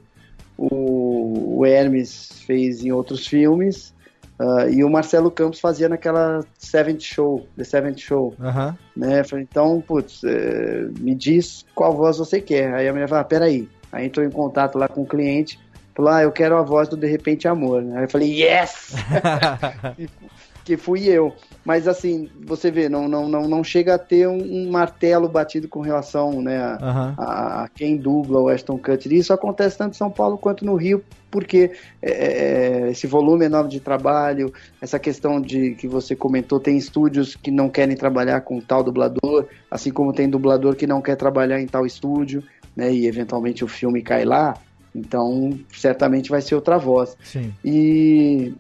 [0.59, 3.93] O, o Hermes fez em outros filmes.
[4.39, 8.77] ah, e o Marcelo Campos fazia naquela Seventh Show, The Seventh Show Aham.
[8.97, 9.25] né?
[9.25, 12.75] Falei, então, putz, é, me diz qual voz você quer.
[12.75, 13.69] Aí a mulher falou, ah, peraí.
[13.91, 15.59] Aí entrou em contato lá com o cliente,
[15.95, 17.83] falou, ah, eu quero a voz do De Repente Amor.
[17.95, 18.95] Aí eu falei, yes!
[20.65, 21.35] que fui eu.
[21.65, 25.69] Mas assim, você vê, não, não, não, não chega a ter um, um martelo batido
[25.69, 27.15] com relação né, a, Aham.
[27.17, 29.13] a, a quem dubla o Ashton Kutcher.
[29.13, 33.71] Isso acontece tanto em São Paulo quanto no Rio, porque é, é, esse volume enorme
[33.71, 38.61] de trabalho, essa questão de que você comentou, tem estúdios que não querem trabalhar com
[38.61, 42.43] tal dublador, assim como tem dublador que não quer trabalhar em tal estúdio,
[42.77, 44.55] né, e eventualmente o filme cai lá,
[44.95, 47.17] então certamente vai ser outra voz.
[47.23, 47.53] Sim.
[47.65, 48.53] E,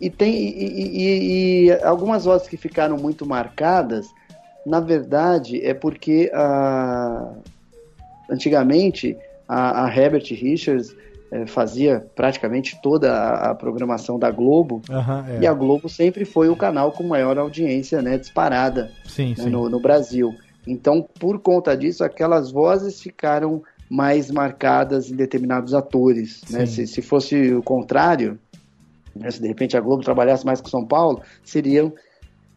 [0.00, 4.14] e tem e, e- e- algumas vozes que ficaram muito marcadas,
[4.64, 7.34] na verdade, é porque ah,
[8.28, 10.96] antigamente a, a Herbert Richards
[11.30, 14.82] eh, fazia praticamente toda a, a programação da Globo.
[14.88, 15.40] Aham, é.
[15.42, 19.50] E a Globo sempre foi o canal com maior audiência, né, disparada Sim, né, sim.
[19.50, 20.38] no, no Brasil.
[20.66, 26.42] Então, por conta disso, aquelas vozes ficaram mais marcadas em determinados atores.
[26.48, 26.64] Né?
[26.66, 28.38] Se, se fosse o contrário,
[29.14, 31.92] né, se de repente a Globo trabalhasse mais com São Paulo, seriam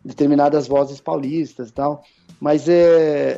[0.03, 2.03] determinadas vozes paulistas e tal.
[2.39, 2.77] Mas é,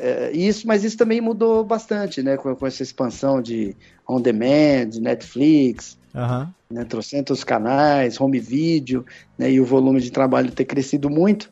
[0.02, 2.36] é, isso, mas isso também mudou bastante, né?
[2.36, 3.76] Com, com essa expansão de
[4.08, 6.54] on demand, Netflix, Aham.
[6.70, 9.06] né, trocentos canais, home video,
[9.38, 11.52] né, e o volume de trabalho ter crescido muito,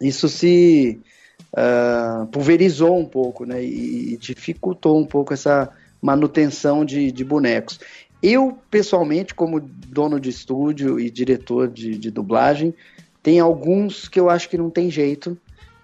[0.00, 1.00] isso se
[1.56, 5.70] ah, pulverizou um pouco, né, e, e dificultou um pouco essa
[6.00, 7.80] manutenção de, de bonecos.
[8.22, 12.72] Eu, pessoalmente, como dono de estúdio e diretor de, de dublagem,
[13.22, 15.36] tem alguns que eu acho que não tem jeito,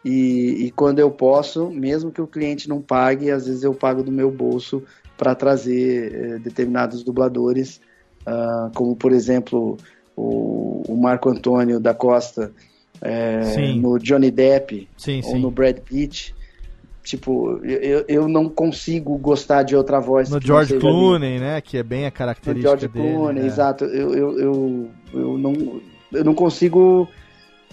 [0.04, 4.02] e, e quando eu posso, mesmo que o cliente não pague, às vezes eu pago
[4.02, 4.82] do meu bolso
[5.16, 7.80] para trazer eh, determinados dubladores
[8.28, 9.78] ah, como por exemplo
[10.14, 12.52] o, o Marco Antônio da Costa
[13.00, 15.40] eh, no Johnny Depp Sim, ou sim.
[15.40, 16.34] no Brad Pitt.
[17.08, 20.28] Tipo, eu, eu não consigo gostar de outra voz.
[20.28, 20.76] No George.
[20.78, 21.58] Clooney, né?
[21.62, 23.14] Que é bem a No característica George dele.
[23.14, 23.46] Clooney, né?
[23.48, 23.84] exato.
[23.86, 25.80] Eu, eu, eu, eu, não,
[26.12, 27.08] eu não consigo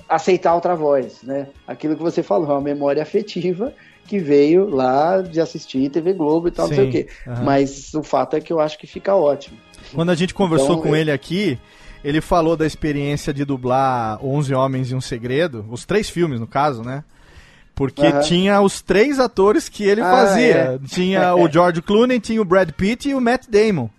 [0.07, 1.47] aceitar outra voz, né?
[1.67, 3.73] Aquilo que você falou, é uma memória afetiva
[4.07, 7.07] que veio lá de assistir TV Globo e tal, não sei Sim, o quê.
[7.43, 9.57] Mas o fato é que eu acho que fica ótimo.
[9.93, 11.59] Quando a gente conversou Então, com eu- ele aqui,
[12.05, 16.47] ele falou da experiência de dublar 11 Homens e um Segredo, os três filmes no
[16.47, 17.03] caso, né?
[17.75, 18.21] Porque Aham.
[18.21, 20.55] tinha os três atores que ele Ah, fazia.
[20.55, 20.79] é.
[20.87, 23.89] Tinha o George Clooney, tinha o Brad Pitt e o Matt Damon.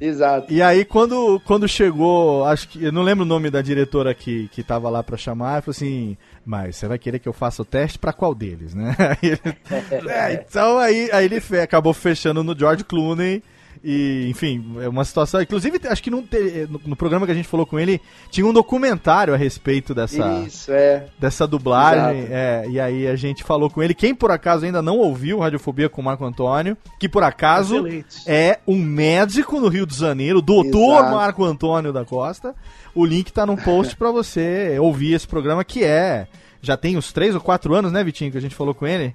[0.00, 0.50] Exato.
[0.50, 2.82] E aí, quando, quando chegou, acho que.
[2.82, 6.16] Eu não lembro o nome da diretora que, que tava lá pra chamar, falou assim:
[6.44, 8.96] Mas você vai querer que eu faça o teste pra qual deles, né?
[8.98, 9.56] Aí ele-
[10.10, 13.42] É, então aí, aí ele fe- acabou fechando no George Clooney.
[13.82, 15.40] E, enfim, é uma situação.
[15.40, 17.98] Inclusive, acho que te- no, no programa que a gente falou com ele,
[18.30, 21.06] tinha um documentário a respeito dessa, Isso, é.
[21.18, 22.26] dessa dublagem.
[22.30, 23.94] É, e aí a gente falou com ele.
[23.94, 28.16] Quem por acaso ainda não ouviu Radiofobia com o Marco Antônio, que por acaso Excelente.
[28.26, 31.14] é um médico no Rio de Janeiro, doutor Exato.
[31.16, 32.54] Marco Antônio da Costa.
[32.94, 36.26] O link tá no post pra você ouvir esse programa que é.
[36.60, 39.14] Já tem uns três ou quatro anos, né, Vitinho, que a gente falou com ele?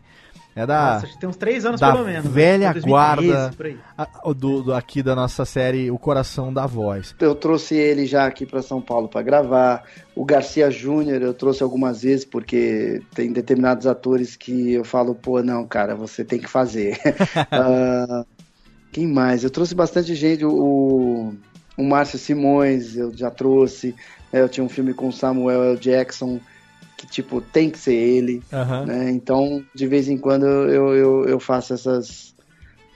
[0.55, 0.93] É da.
[0.93, 2.23] Nossa, acho que tem uns três anos da pelo menos.
[2.23, 2.31] né?
[2.31, 3.51] velha 2013, guarda
[3.97, 7.13] a- do, do- aqui da nossa série O Coração da Voz.
[7.19, 9.83] Eu trouxe ele já aqui para São Paulo para gravar.
[10.15, 15.43] O Garcia Júnior eu trouxe algumas vezes, porque tem determinados atores que eu falo, pô,
[15.43, 16.97] não, cara, você tem que fazer.
[17.51, 18.23] Ah,
[18.93, 19.43] quem mais?
[19.43, 20.45] Eu trouxe bastante gente.
[20.45, 21.33] O,
[21.77, 23.93] o Márcio Simões eu já trouxe.
[24.31, 25.77] né, Eu tinha um filme com o Samuel L.
[25.77, 26.39] Jackson,
[27.05, 28.41] que, tipo, tem que ser ele.
[28.51, 28.85] Aham.
[28.85, 29.11] né?
[29.11, 32.33] Então, de vez em quando eu, eu, eu faço essas,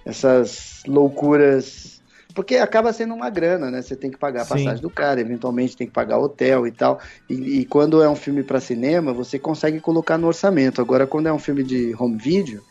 [0.06, 2.00] essas loucuras.
[2.34, 3.82] Porque acaba sendo uma grana, né?
[3.82, 4.54] Você tem que pagar a Sim.
[4.56, 7.00] passagem do cara, eventualmente tem que pagar hotel e tal.
[7.30, 10.80] E, e quando é um filme para cinema, você consegue colocar no orçamento.
[10.80, 12.62] Agora, quando é um filme de home video,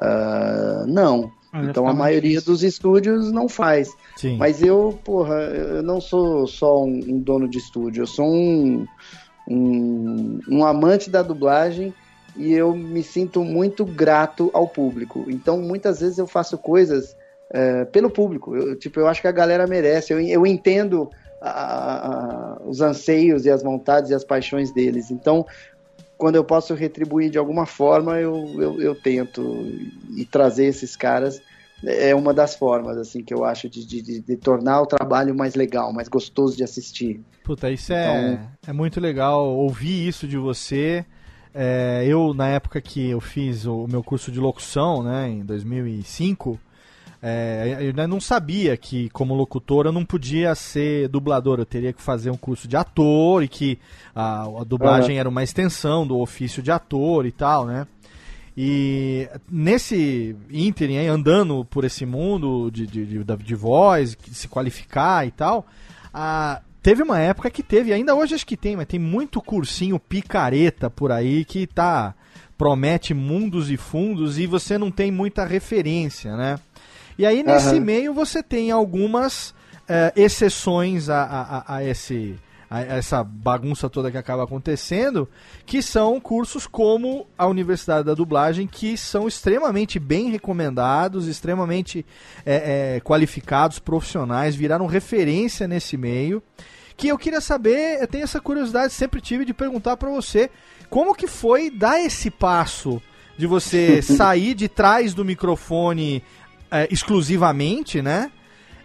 [0.00, 1.32] ah, não.
[1.52, 2.52] Ah, Então a maioria difícil.
[2.52, 3.94] dos estúdios não faz.
[4.16, 4.36] Sim.
[4.38, 8.86] Mas eu, porra, eu não sou só um, um dono de estúdio, eu sou um,
[9.50, 11.92] um, um amante da dublagem
[12.36, 15.26] e eu me sinto muito grato ao público.
[15.28, 17.16] Então, muitas vezes eu faço coisas
[17.52, 18.54] é, pelo público.
[18.54, 20.12] Eu, tipo, eu acho que a galera merece.
[20.12, 21.10] Eu, eu entendo
[21.40, 25.10] a- a- os anseios e as vontades e as paixões deles.
[25.10, 25.44] Então,
[26.16, 29.66] quando eu posso retribuir de alguma forma, eu, eu, eu tento
[30.16, 31.42] e trazer esses caras
[31.84, 35.54] é uma das formas assim que eu acho de, de, de- tornar o trabalho mais
[35.54, 37.20] legal, mais gostoso de assistir.
[37.44, 41.04] Puta, isso é, Então- é muito legal ouvir isso de você.
[41.54, 46.58] É, eu, na época que eu fiz o meu curso de locução, né, em 2005,
[47.22, 51.58] é, eu ainda não sabia que, como locutor, eu não podia ser dublador.
[51.58, 53.78] Eu teria que fazer um curso de ator e que
[54.14, 57.86] a, a dublagem era uma extensão do ofício de ator e tal, né?
[58.62, 64.48] E nesse ínterim, aí, andando por esse mundo de, de, de, de voz, de se
[64.48, 65.66] qualificar e tal,
[66.12, 69.98] a- teve uma época que teve, ainda hoje acho que tem, mas tem muito cursinho
[69.98, 72.14] picareta por aí que tá
[72.58, 76.58] promete mundos e fundos e você não tem muita referência, né?
[77.18, 77.80] E aí nesse Aham.
[77.80, 79.54] meio você tem algumas
[79.88, 82.36] eh, exceções a, a- a esse
[82.70, 85.28] a essa bagunça toda que acaba acontecendo,
[85.66, 92.06] que são cursos como a Universidade da Dublagem, que são extremamente bem recomendados, extremamente
[92.46, 96.40] é, é, qualificados, profissionais, viraram referência nesse meio.
[96.96, 100.48] Que eu queria saber, eu tenho essa curiosidade, sempre tive de perguntar para você,
[100.88, 103.02] como que foi dar esse passo
[103.36, 106.22] de você sair de trás do microfone
[106.70, 108.30] é, exclusivamente, né?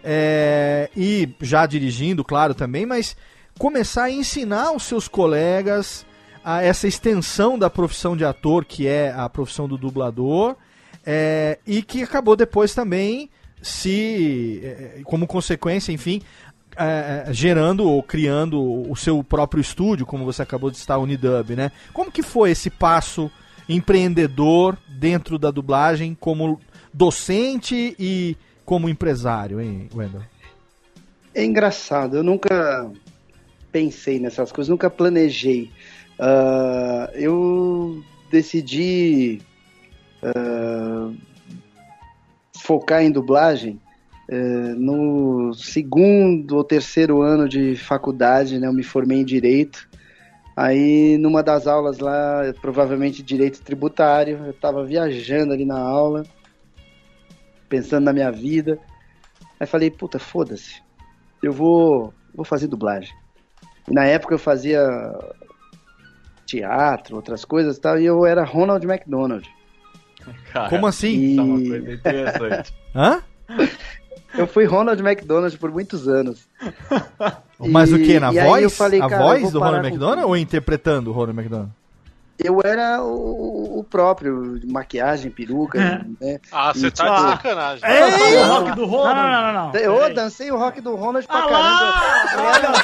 [0.02, 3.16] É, e já dirigindo, claro, também, mas
[3.58, 6.06] começar a ensinar os seus colegas
[6.44, 10.56] a essa extensão da profissão de ator, que é a profissão do dublador,
[11.04, 13.30] é, e que acabou depois também
[13.60, 16.22] se, é, como consequência, enfim,
[16.76, 18.60] é, gerando ou criando
[18.90, 21.72] o seu próprio estúdio, como você acabou de estar, Unidub, né?
[21.92, 23.30] Como que foi esse passo
[23.68, 26.60] empreendedor dentro da dublagem como
[26.92, 30.22] docente e como empresário, hein, Wendel?
[31.34, 32.90] É engraçado, eu nunca
[33.76, 35.70] pensei nessas coisas, nunca planejei.
[36.18, 39.42] Ah, eu decidi
[40.22, 41.12] ah,
[42.56, 43.78] focar em dublagem
[44.30, 48.66] eh, no segundo ou terceiro ano de faculdade, né?
[48.66, 49.86] Eu me formei em direito.
[50.56, 56.22] Aí, numa das aulas lá, provavelmente direito tributário, eu estava viajando ali na aula,
[57.68, 58.80] pensando na minha vida.
[59.60, 60.82] Aí falei, puta, foda-se,
[61.42, 63.14] eu vou, vou fazer dublagem.
[63.88, 64.82] E na época eu fazia
[66.44, 69.48] teatro, outras coisas e tal, e eu era Ronald McDonald.
[70.52, 71.12] Cara, Como assim?
[71.32, 72.74] Isso é uma E- coisa interessante.
[72.94, 73.22] Hã?
[74.36, 76.46] Eu fui Ronald McDonald por muitos anos.
[77.58, 78.20] Mas o que?
[78.20, 78.62] Na e aí voz?
[78.64, 80.28] eu falei, a voz do Ronald com McDonald tudo.
[80.28, 81.70] ou interpretando o Ronald McDonald?
[82.38, 85.78] Eu era o, o próprio, maquiagem, peruca,
[86.20, 86.38] né?
[86.52, 87.80] Ah, você tá tipo, de sacanagem.
[87.88, 89.16] Dançou o rock do Ronald.
[89.16, 89.80] não, não, não, não.
[89.80, 92.34] Eu dancei o rock do Ronald pra Ah caramba.
[92.34, 92.74] Eu era um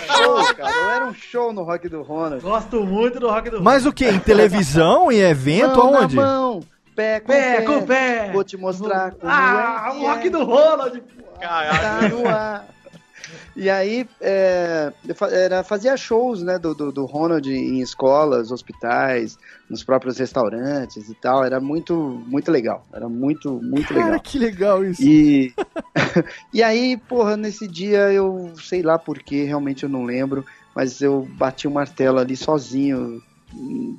[0.47, 0.71] show, cara.
[0.75, 2.43] Eu era um show no rock do Ronald.
[2.43, 3.65] Gosto muito do rock do Ronald.
[3.65, 4.09] Mas o que?
[4.09, 5.13] Em televisão?
[5.13, 5.77] Em evento?
[5.77, 6.17] Mão Aonde?
[6.17, 6.61] Na mão,
[6.97, 7.63] pé com Pé pé.
[7.67, 8.31] com pé.
[8.33, 9.97] Vou te mostrar como Ah, é.
[9.99, 10.31] o rock é.
[10.31, 11.03] do Ronald.
[11.41, 11.81] Caralho.
[11.81, 12.65] Tá no ar.
[13.55, 14.93] E aí, é,
[15.31, 19.39] era, fazia shows né, do, do, do Ronald em escolas, hospitais,
[19.69, 21.45] nos próprios restaurantes e tal.
[21.45, 22.87] Era muito, muito legal.
[22.93, 24.21] Era muito, muito Cara, legal.
[24.21, 25.03] que legal isso.
[25.03, 25.53] E,
[26.53, 30.45] e aí, porra, nesse dia eu sei lá porquê, realmente eu não lembro,
[30.75, 33.23] mas eu bati o martelo ali sozinho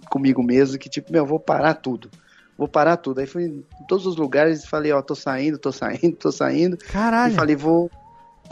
[0.10, 2.10] comigo mesmo, que tipo, meu, vou parar tudo.
[2.57, 3.19] Vou parar tudo.
[3.19, 6.77] Aí fui em todos os lugares e falei, ó, tô saindo, tô saindo, tô saindo.
[6.77, 7.34] Caralho.
[7.34, 7.89] E falei, vou,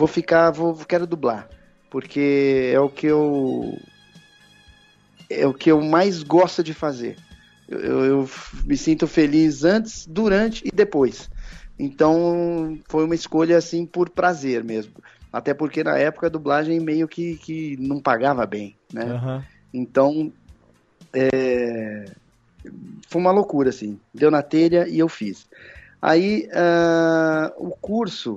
[0.01, 1.47] vou ficar, vou, quero dublar.
[1.91, 3.77] Porque é o que eu.
[5.29, 7.15] É o que eu mais gosto de fazer.
[7.69, 8.29] Eu, eu- eu
[8.65, 11.29] me sinto feliz antes, durante e depois.
[11.77, 14.93] Então foi uma escolha assim por prazer mesmo.
[15.31, 19.03] Até porque na época a dublagem meio que, que não pagava bem, né?
[19.11, 19.45] Aham.
[19.73, 20.33] Então,
[21.13, 22.05] é,
[23.07, 23.99] foi uma loucura, assim.
[24.13, 25.45] Deu na telha e eu fiz.
[26.01, 28.35] Aí, ah, o curso,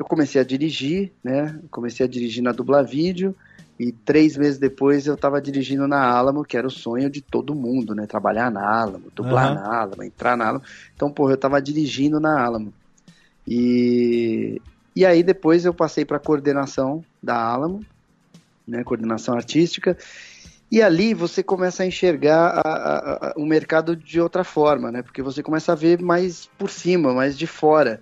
[0.00, 1.60] eu comecei a dirigir, né?
[1.70, 3.36] Comecei a dirigir na Dubla Vídeo
[3.78, 7.54] e três meses depois eu estava dirigindo na Alamo, que era o sonho de todo
[7.54, 8.06] mundo, né?
[8.06, 9.54] Trabalhar na Alamo, dublar Aham.
[9.54, 10.64] na Alamo, entrar na Alamo.
[10.96, 12.72] Então, porra, eu estava dirigindo na Alamo.
[13.46, 14.60] E,
[14.96, 17.84] e aí depois eu passei para coordenação da Alamo,
[18.66, 18.82] né?
[18.82, 19.98] Coordenação artística.
[20.72, 22.98] E ali você começa a enxergar a- a-
[23.28, 25.02] a- o mercado de outra forma, né?
[25.02, 28.00] Porque você começa a ver mais por cima, mais de fora.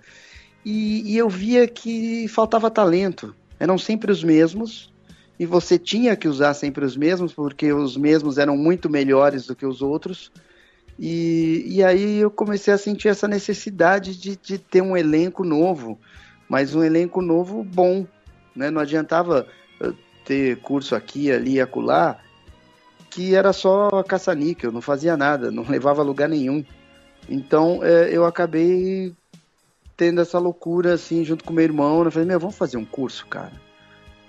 [0.69, 3.35] E, e eu via que faltava talento.
[3.59, 4.93] Eram sempre os mesmos.
[5.39, 9.55] E você tinha que usar sempre os mesmos, porque os mesmos eram muito melhores do
[9.55, 10.31] que os outros.
[10.99, 15.99] E, e aí eu comecei a sentir essa necessidade de, de ter um elenco novo,
[16.47, 18.05] mas um elenco novo bom.
[18.55, 18.69] Né?
[18.69, 19.47] Não adiantava
[20.23, 22.19] ter curso aqui, ali acolá,
[23.09, 26.63] que era só caça-níquel, não fazia nada, não levava a lugar nenhum.
[27.27, 29.15] Então eh, eu acabei
[29.99, 32.01] tendo essa loucura assim, junto com meu irmão.
[32.01, 33.51] Eu falei, meu, vamos fazer um curso, cara.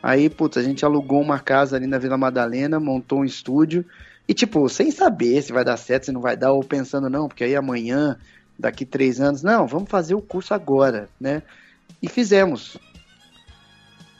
[0.02, 3.84] Aí, putz, a gente alugou uma casa ali na Vila Madalena, montou um estúdio.
[4.26, 7.28] E, tipo, sem saber se vai dar certo, se não vai dar, ou pensando, não,
[7.28, 8.18] porque aí amanhã,
[8.58, 11.40] daqui três anos, não, vamos fazer o curso agora, né?
[12.02, 12.76] E fizemos.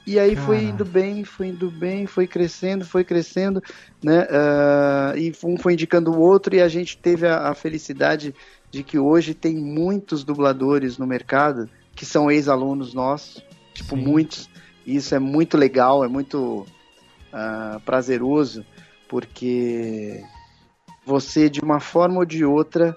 [0.06, 0.68] E aí foi Cara.
[0.68, 3.60] indo bem, foi indo bem, foi crescendo, foi crescendo,
[4.02, 4.26] né?
[4.30, 8.34] Ah, e um foi indicando o outro, e a gente teve a, a felicidade
[8.70, 13.44] de que hoje tem muitos dubladores no mercado que são ex-alunos nossos,
[13.74, 14.02] tipo, Sim.
[14.02, 14.48] muitos.
[14.86, 16.64] E isso é muito legal, é muito
[17.32, 18.64] ah, prazeroso,
[19.08, 20.22] porque
[21.04, 22.96] você, de uma forma ou de outra,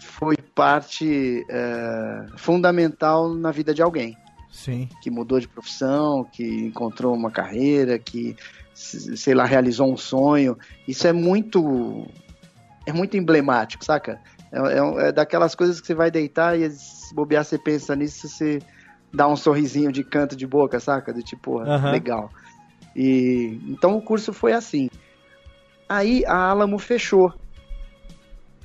[0.00, 4.16] foi parte eh, fundamental na vida de alguém
[4.50, 4.88] Sim.
[5.02, 8.36] que mudou de profissão, que encontrou uma carreira, que
[8.74, 10.58] se- sei lá realizou um sonho.
[10.86, 12.06] Isso é muito
[12.86, 14.20] é muito emblemático, saca?
[14.52, 18.28] É, é- é daquelas coisas que você vai deitar e se bobear você pensa nisso,
[18.28, 18.58] você
[19.12, 21.12] dá um sorrisinho de canto de boca, saca?
[21.12, 21.90] Do tipo, Aham.
[21.90, 22.30] legal.
[22.94, 24.88] E então o curso foi assim.
[25.88, 27.32] Aí a Alamo fechou.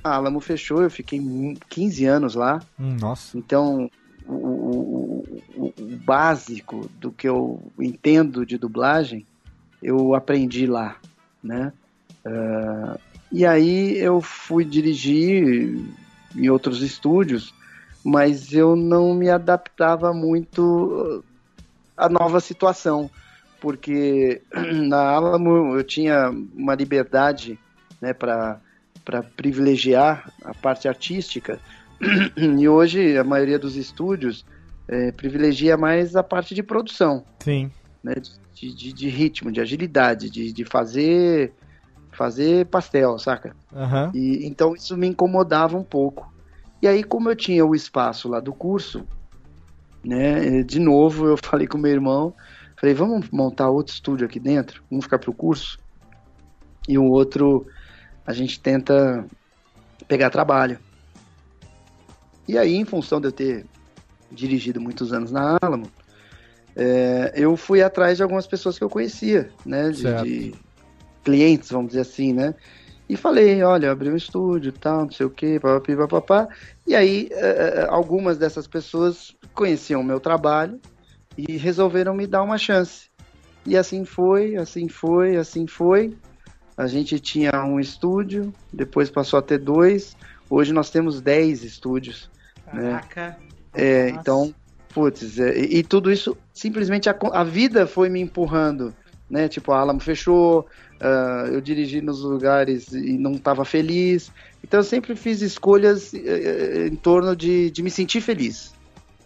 [0.02, 2.62] A Alamo fechou, eu fiquei mu- 15 anos lá.
[2.78, 3.36] Hum, nossa.
[3.36, 3.88] Então,
[4.24, 9.26] o, o- o- o básico do que eu entendo de dublagem,
[9.82, 10.96] eu aprendi lá,
[11.42, 11.72] né?
[12.24, 12.98] Ah,
[13.32, 15.74] e aí eu fui dirigir
[16.36, 17.52] em outros estúdios,
[18.04, 21.24] mas eu não me adaptava muito
[21.96, 23.10] à nova situação,
[23.60, 24.42] porque
[24.88, 27.58] na Alamo eu tinha uma liberdade
[28.00, 28.60] né, para
[29.36, 31.58] privilegiar a parte artística,
[32.36, 34.44] e hoje a maioria dos estúdios
[34.88, 37.70] eh, privilegia mais a parte de produção, Sim.
[38.04, 38.14] né?
[38.54, 41.52] De, de- de ritmo, de agilidade, de, de fazer
[42.16, 43.54] fazer pastel, saca?
[43.74, 44.10] Aham.
[44.14, 46.32] E então isso me incomodava um pouco.
[46.80, 49.06] E aí, como eu tinha o espaço lá do curso,
[50.02, 50.62] né?
[50.62, 52.34] De novo, eu falei com meu irmão,
[52.76, 55.78] falei, vamos montar outro estúdio aqui dentro, vamos ficar pro curso.
[56.88, 57.66] E o outro
[58.26, 59.24] a gente tenta
[60.08, 60.78] pegar trabalho.
[62.48, 63.66] E aí, em função de eu ter
[64.30, 65.90] dirigido muitos anos na Alamo,
[66.76, 69.90] eh, eu fui atrás de algumas pessoas que eu conhecia, né?
[69.90, 70.54] De, de
[71.26, 72.54] clientes, vamos dizer assim, né?
[73.08, 76.48] e falei, olha, abri um estúdio, tal, não sei o que, papapi, papapá.
[76.86, 80.80] E aí, eh, eh, algumas dessas pessoas conheciam o meu trabalho
[81.38, 83.08] e resolveram me dar uma chance.
[83.64, 86.16] E assim foi, assim foi, assim foi.
[86.76, 90.16] A gente tinha um estúdio, depois passou a ter dois.
[90.50, 92.28] Hoje nós temos dez estúdios.
[92.72, 92.90] Né?
[92.90, 93.38] Caraca.
[93.72, 94.20] É, Nossa.
[94.20, 94.54] então,
[94.92, 98.92] putz, é, e, e tudo isso simplesmente a, a vida foi me empurrando,
[99.30, 99.48] né?
[99.48, 100.66] Tipo, a Alamo fechou,
[101.00, 104.30] ah, eu dirigi nos lugares e não estava feliz.
[104.62, 108.74] Então eu sempre fiz escolhas eh, em torno de, de me sentir feliz.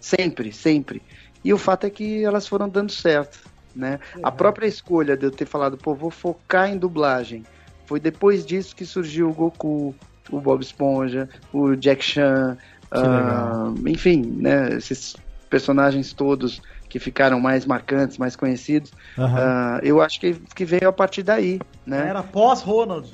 [0.01, 1.03] Sempre, sempre.
[1.45, 3.39] E o fato é que elas foram dando certo,
[3.75, 3.99] né?
[4.23, 7.45] A própria escolha de eu ter falado, pô, vou focar em dublagem.
[7.87, 9.95] Foi depois disso que surgiu o Goku,
[10.31, 12.57] o Bob Esponja, o Jack Chan,
[12.91, 14.75] ah, enfim, né?
[14.75, 15.17] Esses
[15.49, 16.61] personagens todos
[16.91, 18.93] que ficaram mais marcantes, mais conhecidos.
[19.17, 19.39] Aham.
[19.39, 22.09] Ah, eu acho que, que veio a partir daí, né?
[22.09, 23.11] Era pós-Ronald.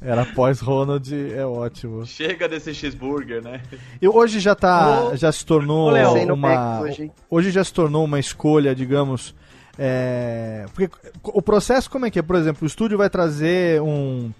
[0.00, 2.04] Era pós-Ronald, é ótimo.
[2.06, 3.62] Chega desse cheeseburger, né?
[4.00, 5.90] E hoje já tá, já se tornou
[6.32, 6.82] uma,
[7.30, 9.34] hoje, já se tornou uma escolha, digamos,
[9.78, 10.90] é, porque
[11.22, 12.22] o processo como é que é?
[12.22, 14.30] Por exemplo, o estúdio vai trazer um,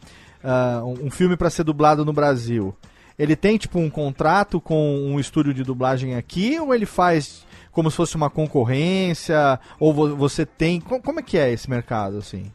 [0.42, 2.74] ah, um filme para ser dublado no Brasil.
[3.18, 7.90] Ele tem tipo um contrato com um estúdio de dublagem aqui ou ele faz como
[7.90, 12.18] se fosse uma concorrência ou vo- você tem co- como é que é esse mercado
[12.18, 12.50] assim?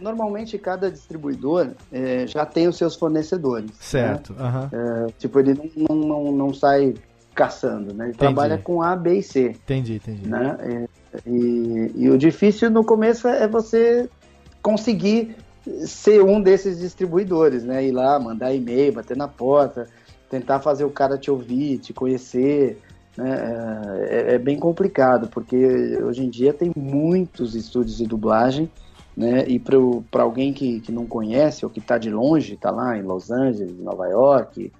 [0.00, 3.70] Normalmente cada distribuidor eh, já tem os seus fornecedores.
[3.70, 3.76] né?
[3.80, 4.34] Certo.
[4.38, 4.70] aham.
[4.72, 6.94] É, tipo, ele não, não, não, sai
[7.34, 8.06] caçando, né?
[8.06, 10.26] Ele trabalha com A, B e C, Entendi, entendi.
[10.28, 10.56] né?
[10.60, 10.86] É,
[11.28, 14.08] E, e o difícil no começo é você
[14.62, 15.36] conseguir
[15.86, 17.84] ser um desses distribuidores, né?
[17.84, 19.88] Ir lá, mandar e-mail, bater na porta,
[20.28, 22.80] tentar fazer o cara te ouvir, te conhecer,
[23.16, 24.06] né?
[24.08, 25.56] É, é bem complicado, porque
[26.02, 28.70] hoje em dia tem muitos estúdios de dublagem,
[29.16, 29.44] né?
[29.46, 33.02] E para alguém que, que não conhece ou que está de longe, está lá em
[33.02, 34.72] Los Angeles, Nova York,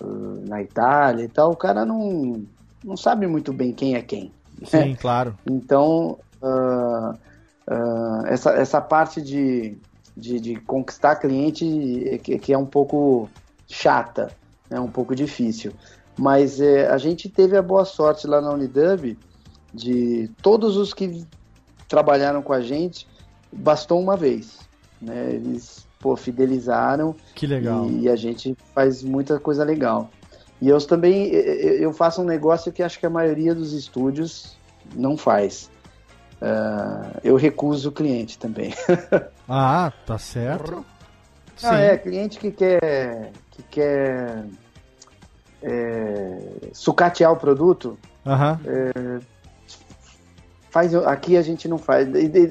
[0.00, 2.42] uh, na Itália e tal, o cara não,
[2.84, 4.32] não sabe muito bem quem é quem.
[4.60, 4.66] né?
[4.66, 5.34] Sim, claro.
[5.46, 7.14] Então, ah,
[7.66, 9.76] ah, essa, essa parte de,
[10.16, 13.28] de, de conquistar cliente é que, que é um pouco
[13.68, 14.30] chata,
[14.68, 15.72] é um pouco difícil.
[16.18, 19.16] Mas eh, a gente teve a boa sorte lá na Unidub
[19.72, 21.24] de todos os que
[21.88, 23.06] trabalharam com a gente,
[23.52, 24.58] bastou uma vez.
[25.00, 25.34] Né?
[25.34, 27.88] Eles pô, fidelizaram Que legal.
[27.90, 30.10] e a gente faz muita coisa legal.
[30.60, 34.56] E eu também eu eu faço um negócio que acho que a maioria dos estúdios
[34.94, 35.70] não faz.
[36.40, 38.74] Ah, eu recuso o cliente também.
[39.52, 40.86] Ah, tá certo.
[41.56, 41.66] Sim.
[41.66, 44.44] Ah, é, cliente que quer que quer
[45.60, 48.60] é, sucatear o produto, Aham.
[50.70, 52.08] faz aqui a gente não faz,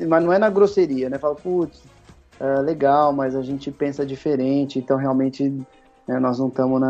[0.09, 1.17] mas não é na grosseria, né?
[1.17, 1.81] Fala, putz,
[2.37, 5.49] é, legal, mas a gente pensa diferente, então realmente
[6.05, 6.81] né, nós não estamos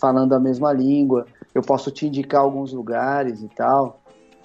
[0.00, 1.24] falando a mesma língua.
[1.54, 4.00] Eu posso te indicar alguns lugares e tal,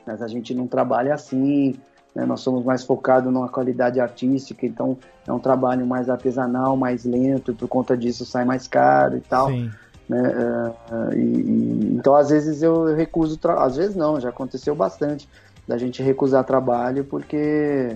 [0.09, 1.75] mas a gente não trabalha assim.
[2.15, 2.25] né?
[2.25, 7.51] Nós somos mais focados numa qualidade artística, então é um trabalho mais artesanal, mais lento,
[7.51, 9.69] e por conta disso sai mais caro e tal Sim.
[10.09, 10.33] né?
[10.35, 15.29] eh, e- e- então, às vezes eu recuso, tra- às vezes não, já aconteceu bastante
[15.67, 17.95] da gente recusar trabalho porque,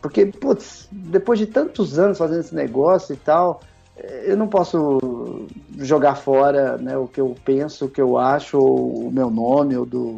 [0.00, 3.60] porque, putz, depois de tantos anos fazendo esse negócio e tal,
[3.96, 5.48] eh, eu não posso
[5.78, 9.76] jogar fora né, o que eu penso, o que eu acho, ou o meu nome,
[9.76, 10.16] ou do,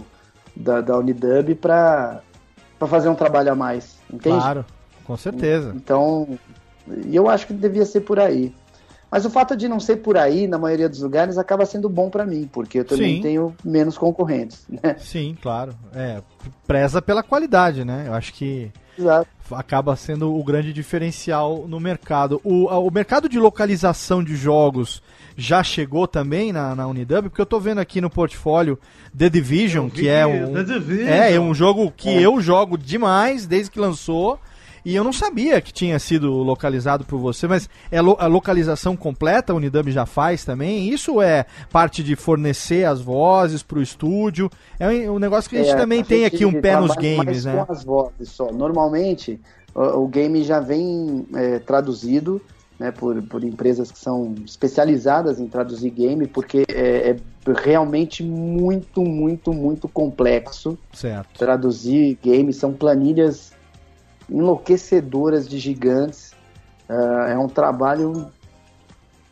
[0.55, 2.21] da, da Unidub para
[2.87, 4.39] fazer um trabalho a mais, entende?
[4.39, 4.65] Claro,
[5.05, 5.73] com certeza.
[5.75, 6.39] Então,
[7.07, 8.55] e eu acho que devia ser por aí.
[9.11, 12.09] Mas o fato de não ser por aí, na maioria dos lugares, acaba sendo bom
[12.09, 13.23] pra mim, porque eu também Sim.
[13.23, 14.95] tenho menos concorrentes, né?
[14.99, 15.75] Sim, claro.
[15.93, 16.23] É,
[16.65, 18.05] preza pela qualidade, né?
[18.07, 19.29] Eu acho que Exato.
[19.53, 22.41] acaba sendo o grande diferencial no mercado.
[22.45, 25.03] O, o mercado de localização de jogos
[25.37, 28.79] já chegou também na, na Unidub, porque eu tô vendo aqui no portfólio
[29.17, 31.09] The Division, que é um, The Division.
[31.09, 34.39] é, é um jogo que eu jogo demais desde que lançou.
[34.85, 38.97] E eu não sabia que tinha sido localizado por você, mas é lo- a localização
[38.97, 40.89] completa a Unidub já faz também?
[40.89, 44.51] Isso é parte de fornecer as vozes pro estúdio?
[44.79, 46.81] É um, um negócio que a gente É, também a tem gente aqui um pé
[46.81, 47.65] nos games, né?
[47.67, 48.51] com as vozes só.
[48.53, 49.41] Normalmente,
[49.75, 52.41] o, o game já vem é, traduzido
[52.79, 57.17] né, por, por empresas que são especializadas em traduzir game, porque é, é
[57.63, 61.39] realmente muito, muito, muito complexo Certo.
[61.39, 63.53] traduzir games, são planilhas
[64.31, 66.33] enlouquecedoras de gigantes.
[66.89, 68.31] Ah, é um trabalho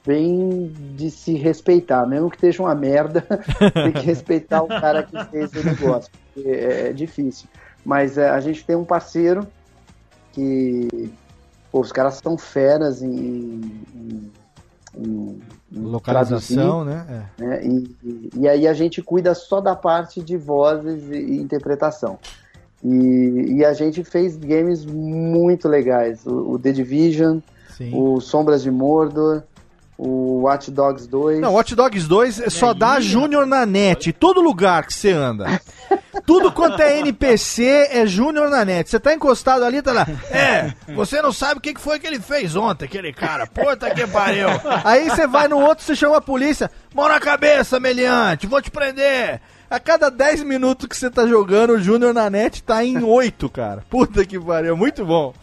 [0.06, 3.20] bem de se respeitar, mesmo que esteja uma merda,
[3.74, 7.46] tem que respeitar o cara que fez o negócio, porque é, é difícil.
[7.84, 9.46] Mas é, a gente tem um parceiro
[10.32, 11.10] que
[11.70, 13.10] pô, os caras são feras em,
[13.94, 14.32] em-
[14.96, 17.26] em- Localização, traduzir, né?
[17.38, 17.66] né?
[17.66, 22.18] E, e- e aí a gente cuida só da parte de vozes e, e interpretação.
[22.84, 26.24] E, e a gente fez games muito legais.
[26.26, 27.72] O, o The Division, É.
[27.76, 27.90] Sim.
[27.94, 29.42] o Sombras de Mordor,
[29.96, 31.40] o Watch Dogs 2.
[31.40, 35.60] Não, Watch Dogs 2 só dá Júnior na net, todo lugar que você anda.
[36.26, 38.88] Tudo quanto é NPC é Júnior na net.
[38.90, 40.06] Você tá encostado ali, tá lá.
[40.30, 43.46] É, você não sabe o que que foi que ele fez ontem, aquele cara.
[43.46, 44.48] Puta que pariu.
[44.84, 46.70] Aí você vai no outro, você chama a polícia.
[46.94, 49.40] Mão na cabeça, meliante, vou te prender.
[49.70, 53.48] A cada 10 minutos que você tá jogando, o Júnior na net tá em 8,
[53.50, 53.84] cara.
[53.90, 55.34] Puta que pariu, muito bom.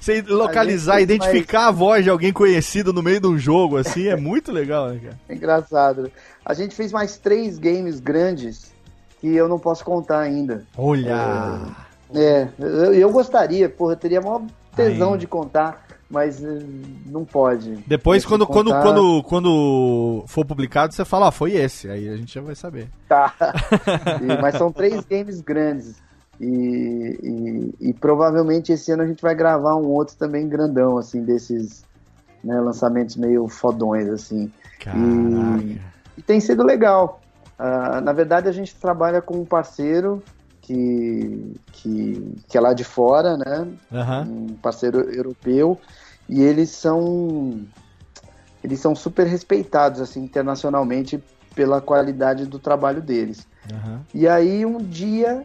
[0.00, 4.06] Você localizar, A identificar a voz de alguém conhecido no meio de um jogo, assim,
[4.06, 5.18] é muito legal, né, cara?
[5.28, 6.10] É engraçado.
[6.44, 8.72] A gente fez mais três games grandes
[9.20, 10.64] que eu não posso contar ainda.
[10.76, 11.60] Olha!
[12.14, 14.42] É, eu, eu gostaria, porra, eu teria maior
[14.76, 15.18] tesão Aí.
[15.18, 16.58] de contar, mas eh,
[17.06, 17.72] não pode.
[17.86, 21.88] Depois, quando, quando, quando, quando for publicado, você fala, ah, foi esse.
[21.88, 22.88] Aí a gente já vai saber.
[23.08, 23.34] Tá.
[24.20, 25.94] E- mas são três games grandes.
[26.38, 26.44] E,
[27.80, 31.82] e- e provavelmente esse ano a gente vai gravar um outro também grandão, assim, desses
[32.44, 34.52] né, lançamentos meio fodões, assim.
[34.94, 35.80] E,
[36.18, 37.20] e tem sido legal.
[37.58, 40.22] Ah, na verdade, a gente trabalha com um parceiro
[40.72, 43.68] que, que, que é lá de fora, né?
[43.92, 44.28] Aham.
[44.28, 45.78] Um parceiro europeu.
[46.28, 47.60] E eles são
[48.64, 51.22] eles são super respeitados assim internacionalmente
[51.54, 53.46] pela qualidade do trabalho deles.
[53.70, 54.00] Aham.
[54.14, 55.44] E aí um dia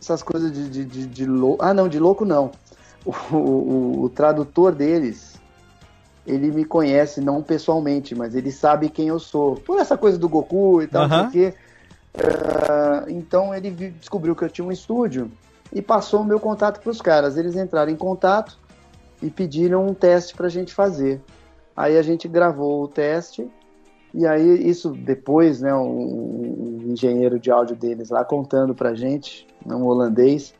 [0.00, 1.64] essas coisas de, de, de, de louco.
[1.64, 2.52] Ah, não, de louco não.
[3.04, 5.34] O, o, o tradutor deles,
[6.26, 9.56] ele me conhece, não pessoalmente, mas ele sabe quem eu sou.
[9.56, 11.54] Por essa coisa do Goku e tal, não sei
[12.16, 15.30] Ah, então ele descobriu que eu tinha um estúdio
[15.72, 17.36] e passou o meu contato para os caras.
[17.36, 18.58] Eles entraram em contato
[19.20, 21.20] e pediram um teste para a gente fazer.
[21.76, 23.50] Aí a gente gravou o teste
[24.12, 29.44] e aí isso depois, né, um, um engenheiro de áudio deles lá contando pra gente,
[29.66, 30.54] um holandês,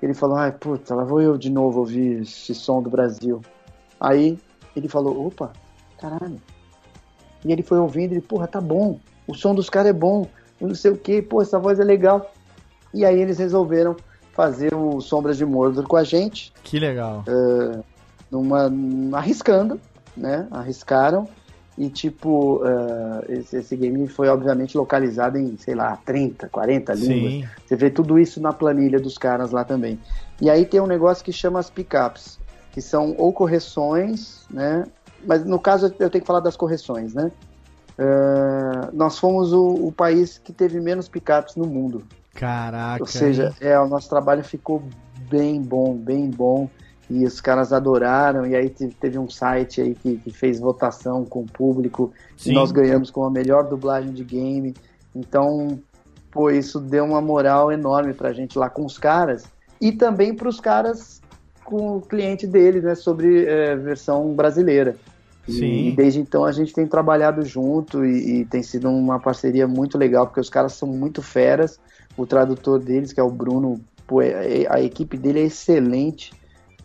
[0.00, 3.40] ele falou, ai, puta, lá vou eu de novo ouvir esse som do Brasil.
[3.98, 4.38] Aí
[4.76, 5.52] ele falou, opa,
[5.98, 6.40] caralho.
[7.44, 10.28] E ele foi ouvindo, ele, porra, tá bom, o som dos caras é bom,
[10.66, 12.32] não sei o que, pô, essa voz é legal.
[12.92, 13.96] E aí eles resolveram
[14.32, 17.24] fazer o Sombras de Mordor com a gente, Que legal.
[18.30, 18.70] numa,
[19.16, 19.80] arriscando,
[20.16, 20.46] né?
[20.50, 21.28] Arriscaram.
[21.76, 27.32] E tipo, eh, esse, esse game foi obviamente localizado em, sei lá, 30, 40 línguas.
[27.32, 27.44] Sim.
[27.66, 29.98] Você vê tudo isso na planilha dos caras lá também.
[30.40, 32.38] E aí tem um negócio que chama as pickups,
[32.70, 34.86] que são ou correções, né?
[35.26, 37.32] Mas no caso eu tenho que falar das correções, né?
[37.98, 42.02] Eh, nós fomos o, o país que teve menos pickups no mundo.
[42.34, 43.02] Caraca.
[43.02, 44.82] Ou seja, é, o nosso trabalho ficou
[45.30, 46.68] bem bom, bem bom.
[47.08, 48.46] E os caras adoraram.
[48.46, 52.12] E aí te- teve um site aí que, que fez votação com o público.
[52.36, 52.50] Sim.
[52.50, 54.74] E nós ganhamos com a melhor dublagem de game.
[55.14, 55.78] Então,
[56.30, 59.44] pô, isso deu uma moral enorme pra gente lá com os caras.
[59.80, 61.20] E também pros caras
[61.64, 62.94] com o cliente deles, né?
[62.94, 64.96] Sobre é, versão brasileira.
[65.46, 65.88] E, Sim.
[65.88, 69.98] e desde então a gente tem trabalhado junto e, e tem sido uma parceria muito
[69.98, 71.78] legal, porque os caras são muito feras.
[72.16, 76.32] O tradutor deles, que é o Bruno, pô, é- a equipe dele é excelente.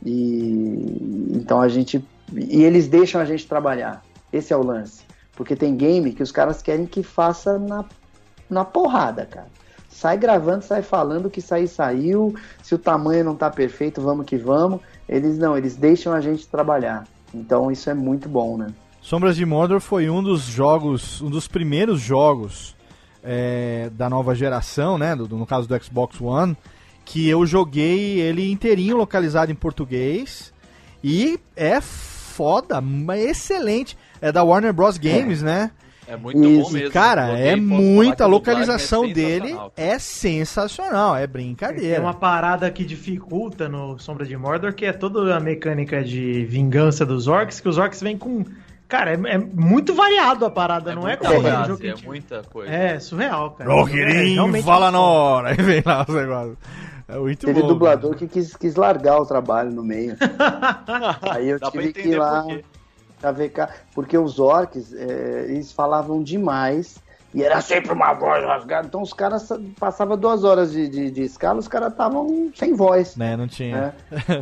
[0.05, 2.03] E então a gente.
[2.33, 4.03] E eles deixam a gente trabalhar.
[4.31, 5.03] Esse é o lance.
[5.35, 7.85] Porque tem game que os caras querem que faça na,
[8.49, 9.47] na porrada, cara.
[9.89, 12.35] Sai gravando, sai falando que sair, saiu.
[12.61, 14.81] Se o tamanho não tá perfeito, vamos que vamos.
[15.07, 17.05] Eles não, eles deixam a gente trabalhar.
[17.33, 18.73] Então isso é muito bom, né?
[19.01, 22.75] Sombras de Mordor foi um dos jogos, um dos primeiros jogos
[23.23, 25.15] é, da nova geração, né?
[25.15, 26.55] do- no caso do Xbox One,
[27.05, 30.53] que eu joguei ele inteirinho localizado em português
[31.03, 32.83] e é foda,
[33.17, 33.97] excelente.
[34.21, 35.71] É da Warner Bros Games, né?
[36.09, 36.63] É muito Isso.
[36.63, 36.91] bom mesmo.
[36.91, 39.73] Cara, é muita dublagem localização é dele, sensacional.
[39.77, 42.01] é sensacional, é Tem brincadeira.
[42.01, 47.05] uma parada que dificulta no Sombra de Mordor, que é toda a mecânica de vingança
[47.05, 48.43] dos orcs, que os orcs vêm com.
[48.87, 52.73] Cara, é, é muito variado a parada, não é como aquele jogo é muita coisa.
[52.73, 53.71] É, surreal, cara.
[53.71, 55.49] É, Roquirim, realmente fala na hora.
[55.53, 56.57] Aí vem lá os negócios.
[57.07, 57.67] É muito Teve bom.
[57.67, 60.15] dublador que quis, quis largar o trabalho no meio.
[61.21, 62.61] Aí eu Dá tive que ir lá por
[63.53, 67.01] cá, porque os orcs, é, eles falavam demais
[67.33, 68.87] e era sempre uma voz rasgada.
[68.87, 69.47] Então os caras
[69.79, 73.15] passavam duas horas de, de, de escala, os caras estavam sem voz.
[73.15, 73.81] Né, não tinha.
[73.81, 73.93] né?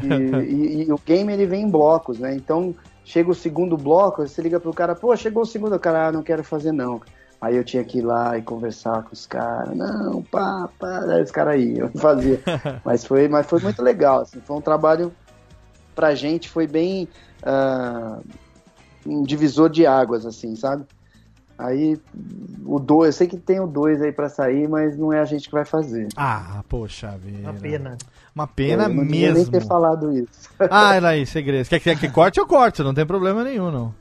[0.04, 2.34] E, e- e o game ele vem em blocos, né?
[2.36, 2.74] Então
[3.04, 6.12] chega o segundo bloco, você liga pro cara, pô, chegou o segundo, o cara, ah,
[6.12, 7.02] não quero fazer não.
[7.40, 11.22] Aí eu tinha que ir lá e conversar com os caras, não, pá, pá, aí
[11.22, 12.40] os caras iam, eu fazia.
[12.84, 15.14] mas, foi, mas foi muito legal, assim, foi um trabalho
[15.96, 17.08] pra gente foi bem
[17.44, 18.20] ah,
[19.08, 20.86] um divisor de águas, assim, sabe?
[21.58, 22.00] Aí
[22.64, 25.26] o 2, eu sei que tem o 2 aí pra sair, mas não é a
[25.26, 26.08] gente que vai fazer.
[26.16, 27.50] Ah, poxa vida.
[27.50, 27.98] Uma pena.
[28.36, 29.52] Uma pena eu não devia nem mesmo.
[29.52, 30.50] ter falado isso.
[30.70, 31.68] Ah, era aí, segredo.
[31.68, 33.94] Quer que, quer que corte, eu corto, não tem problema nenhum, não.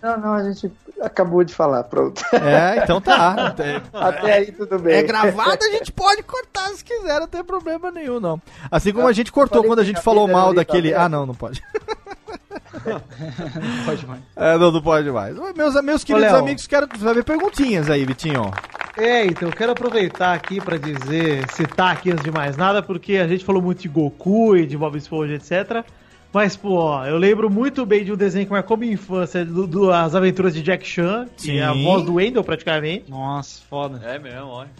[0.00, 2.22] Não, não, a gente acabou de falar, pronto.
[2.34, 3.54] É, então tá.
[3.58, 4.96] É, Até aí tudo bem.
[4.96, 8.40] é gravado, a gente pode cortar se quiser, não tem problema nenhum, não.
[8.70, 10.94] Assim como a gente cortou quando a gente falou mal daquele.
[10.94, 11.60] Ah, não, não pode.
[12.84, 14.20] Não pode mais.
[14.36, 15.36] É, não, não pode mais.
[15.56, 16.40] Meus, meus queridos Léo.
[16.40, 18.50] amigos, quero saber perguntinhas aí, Vitinho.
[18.96, 23.16] É, então eu quero aproveitar aqui pra dizer, citar aqui antes de mais nada, porque
[23.16, 25.84] a gente falou muito de Goku e de Bob Esponja, etc.
[26.32, 29.66] Mas, pô, ó, eu lembro muito bem de um desenho que marcou minha infância, do,
[29.66, 31.84] do- as aventuras de Jack Chan, que é a Sim.
[31.84, 33.08] voz do Wendell praticamente.
[33.08, 34.00] Nossa, foda.
[34.04, 34.70] É mesmo, olha.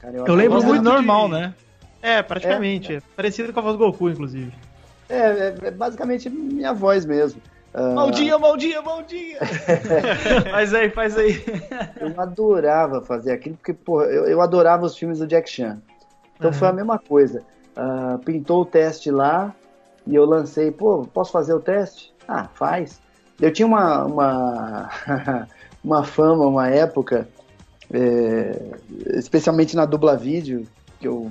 [0.00, 1.54] Cara, Eu lembro muito normal, de- né?
[2.02, 2.94] É, praticamente.
[2.96, 4.52] É, Parecido com a voz do Goku, inclusive.
[5.08, 7.40] É, é, é basicamente minha voz mesmo.
[7.72, 9.38] Ah, Maldia, maldia, maldia!
[10.50, 11.44] faz aí, faz aí.
[12.00, 15.82] Eu adorava fazer aquilo, porque, porra, eu, eu adorava os filmes do Jack Chan.
[16.36, 17.42] Então foi a mesma coisa.
[17.76, 19.52] Ah, pintou o teste lá
[20.06, 22.12] e eu lancei, pô, posso fazer o teste?
[22.28, 23.00] Ah, faz.
[23.40, 24.90] Eu tinha uma, uma,
[25.82, 27.28] uma fama, uma época,
[27.92, 28.56] é,
[29.16, 30.64] especialmente na dubla vídeo,
[31.00, 31.30] que eu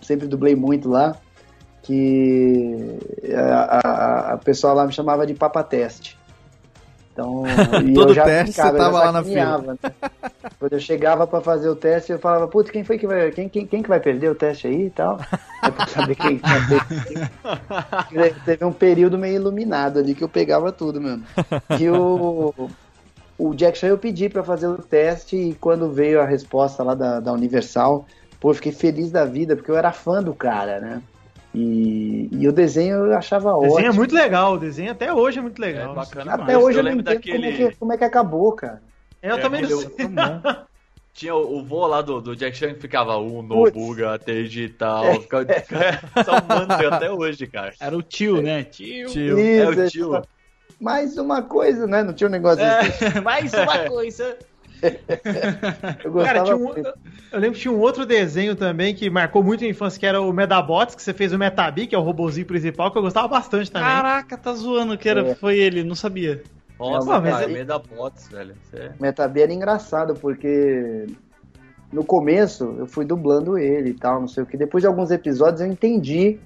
[0.00, 1.16] sempre dublei muito lá,
[1.86, 2.98] que
[3.32, 6.18] a, a, a pessoa lá me chamava de Papa Teste.
[7.12, 7.44] Então,
[7.82, 9.90] e Todo eu já teste você eu já tava lá na sacaneava, né?
[10.58, 13.30] Quando eu chegava pra fazer o teste, eu falava, putz, quem foi que vai.
[13.30, 15.18] Quem, quem, quem que vai perder o teste aí e tal?
[15.62, 17.30] É pra saber quem perder.
[18.44, 21.24] Teve um período meio iluminado ali que eu pegava tudo mesmo.
[21.80, 22.52] E o,
[23.38, 26.94] o Jack Chan eu pedi pra fazer o teste e quando veio a resposta lá
[26.94, 28.04] da, da Universal,
[28.38, 31.02] pô, eu fiquei feliz da vida, porque eu era fã do cara, né?
[31.58, 33.70] E, e o desenho eu achava O ótimo.
[33.76, 35.92] desenho é muito legal, o desenho até hoje é muito legal.
[35.92, 36.64] É bacana Até demais.
[36.64, 37.70] hoje eu, não lembro entendo como, é daquele.
[37.70, 38.82] que, como é que acabou, cara.
[39.22, 39.90] Eu É, também não sei.
[41.14, 43.72] Tinha o, o vô lá do, do Jack Chan que ficava Uno, Putz.
[43.72, 45.14] Buga, Teiji e tal.
[45.22, 45.46] Ficava
[46.22, 47.72] só um mantra até hoje, cara.
[47.80, 48.64] Era o tio, né?
[48.64, 49.08] Tio.
[49.08, 49.38] Tio.
[49.38, 50.22] É o Isso, tio.
[50.78, 52.02] Mais uma coisa, né?
[52.02, 53.04] Não tinha um negócio assim.
[53.16, 54.36] É, mais uma coisa.
[56.04, 56.86] Eu gostava Cara, tinha um, muito.
[57.32, 60.20] eu lembro que tinha um outro desenho também que marcou muito a infância, que era
[60.20, 63.28] o Medabots, que você fez o Metabi, que é o robozinho principal, que eu gostava
[63.28, 63.88] bastante também.
[63.88, 65.34] Caraca, tá zoando que era, É.
[65.34, 66.42] foi ele, não sabia.
[66.78, 68.54] Nossa, mas cara, é- meio da bots, velho.
[68.70, 71.06] Você- Metabi era engraçado, porque
[71.92, 74.56] no começo eu fui dublando ele e tal, não sei o que.
[74.56, 76.38] Depois de alguns episódios eu entendi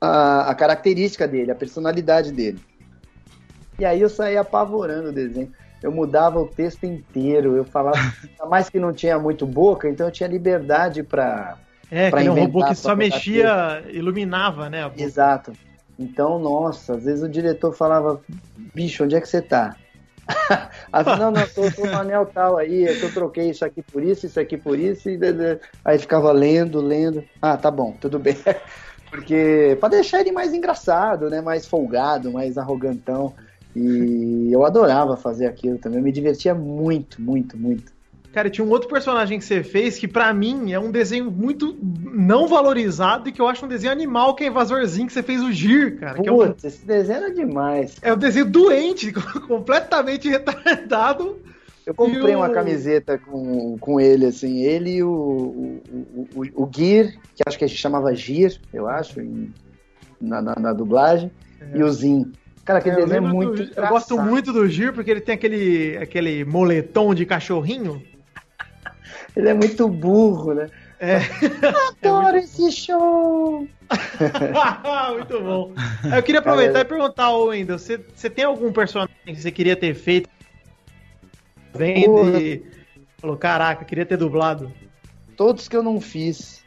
[0.00, 2.58] a, a característica dele, a personalidade dele.
[3.78, 5.52] E aí eu saí apavorando o desenho.
[5.82, 7.96] Eu mudava o texto inteiro, eu falava,
[8.48, 11.56] mais que não tinha muito boca, então eu tinha liberdade pra.
[11.90, 14.90] É, pra que era um inventar, robô que só mexia, iluminava, né?
[14.96, 15.52] Exato.
[15.98, 18.20] Então, nossa, às vezes o diretor falava,
[18.74, 19.74] bicho, onde é que você tá?
[20.92, 23.82] Aí não, não, tô, tô no anel tal aí, é que eu troquei isso aqui
[23.82, 25.18] por isso, isso aqui por isso, e
[25.84, 27.24] aí ficava lendo, lendo.
[27.40, 28.36] Ah, tá bom, tudo bem.
[29.10, 31.40] Porque pra deixar ele mais engraçado, né?
[31.40, 33.34] Mais folgado, mais arrogantão.
[33.78, 37.92] E eu adorava fazer aquilo também, eu me divertia muito, muito, muito.
[38.32, 41.76] Cara, tinha um outro personagem que você fez que pra mim é um desenho muito
[41.82, 45.42] não valorizado e que eu acho um desenho animal, que é Invasorzinho, que você fez
[45.42, 46.20] o Gir, cara.
[46.20, 47.96] Que é, um, Putz, esse desenho era demais.
[48.02, 49.12] é um desenho doente,
[49.48, 51.38] completamente retardado.
[51.86, 56.70] Eu comprei o- uma camiseta com, com ele, assim, ele e o, o, o, o,
[56.74, 59.52] Gear, que acho que a gente chamava Gir, eu acho, em-
[60.20, 61.30] na, na, na dublagem,
[61.74, 62.30] e o Zin.
[62.68, 65.10] Cara, aquele É, eu, desenho é lembro muito do- eu gosto muito do Gir porque
[65.10, 68.04] ele tem aquele, aquele moletom de cachorrinho.
[69.34, 70.68] Ele é muito burro, né?
[71.00, 71.16] É.
[72.04, 73.66] Adoro esse show!
[75.16, 75.72] muito bom.
[76.14, 79.94] Eu queria aproveitar e perguntar, Wendel, você, você tem algum personagem que você queria ter
[79.94, 80.28] feito?
[81.74, 82.38] Vem Porra.
[82.38, 82.62] e
[83.18, 84.70] falou, caraca, queria ter dublado.
[85.38, 86.62] Todos que eu não fiz.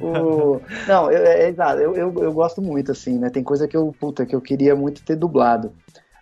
[0.00, 3.28] O- Não, eu, é, exato, eu, eu, eu gosto muito, assim, né?
[3.30, 5.72] Tem coisa que eu, puta, que eu queria muito ter dublado.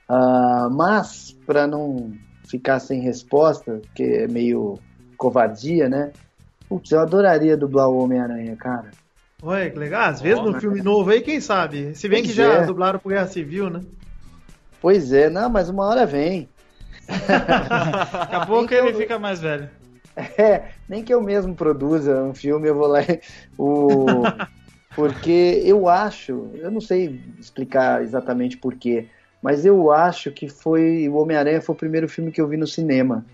[0.09, 2.13] Ah, mas, pra não
[2.49, 4.79] ficar sem resposta, que é meio
[5.17, 6.13] covardia, né?
[6.69, 8.91] Putz, eu adoraria dublar o Homem-Aranha, cara.
[9.43, 10.03] Ué, que legal.
[10.11, 11.95] Às vezes no filme novo aí, quem sabe?
[11.95, 12.67] Se bem que Pois já é.
[12.67, 13.81] dublaram pro Guerra Civil, né?
[14.81, 16.49] Pois é, não, mas uma hora vem.
[17.09, 19.69] Daqui a pouco Então- ele fica mais velho.
[20.39, 23.01] É, nem que eu mesmo produza um filme, eu vou lá
[23.57, 24.23] o
[24.97, 29.09] porque eu acho, eu não sei explicar exatamente porquê,
[29.40, 32.66] mas eu acho que foi o Homem-Aranha foi o primeiro filme que eu vi no
[32.66, 33.24] cinema,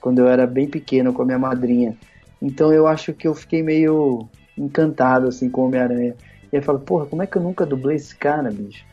[0.00, 1.98] quando eu era bem pequeno com a minha madrinha.
[2.40, 6.16] Então eu acho que eu fiquei meio encantado assim com o Homem-Aranha.
[6.52, 8.86] E aí fala, porra, como é que eu nunca dublei esse cara, bicho?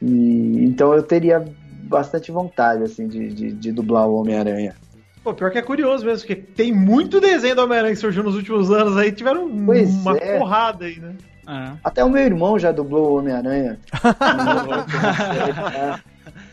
[0.00, 4.74] E, então eu teria bastante vontade assim de, de, de dublar o Homem-Aranha.
[5.24, 8.36] Pô, pior que é curioso mesmo, porque tem muito desenho do Homem-Aranha que surgiu nos
[8.36, 10.38] últimos anos aí, tiveram Pois uma é.
[10.38, 11.14] porrada aí, né?
[11.82, 13.78] Até o meu irmão já dublou o Homem-Aranha.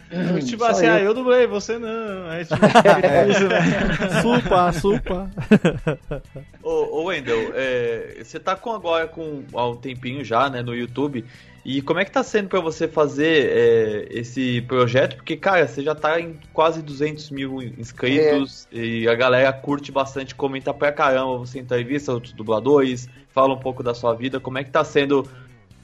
[0.10, 0.94] Eu, tipo assim, eu.
[0.94, 2.30] ah, eu dublei, você não.
[2.30, 2.66] Aí, tipo,
[3.06, 3.28] É.
[3.32, 4.22] isso, né?
[4.22, 5.30] Supa, supa.
[6.64, 10.74] Ô, ô Wendel, é, você tá com agora com há um tempinho já, né, no
[10.74, 11.26] YouTube.
[11.64, 15.16] E como é que tá sendo pra você fazer é, esse projeto?
[15.18, 20.34] Porque, cara, você já tá em quase 200 mil inscritos e a galera curte bastante,
[20.34, 21.38] comenta pra caramba.
[21.38, 24.40] Você entrevista outros dubladores, fala um pouco da sua vida.
[24.40, 25.28] Como é que tá sendo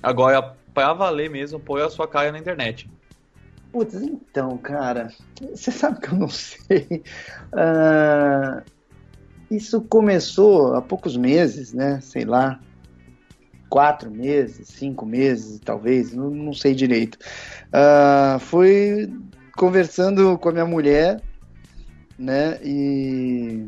[0.01, 2.89] agora pra valer mesmo pôr a sua cara na internet?
[3.71, 5.09] Putz, então, cara,
[5.53, 7.03] você sabe que eu não sei.
[7.53, 8.63] Ah,
[9.51, 12.01] isso começou há poucos meses, né?
[12.01, 12.59] Sei lá,
[13.69, 17.17] quatro meses, cinco meses, talvez, não, não sei direito.
[17.71, 19.11] Ah, foi
[19.55, 21.21] conversando com a minha mulher,
[22.17, 22.59] né?
[22.63, 23.67] E,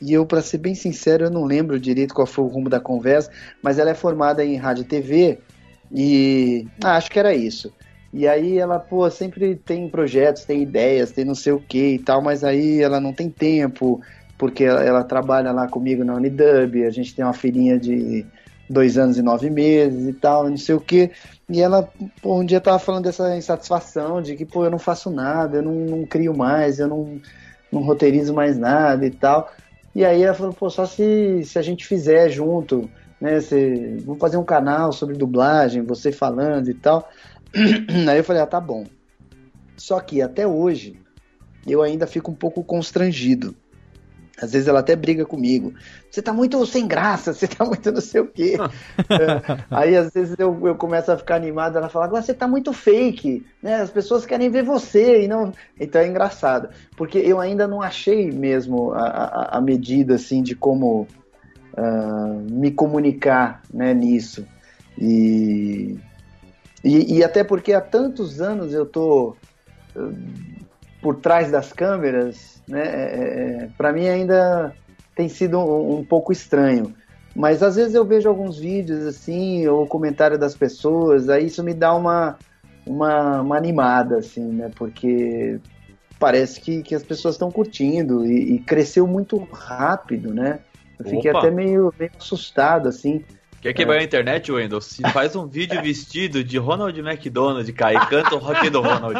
[0.00, 2.80] e eu, para ser bem sincero, eu não lembro direito qual foi o rumo da
[2.80, 3.30] conversa,
[3.62, 5.38] mas ela é formada em rádio e TV
[5.92, 7.72] e ah, acho que era isso.
[8.12, 11.98] E aí ela, pô, sempre tem projetos, tem ideias, tem não sei o que e
[11.98, 14.00] tal, mas aí ela não tem tempo,
[14.38, 18.24] porque ela, ela trabalha lá comigo na Unidub, a gente tem uma filhinha de
[18.68, 21.10] dois anos e nove meses e tal, não sei o que.
[21.48, 21.88] E ela,
[22.20, 25.62] pô, um dia tava falando dessa insatisfação de que, pô, eu não faço nada, eu
[25.62, 27.20] não, não crio mais, eu não,
[27.72, 29.50] não roteirizo mais nada e tal.
[29.94, 32.88] E aí ela falou, pô, só se, se a gente fizer junto,
[33.20, 33.40] né?
[33.40, 37.08] Se, vamos fazer um canal sobre dublagem, você falando e tal.
[38.08, 38.84] Aí eu falei, ah, tá bom.
[39.76, 41.00] Só que até hoje
[41.66, 43.54] eu ainda fico um pouco constrangido.
[44.40, 45.74] Às vezes ela até briga comigo.
[46.10, 48.56] Você tá muito sem graça, você tá muito não sei o quê.
[49.10, 52.46] É, Aí às vezes eu, eu começo a ficar animado, ela fala, agora você tá
[52.46, 53.76] muito fake, né?
[53.76, 55.52] As pessoas querem ver você e não.
[55.78, 56.68] Então é engraçado.
[56.96, 61.08] Porque eu ainda não achei mesmo a, a, a medida assim de como
[61.76, 64.44] ah, me comunicar né, nisso.
[65.00, 65.96] E,
[66.82, 69.36] e, e até porque há tantos anos eu tô
[69.94, 70.00] eh,
[71.00, 73.70] por trás das câmeras, né?
[73.76, 74.74] para mim ainda
[75.14, 76.94] tem sido um, um pouco estranho.
[77.34, 81.72] Mas às vezes eu vejo alguns vídeos assim, ou comentário das pessoas, aí isso me
[81.72, 82.36] dá uma,
[82.84, 84.70] uma, uma animada, assim, né?
[84.76, 85.60] Porque
[86.18, 90.60] parece que, que as pessoas estão curtindo e, e cresceu muito rápido, né?
[90.98, 91.40] Eu fiquei Opa.
[91.40, 93.24] até meio, meio assustado, assim.
[93.60, 94.80] Quer quebrar a internet, Wendel?
[94.80, 99.16] Se faz um vídeo vestido de Ronald McDonald, cara, e canta o rock do Ronald.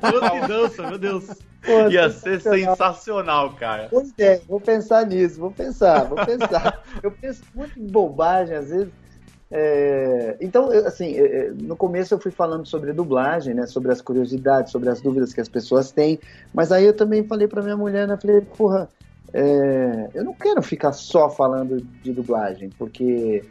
[0.00, 1.24] Todo que dança, meu Deus.
[1.64, 2.76] Pô, Ia ser sensacional.
[2.76, 3.88] sensacional, cara.
[3.90, 6.82] Pois é, vou pensar nisso, vou pensar, vou pensar.
[7.02, 8.88] eu penso muito em bobagem, às vezes.
[9.50, 13.66] É, Então, assim, é, é, no começo eu fui falando sobre dublagem, né?
[13.66, 16.20] Sobre as curiosidades, sobre as dúvidas que as pessoas têm.
[16.54, 18.16] Mas aí eu também falei pra minha mulher, né?
[18.20, 18.88] Falei, porra,
[19.32, 23.42] é, eu não quero ficar só falando de dublagem, porque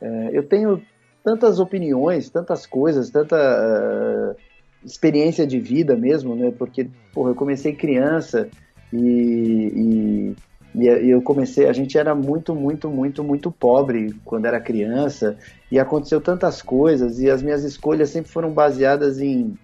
[0.00, 0.82] é, eu tenho
[1.26, 4.36] tantas opiniões, tantas coisas, tanta eh,
[4.84, 6.52] experiência de vida mesmo, né?
[6.56, 8.48] Porque, porra, eu comecei criança
[8.92, 10.34] e,
[10.72, 15.36] e, e eu comecei, a gente era muito, muito, muito, muito pobre quando era criança
[15.68, 19.58] e aconteceu tantas coisas e as minhas escolhas sempre foram baseadas em,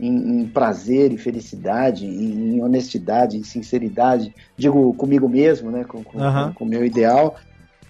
[0.00, 5.84] em, em prazer e felicidade, em, em honestidade, em sinceridade, digo comigo mesmo, né?
[5.84, 6.02] Com,
[6.54, 7.36] com o meu ideal.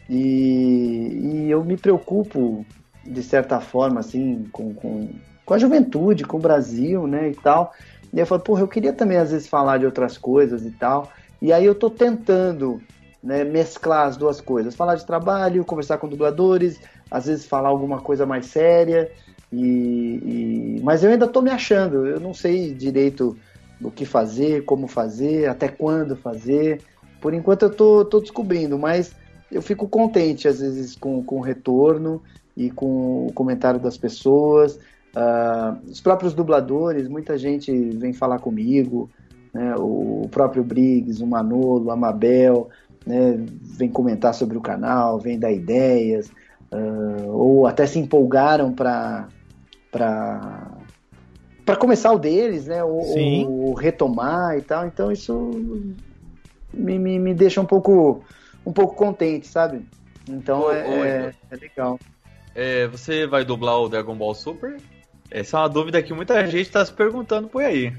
[0.08, 2.66] E, e eu me preocupo,
[3.06, 5.08] de certa forma, assim, com, com,
[5.44, 7.72] com a juventude, com o Brasil, né, e tal.
[8.12, 11.08] E eu falo, porra, eu queria também, às vezes, falar de outras coisas e tal.
[11.40, 12.80] E aí eu tô tentando
[13.22, 14.74] né, mesclar as duas coisas.
[14.74, 19.10] Falar de trabalho, conversar com dubladores, às vezes falar alguma coisa mais séria.
[19.52, 23.36] E, e- Mas eu ainda tô me achando, eu não sei direito
[23.82, 26.82] o que fazer, como fazer, até quando fazer.
[27.20, 29.14] Por enquanto eu tô descobrindo, mas
[29.50, 32.22] eu fico contente às vezes com, com o retorno
[32.56, 34.78] e com o comentário das pessoas.
[35.14, 39.10] Ah, os próprios dubladores, muita gente vem falar comigo,
[39.52, 42.68] né, o próprio Briggs, o Manolo, a Mabel,
[43.04, 43.36] né,
[43.76, 46.30] vem comentar sobre o canal, vem dar ideias,
[46.70, 49.26] ah, ou até se empolgaram para
[49.90, 53.46] para começar o deles, né, ou, Sim.
[53.46, 54.86] ou retomar e tal.
[54.86, 55.50] Então isso
[56.72, 58.24] me, me, me deixa um pouco
[58.64, 59.86] um pouco contente, sabe?
[60.28, 61.98] Então Ô, é, ô, é, é legal.
[62.54, 64.76] É, você vai dublar o Dragon Ball Super?
[65.30, 67.92] Essa é uma dúvida que muita gente tá se perguntando por aí.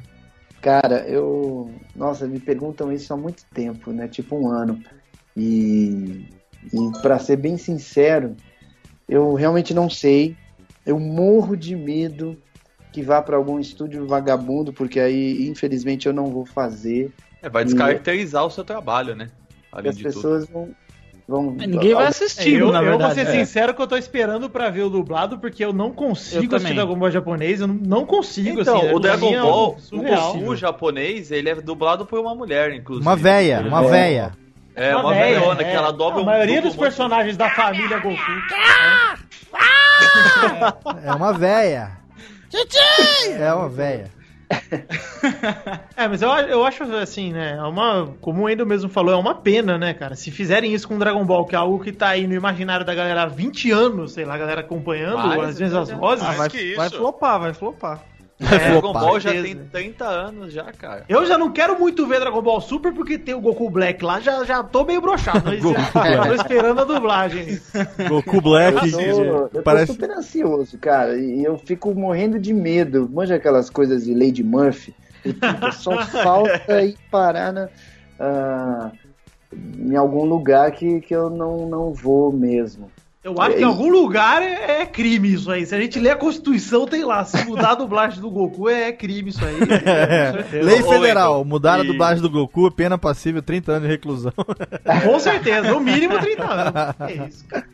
[0.62, 1.72] Cara, eu.
[1.96, 4.08] Nossa, me perguntam isso há muito tempo, né?
[4.08, 4.82] Tipo um ano.
[5.36, 6.26] E.
[6.72, 8.36] E para ser bem sincero,
[9.10, 10.38] eu realmente não sei.
[10.86, 12.38] Eu morro de medo
[12.92, 17.12] que vá para algum estúdio vagabundo, porque aí, infelizmente, eu não vou fazer.
[17.42, 19.30] É, vai descaracterizar o seu trabalho, né?
[19.72, 20.70] Porque as pessoas vão.
[21.28, 23.14] vão Ninguém vai assistir, eu, na eu vou verdade.
[23.16, 23.32] ser É.
[23.46, 26.58] sincero que eu tô esperando pra ver o dublado, porque eu não consigo Eu também.
[26.58, 28.94] assistir Dragon Ball japonês, eu não, não consigo, Então, assim.
[28.94, 30.38] o Dragon é Ball, surreal.
[30.38, 33.08] o japonês, ele é dublado por uma mulher, inclusive.
[33.08, 33.90] Uma véia, uma É.
[33.90, 34.32] véia.
[34.76, 35.64] É, uma, véia, velhona, é.
[35.66, 38.18] que ela dobra A um maioria dos um de- personagens da família Goku.
[41.04, 41.92] É uma véia.
[43.40, 44.12] É uma véia.
[45.96, 47.56] É, mas eu, eu acho assim, né?
[47.58, 50.16] É uma, como o Endo mesmo falou, é uma pena, né, cara?
[50.16, 52.94] Se fizerem isso com Dragon Ball, que é algo que tá aí no imaginário da
[52.94, 56.24] galera há 20 anos, sei lá, a galera acompanhando, Vai, às vezes as vozes.
[56.24, 58.02] Mais vai, que vai flopar, vai flopar.
[58.42, 58.94] Vai Dragon.
[58.94, 61.06] Ball já tem 30 anos já, cara.
[61.08, 64.20] Eu já não quero muito ver Dragon Ball Super porque tem o Goku Black lá,
[64.20, 65.44] já, já tô meio broxado.
[65.46, 65.62] Mas
[66.28, 67.60] tô esperando a dublagem.
[68.10, 68.92] Goku Black.
[68.92, 69.94] Eu tô, eu tô parece...
[69.94, 73.10] super ansioso, cara, e eu fico morrendo de medo.
[73.12, 74.96] Manja aquelas coisas de Lady Murphy?
[75.74, 77.70] Só falta ir parar na,
[78.20, 78.92] ah,
[79.54, 82.92] em algum lugar que, que eu não, não vou mesmo.
[83.24, 85.64] Eu acho que em algum lugar é, é crime isso aí.
[85.64, 87.24] Se a gente ler a Constituição, tem lá.
[87.24, 89.58] Se mudar a dublagem do Goku, é crime isso aí.
[89.62, 90.66] Certeza.
[90.66, 94.34] Lei federal, Wendel, mudaram a e- dublagem do Goku, pena passível 30 anos de reclusão.
[95.04, 96.74] Com certeza, no mínimo 30 anos.
[97.02, 97.66] É isso, cara.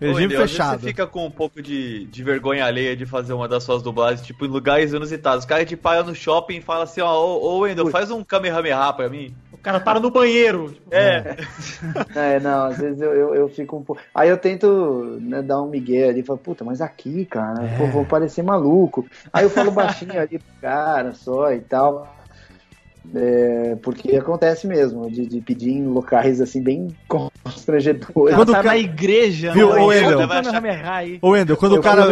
[0.00, 0.80] Regime vezes fechado.
[0.80, 4.26] Você fica com um pouco de, de vergonha alheia de fazer uma das suas dublagens,
[4.26, 5.40] tipo, em lugares inusitados.
[5.40, 8.22] Os caras te param no shopping e falam assim, ó, ô, ô Wendel, faz um
[8.22, 9.34] Kamehameha pra mim.
[9.52, 10.72] O cara para no banheiro.
[10.72, 11.36] Tipo, É,
[12.14, 14.02] É, não, às vezes eu, eu, eu fico um pouco.
[14.14, 17.78] Aí eu tento né, dar um migué ali, falo, puta, mas aqui, cara, É.
[17.78, 19.06] pô, vou parecer maluco.
[19.32, 22.15] Aí eu falo baixinho ali pro cara só e tal.
[23.14, 28.34] É, porque acontece mesmo, de, de pedir em locais assim, bem constrangedores.
[28.34, 29.80] Quando tá o ca- na igreja, Viu, né?
[29.80, 30.28] ô, Vai Wendel?
[30.92, 31.18] aí.
[31.22, 32.04] Ô Wendel, quando o cara.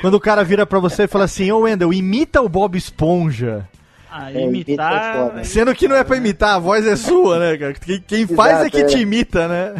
[0.00, 3.66] Quando o cara vira pra você e fala assim, ô Wendel, imita o Bob Esponja.
[4.10, 5.14] Ah, É, imita é imitar.
[5.16, 5.44] foda.
[5.44, 7.74] Sendo que não é pra imitar, a voz é sua, né, cara?
[7.74, 8.84] Quem, quem faz é Exato, que é.
[8.86, 9.74] te imita, né?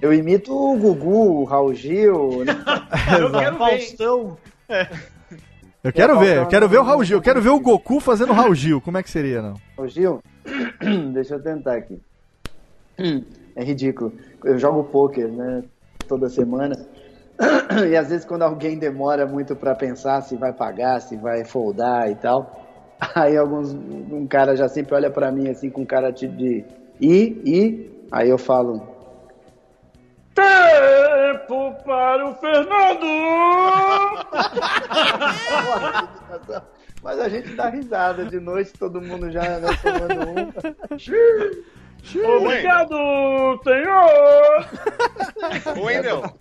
[0.00, 2.56] Eu imito o Gugu, o Raul Gil, né?
[3.20, 3.56] eu quero.
[3.56, 4.36] Faustão.
[5.88, 8.30] Eu quero ver, eu quero ver o Raul Gil, eu quero ver o Goku fazendo
[8.30, 8.78] o Raul Gil.
[8.78, 9.54] Como é que seria, não?
[9.74, 10.20] Ô Gil,
[11.14, 11.98] deixa eu tentar aqui.
[13.56, 14.12] É ridículo.
[14.44, 15.64] Eu jogo pôquer, né?
[16.06, 16.76] Toda semana.
[17.90, 22.08] E às vezes quando alguém demora muito pra pensar se vai pagar, se vai foldar
[22.10, 26.36] e tal, aí alguns um cara já sempre olha pra mim assim com cara tipo
[26.36, 26.64] de
[27.00, 28.82] e e aí eu falo
[30.38, 33.06] Tempo para o Fernando!
[37.02, 40.52] mas a gente dá risada de noite, todo mundo já né, tomando um.
[42.36, 44.68] Obrigado, senhor!
[45.76, 46.38] Ô, Wendel,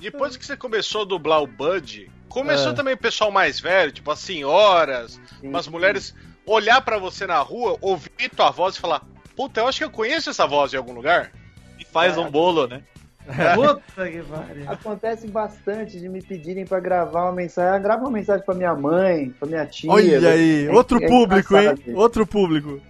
[0.00, 2.74] depois que você começou a dublar o Bud, começou É.
[2.74, 5.70] também o pessoal mais velho, tipo as senhoras, Sim, umas sim.
[5.70, 6.14] mulheres,
[6.46, 9.02] olhar pra você na rua, ouvir tua voz e falar:
[9.36, 11.30] Puta, eu acho que eu conheço essa voz em algum lugar.
[11.78, 12.82] E faz um bolo, né?
[13.54, 14.64] Puta que pariu.
[14.70, 17.74] Acontece bastante de me pedirem pra gravar uma mensagem.
[17.74, 19.90] Ah, grava uma mensagem pra minha mãe, pra minha tia.
[19.90, 21.74] Olha aí, É- outro é público, hein?
[21.94, 22.80] Outro público.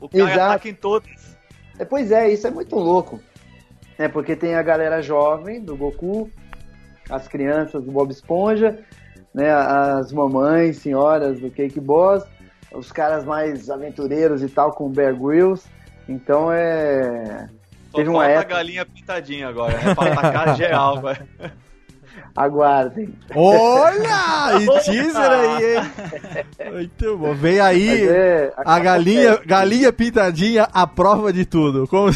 [0.00, 0.40] O cara Exato.
[0.40, 1.36] ataca em todos.
[1.78, 3.20] É, pois é, isso é muito louco.
[3.96, 6.30] É porque tem a galera jovem do Goku,
[7.10, 8.78] as crianças do Bob Esponja,
[9.34, 12.24] né, as mamães, senhoras do Cake Boss,
[12.72, 15.66] os caras mais aventureiros e tal com o Bear Grylls.
[16.08, 17.48] Então é.
[17.98, 19.94] Teve uma falta a época- galinha pintadinha agora, né?
[19.94, 21.16] Pra atacar geral, vai.
[22.36, 23.14] Aguardem.
[23.34, 24.60] Olha!
[24.60, 26.72] E teaser aí, hein?
[26.72, 27.34] Muito bom.
[27.34, 31.86] Vem aí é, a galinha, galinha pintadinha, a prova de tudo.
[31.88, 32.10] Como...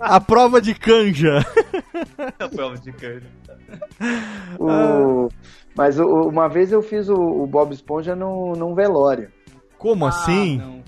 [0.00, 1.44] a prova de canja.
[2.54, 3.22] Prova de cana.
[4.58, 5.28] o-
[5.74, 9.30] Mas o- uma vez eu fiz o, o Bob Esponja num, num velório.
[9.78, 10.58] Como Ah, assim?
[10.58, 10.82] não.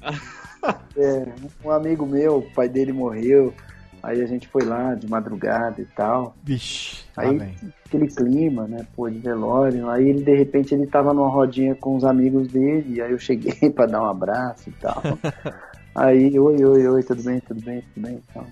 [0.96, 1.26] É,
[1.64, 3.52] um amigo meu, o pai dele morreu.
[4.00, 6.36] Aí a gente foi lá de madrugada e tal.
[6.44, 7.54] Vixe, Aí, vem.
[7.86, 9.88] aquele clima, né, pô, de velório.
[9.88, 13.00] Aí ele, de repente, ele tava numa rodinha com os amigos dele.
[13.00, 15.02] Aí eu cheguei pra dar um abraço e tal.
[15.94, 18.20] Aí, oi, oi, oi, tudo bem, tudo bem, tudo bem.
[18.28, 18.44] Então,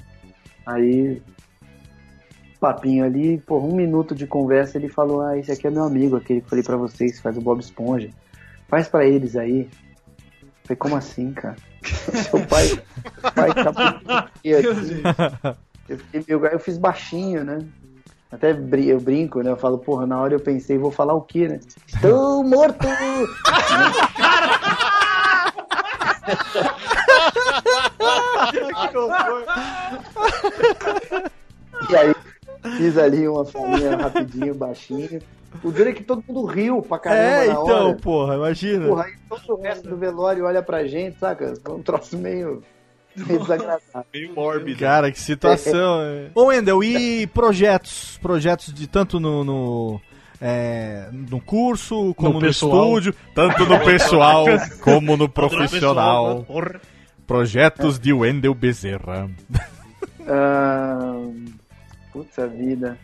[0.65, 1.21] aí,
[2.61, 6.15] papinho ali, por um minuto de conversa, ele falou: Ah, esse aqui é meu amigo,
[6.15, 8.11] aquele que eu falei pra vocês, faz o Bob Esponja.
[8.69, 9.69] Faz pra eles aí.
[10.41, 11.57] Eu falei, como assim, cara?
[11.85, 12.83] Seu pai,
[13.35, 13.71] pai tá
[14.35, 15.57] aqui, aqui.
[15.89, 17.59] Eu, fiquei meio- eu fiz baixinho, né?
[18.31, 19.51] Até bri- eu brinco, né?
[19.51, 21.61] Eu falo, porra, na hora eu pensei, vou falar o quê, né?
[21.87, 22.87] Estou morto!
[28.91, 29.45] que horror.
[32.77, 35.21] Fiz ali uma falinha rapidinho, baixinho.
[35.63, 37.95] O duro é que todo mundo riu pra caramba É, na então, hora.
[37.97, 38.87] porra, imagina.
[38.89, 41.53] Porra, aí todo o resto do velório olha pra gente, saca?
[41.63, 42.63] Foi um troço meio,
[43.15, 44.05] meio desagradável.
[44.15, 44.79] Meio mórbido.
[44.79, 46.01] Cara, que situação.
[46.03, 46.31] é.
[46.35, 48.19] Ô, Wendel, e projetos?
[48.23, 49.45] Projetos de tanto no.
[49.45, 50.01] no...
[50.41, 52.87] é, no curso, como no, pessoal.
[52.99, 54.47] estúdio, tanto no pessoal
[54.81, 56.47] como no profissional.
[57.27, 59.29] Projetos de Wendel Bezerra.
[60.27, 61.15] Ah,
[62.13, 62.99] Putz, vida.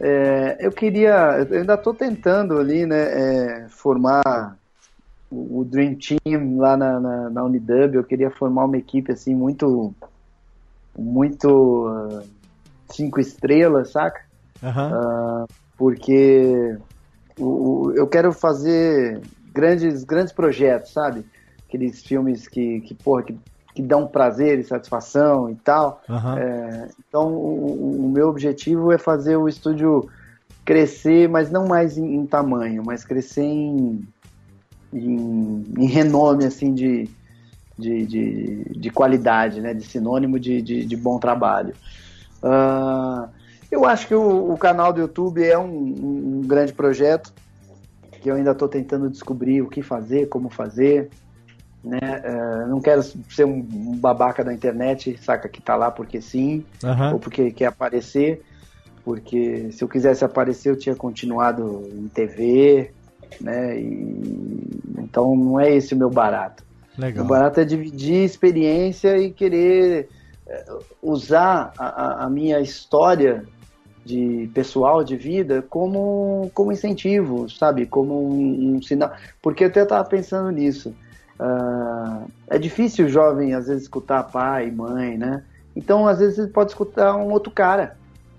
[0.00, 1.38] É, eu queria.
[1.50, 3.64] Eu ainda tô tentando ali, né?
[3.64, 4.58] é, formar
[5.30, 7.94] o, o Dream Team lá na, na, na Unidub.
[7.94, 9.94] Eu queria formar uma equipe assim muito.
[10.96, 11.86] Muito.
[11.88, 12.24] ah,
[12.90, 14.20] cinco estrelas, saca?
[14.62, 14.92] Aham.
[14.94, 15.44] Ah,
[15.78, 16.76] porque
[17.38, 17.44] o,
[17.86, 19.20] o- eu quero fazer
[19.52, 21.24] grandes, grandes projetos, sabe?
[21.68, 23.36] Aqueles filmes que, que, porra, que,
[23.74, 26.02] que dão prazer e satisfação e tal.
[26.08, 26.38] Aham.
[26.38, 30.08] É, então, o, o meu objetivo é fazer o estúdio
[30.64, 34.06] crescer, mas não mais em, em tamanho, mas crescer em,
[34.92, 37.08] em, em renome, assim, de,
[37.78, 39.74] de, de, de qualidade, né?
[39.74, 41.74] De sinônimo de, de, de bom trabalho.
[42.42, 43.28] Ah,
[43.70, 47.32] eu acho que o, o canal do YouTube é um- um grande projeto
[48.20, 51.10] que eu ainda estou tentando descobrir o que fazer, como fazer.
[51.84, 51.98] Né?
[52.02, 53.60] Eh, não quero ser um,
[53.96, 57.14] babaca da internet, saca, que tá lá porque sim, Aham.
[57.14, 58.42] ou porque quer aparecer.
[59.04, 62.92] Porque se eu quisesse aparecer, eu tinha continuado em TV,
[63.40, 63.80] né?
[63.80, 64.68] E,
[64.98, 66.62] então não é esse o meu barato.
[66.96, 67.24] Legal.
[67.24, 70.08] O barato é dividir experiência e querer
[70.48, 70.64] eh,
[71.02, 73.44] usar a, a- a minha história
[74.04, 77.86] de pessoal de vida como, como incentivo, sabe?
[77.86, 79.12] Como um, um sinal.
[79.40, 80.94] Porque eu até estava pensando nisso.
[81.44, 85.42] Ah, é difícil o jovem, às vezes, escutar pai, mãe, né?
[85.74, 87.96] Então, às vezes, ele pode escutar um outro cara.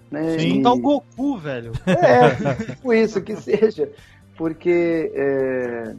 [0.09, 0.37] Né?
[0.39, 0.59] Sim.
[0.59, 1.73] E- Tá o Goku, velho.
[1.85, 3.89] é, tipo isso, que seja.
[4.37, 5.93] Porque é,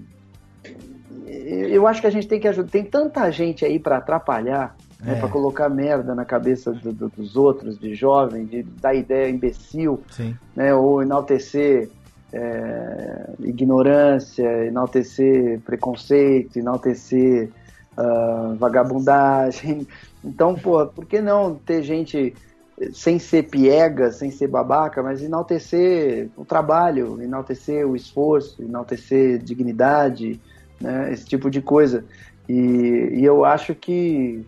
[1.26, 2.70] eu acho que a gente tem que ajudar.
[2.70, 5.20] Tem tanta gente aí pra atrapalhar, né, É.
[5.20, 10.00] para colocar merda na cabeça do- do- dos outros, de jovem, de dar ideia imbecil,
[10.10, 10.34] Sim.
[10.56, 11.90] né, ou enaltecer
[12.32, 17.50] é, ignorância, enaltecer preconceito, enaltecer
[17.96, 19.86] ah, vagabundagem.
[20.24, 22.34] Então, pô, por que não ter gente
[22.92, 30.40] sem ser piega, sem ser babaca, mas enaltecer o trabalho, enaltecer o esforço, enaltecer dignidade,
[30.80, 32.04] né, esse tipo de coisa.
[32.48, 34.44] E, e eu acho que,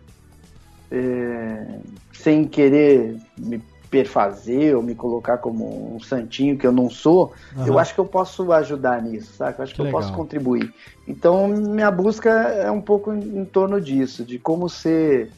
[0.91, 1.79] é,
[2.11, 7.73] sem querer me perfazer ou me colocar como um santinho que eu não sou, eu
[7.73, 7.79] Aham.
[7.79, 9.55] acho que eu posso ajudar nisso, sabe?
[9.57, 10.19] Eu acho que, Que eu posso legal.
[10.19, 10.73] contribuir.
[11.07, 15.31] Então, minha busca é um pouco em, em torno disso, de como ser,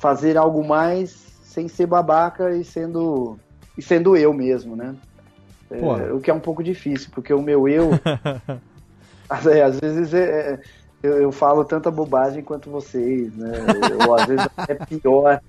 [0.00, 1.10] fazer algo mais
[1.44, 3.38] sem ser babaca e sendo,
[3.76, 4.94] e sendo eu mesmo, né?
[5.70, 7.90] É, o que é um pouco difícil, porque o meu eu,
[9.28, 10.60] às, é, às vezes é, é,
[11.02, 13.58] eu, eu falo tanta bobagem quanto vocês, né?
[13.98, 15.40] Ou às vezes é pior.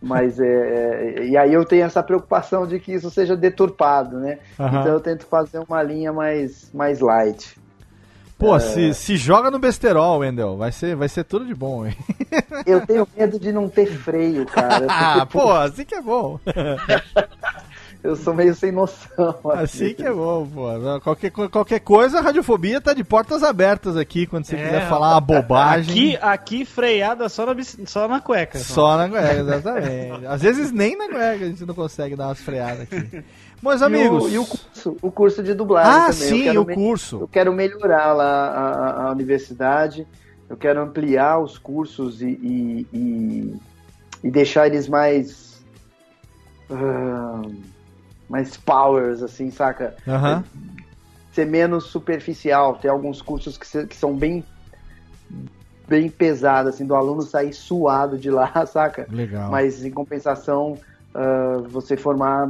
[0.00, 4.38] Mas é, é, E aí eu tenho essa preocupação de que isso seja deturpado, né?
[4.58, 4.80] Aham.
[4.80, 7.56] Então eu tento fazer uma linha mais, mais light.
[8.38, 10.56] Pô, se, se joga no besterol, Wendel.
[10.56, 11.96] Vai ser, vai ser tudo de bom, hein?
[12.66, 14.86] Eu tenho medo de não ter freio, cara.
[14.90, 16.38] Ah, pô, assim que é bom.
[18.04, 19.34] Eu sou meio sem noção.
[19.54, 20.66] Assim que é bom, pô.
[21.00, 25.12] Qualquer, qualquer coisa, a radiofobia tá de portas abertas aqui quando você É, quiser falar
[25.14, 26.14] uma bobagem.
[26.16, 27.54] Aqui, aqui freada só na,
[27.86, 28.58] só na cueca.
[28.58, 30.26] Só na cueca, exatamente.
[30.26, 33.24] Às vezes nem na cueca a gente não consegue dar umas freadas aqui.
[33.62, 34.32] Meus E o- amigos.
[34.34, 36.12] E o, curso, o curso de dublagem Ah, também.
[36.52, 37.20] sim, o me- curso.
[37.22, 40.06] Eu quero melhorar lá a, a- a universidade,
[40.50, 43.54] eu quero ampliar os cursos e, e, e-
[44.24, 45.54] e deixar eles mais.
[48.28, 49.96] Mais powers, assim, saca?
[50.06, 50.44] Aham.
[51.32, 54.48] Ser menos superficial, ter alguns cursos que, se- que são bem
[55.86, 59.08] bem pesados, assim, do aluno sair suado de lá, saca?
[59.10, 59.50] Legal.
[59.50, 60.80] Mas em compensação,
[61.14, 62.48] ah, você formar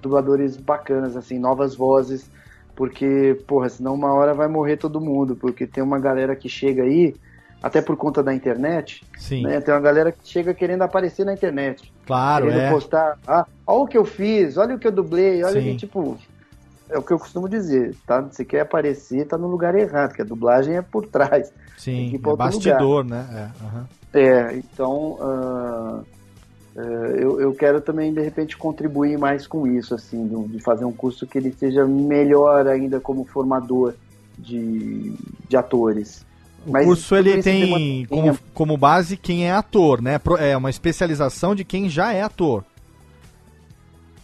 [0.00, 2.30] dubladores bacanas, assim, novas vozes,
[2.74, 6.84] porque, porra, senão uma hora vai morrer todo mundo, porque tem uma galera que chega
[6.84, 7.18] aí,
[7.62, 9.60] até por conta da internet, Sim, né?
[9.60, 12.70] Tem uma galera que chega querendo aparecer na internet, claro, querendo é.
[12.70, 15.72] postar, ah, olha o que eu fiz, olha o que eu dublei, olha Sim.
[15.72, 16.16] que, tipo,
[16.88, 18.20] é o que eu costumo dizer, tá?
[18.20, 21.52] Você quer aparecer, tá no lugar errado, que a dublagem é por trás.
[21.76, 23.26] Sim, é bastidor, né?
[23.32, 23.88] É, aham.
[24.14, 26.00] É, então ah,
[26.78, 26.80] ah,
[27.16, 30.92] eu, eu quero também de repente contribuir mais com isso, assim, de, de fazer um
[30.92, 33.94] curso que ele seja melhor ainda como formador
[34.38, 35.12] de,
[35.48, 36.24] de atores.
[36.68, 40.20] O Mas curso ele tem como, como base quem é ator, né?
[40.38, 42.62] É uma especialização de quem já é ator.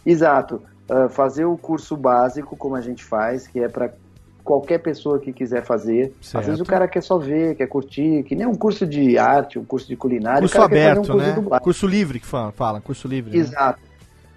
[0.05, 0.61] Exato.
[0.89, 3.91] Uh, fazer o curso básico, como a gente faz, que é para
[4.43, 6.13] qualquer pessoa que quiser fazer.
[6.21, 6.41] Certo.
[6.41, 9.57] Às vezes o cara quer só ver, quer curtir, que nem um curso de arte,
[9.57, 10.41] um curso de culinária.
[10.41, 11.59] Curso aberto, um curso né?
[11.59, 13.31] Curso livre que fala, fala curso livre.
[13.31, 13.37] né?
[13.37, 13.79] Exato.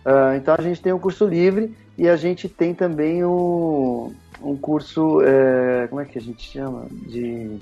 [0.05, 4.11] Ah, então a gente tem o curso livre e a gente tem também o,
[4.43, 6.87] um curso, é, como é que a gente chama?
[6.91, 7.59] De.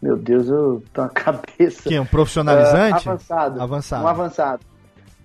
[0.00, 1.88] Meu Deus, eu tô na cabeça.
[1.88, 3.08] Que é um profissionalizante?
[3.08, 3.60] Ah, avançado.
[3.60, 4.04] Avançado.
[4.04, 4.62] Um avançado.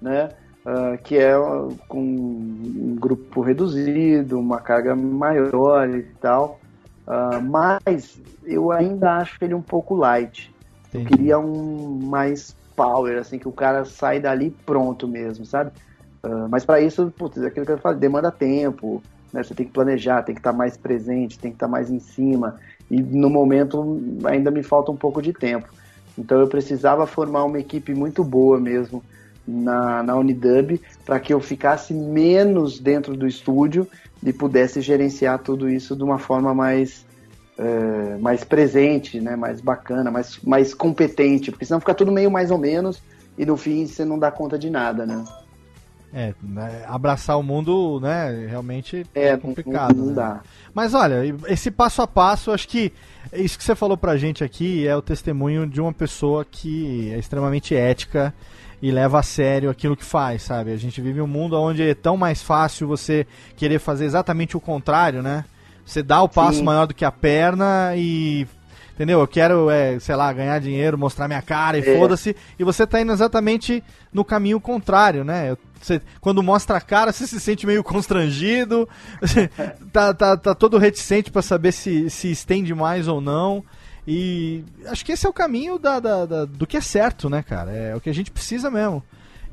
[0.02, 0.30] Né?
[0.66, 1.34] Ah, que é
[1.88, 6.60] com um grupo reduzido, uma carga maior e tal.
[7.08, 10.54] Ah, mas eu ainda acho ele um pouco light.
[10.94, 11.18] Eu Entendi.
[11.18, 15.72] queria um mais power, assim, que o cara sai dali pronto mesmo, sabe?
[16.24, 19.02] Ah, mas para isso, putz, é aquilo que eu falo, demanda tempo,
[19.34, 19.44] né?
[19.44, 22.60] Você tem que planejar, tem que estar mais presente, tem que estar mais em cima.
[22.92, 25.70] E no momento ainda me falta um pouco de tempo.
[26.18, 29.02] Então eu precisava formar uma equipe muito boa mesmo
[29.48, 33.88] na, na Unidub para que eu ficasse menos dentro do estúdio
[34.22, 37.06] e pudesse gerenciar tudo isso de uma forma mais
[37.58, 42.52] é, mais presente, né, mais bacana, mais, mais competente, porque senão fica tudo meio mais
[42.52, 43.02] ou menos
[43.38, 45.24] e no fim você não dá conta de nada, né?
[46.14, 49.96] É, né, abraçar o mundo, né, realmente É, é complicado.
[49.96, 50.16] não, não né?
[50.16, 50.42] dá.
[50.74, 52.92] Mas olha, esse passo a passo, acho que
[53.32, 57.18] isso que você falou pra gente aqui é o testemunho de uma pessoa que é
[57.18, 58.34] extremamente ética
[58.82, 60.74] e leva a sério aquilo que faz, sabe?
[60.74, 63.26] A gente vive um mundo onde é tão mais fácil você
[63.56, 65.46] querer fazer exatamente o contrário, né?
[65.86, 66.64] Você dá o passo Sim.
[66.66, 68.46] maior do que a perna e.
[68.94, 69.20] Entendeu?
[69.22, 71.98] Eu quero, é, sei lá, ganhar dinheiro, mostrar minha cara e É.
[71.98, 72.36] foda-se.
[72.60, 73.84] E você tá indo exatamente
[74.14, 75.56] no caminho contrário, né?
[75.82, 78.88] Você- quando mostra a cara, você se sente meio constrangido,
[79.92, 83.64] tá, tá, tá todo reticente pra saber se, se estende mais ou não.
[84.08, 87.44] E acho que esse é o caminho da, da- da- do que é certo, né,
[87.44, 87.72] cara?
[87.72, 89.04] É o que a gente precisa mesmo.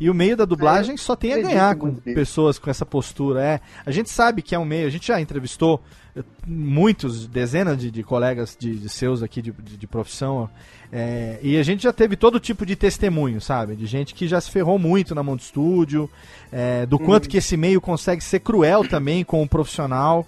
[0.00, 3.42] E o meio da dublagem só tem a ganhar com pessoas com essa postura.
[3.42, 5.82] É, a gente sabe que é um meio, a gente já entrevistou
[6.14, 10.48] eh, muitos, dezenas de, de colegas de, de seus aqui de, de, de profissão.
[10.92, 13.74] é, e a gente já teve todo tipo de testemunho, sabe?
[13.74, 16.08] De gente que já se ferrou muito na mão do estúdio,
[16.52, 20.24] é, do quanto que esse meio consegue ser cruel também com o profissional,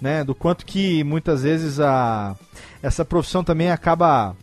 [0.00, 0.22] né?
[0.22, 2.36] Do quanto que muitas vezes a,
[2.82, 4.36] essa profissão também acaba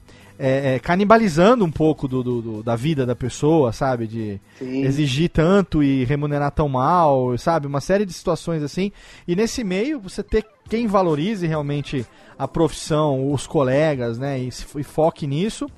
[0.44, 4.08] é, é, canibalizando um pouco do, do- do- da vida da pessoa, sabe?
[4.08, 4.84] De Sim.
[4.84, 7.68] exigir tanto e remunerar tão mal, sabe?
[7.68, 8.92] Uma série de situações assim.
[9.28, 12.06] E nesse meio, você ter quem valorize realmente
[12.40, 14.40] a profissão, os colegas, né?
[14.40, 15.70] E, e foque nisso.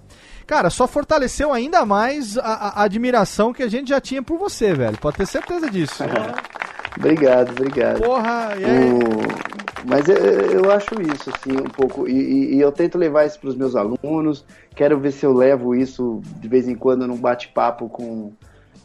[0.48, 4.38] Cara, só fortaleceu ainda mais a, a- a admiração que a gente já tinha por
[4.38, 4.98] você, velho.
[4.98, 6.04] Pode ter certeza disso.
[6.98, 8.02] Obrigado, obrigado.
[8.02, 8.90] Porra, e aí?
[8.90, 9.54] O-
[9.86, 12.08] Mas eu, eu acho isso, assim, um pouco.
[12.08, 14.46] E, e- e eu tento levar isso para os meus alunos.
[14.76, 18.32] Quero ver se eu levo isso de vez em quando num bate-papo com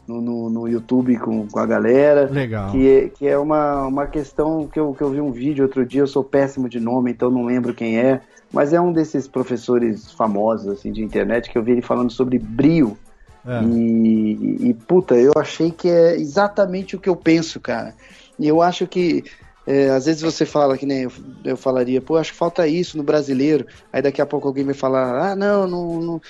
[0.05, 2.27] no, no, no YouTube com, com a galera.
[2.29, 2.71] Legal.
[2.71, 5.85] Que é, que é uma, uma questão que eu, que eu vi um vídeo outro
[5.85, 8.19] dia, eu sou péssimo de nome, então não lembro quem é.
[8.51, 12.37] Mas é um desses professores famosos assim, de internet que eu vi ele falando sobre
[12.39, 12.97] brio.
[13.45, 13.63] É.
[13.63, 17.95] E, e, puta, eu achei que é exatamente o que eu penso, cara.
[18.37, 19.23] E eu acho que
[19.67, 21.11] é, às vezes você fala que nem eu,
[21.43, 23.67] eu falaria, pô, acho que falta isso no brasileiro.
[23.93, 26.21] Aí daqui a pouco alguém vai falar, ah, não, não, não,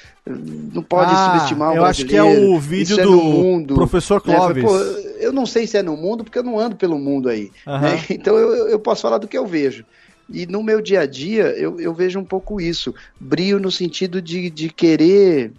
[0.74, 2.36] não pode Ah, subestimar o eu acho brasileiro.
[2.38, 3.76] que é o vídeo isso é do mundo.
[3.76, 4.36] professor Né?
[4.36, 4.64] Clóvis.
[4.64, 4.78] Pô,
[5.20, 7.50] eu não sei se é no mundo, porque eu não ando pelo mundo aí.
[7.66, 7.82] Aham.
[7.82, 8.04] né?
[8.10, 9.86] Então eu, eu posso falar do que eu vejo.
[10.32, 12.94] E no meu dia a dia, eu, eu vejo um pouco isso.
[13.20, 15.54] Brio no sentido de, de querer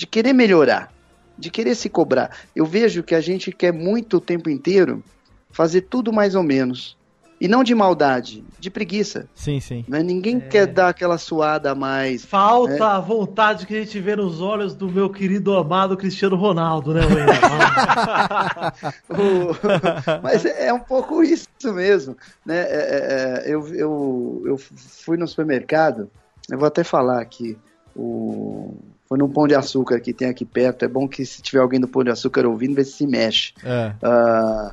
[0.00, 0.90] de querer melhorar,
[1.36, 2.30] de querer se cobrar.
[2.56, 5.04] Eu vejo que a gente quer muito o tempo inteiro
[5.50, 6.96] fazer tudo mais ou menos.
[7.38, 9.28] E não de maldade, de preguiça.
[9.34, 9.84] Sim, sim.
[9.86, 10.02] Né?
[10.02, 12.24] Ninguém quer dar aquela suada a mais.
[12.24, 12.80] Falta É.
[12.82, 17.00] a vontade que a gente vê nos olhos do meu querido amado Cristiano Ronaldo, né,
[17.02, 17.24] Wendel?
[19.10, 22.16] O- Mas é é um pouco isso mesmo.
[22.46, 22.56] Né?
[22.58, 26.10] É, é, é, eu, eu, eu fui no supermercado,
[26.50, 27.58] eu vou até falar aqui.
[27.94, 28.74] O...
[29.10, 30.84] Foi num pão de açúcar que tem aqui perto.
[30.84, 33.52] É bom que se tiver alguém do pão de açúcar ouvindo, vê se se mexe.
[33.64, 33.92] É.
[34.00, 34.72] Ah,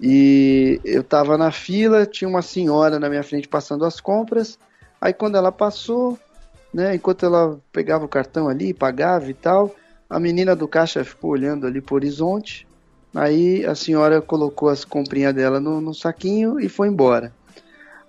[0.00, 4.58] e eu tava na fila, tinha uma senhora na minha frente passando as compras.
[5.00, 6.18] Aí quando ela passou,
[6.74, 9.72] né, enquanto ela pegava o cartão ali, pagava e tal,
[10.10, 12.66] a menina do caixa ficou olhando ali pro horizonte.
[13.14, 17.32] Aí a senhora colocou as comprinhas dela no, no saquinho e foi embora.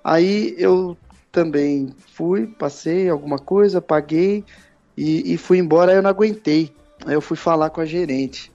[0.03, 0.97] Aí eu
[1.31, 4.43] também fui, passei alguma coisa, paguei
[4.97, 5.93] e, e fui embora.
[5.93, 6.73] Eu não aguentei.
[7.05, 8.51] Aí eu fui falar com a gerente.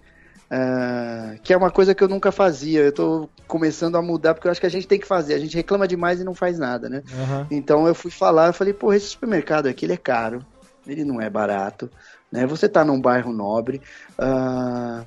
[0.54, 2.80] Ah, que é uma coisa que eu nunca fazia.
[2.80, 5.32] Eu tô começando a mudar porque eu acho que a gente tem que fazer.
[5.32, 7.02] A gente reclama demais e não faz nada, né?
[7.22, 7.46] Aham.
[7.50, 10.44] Então eu fui falar, eu falei, pô, esse supermercado aqui ele é caro,
[10.86, 11.90] ele não é barato,
[12.30, 12.46] né?
[12.46, 13.80] Você tá num bairro nobre,
[14.18, 15.06] ah,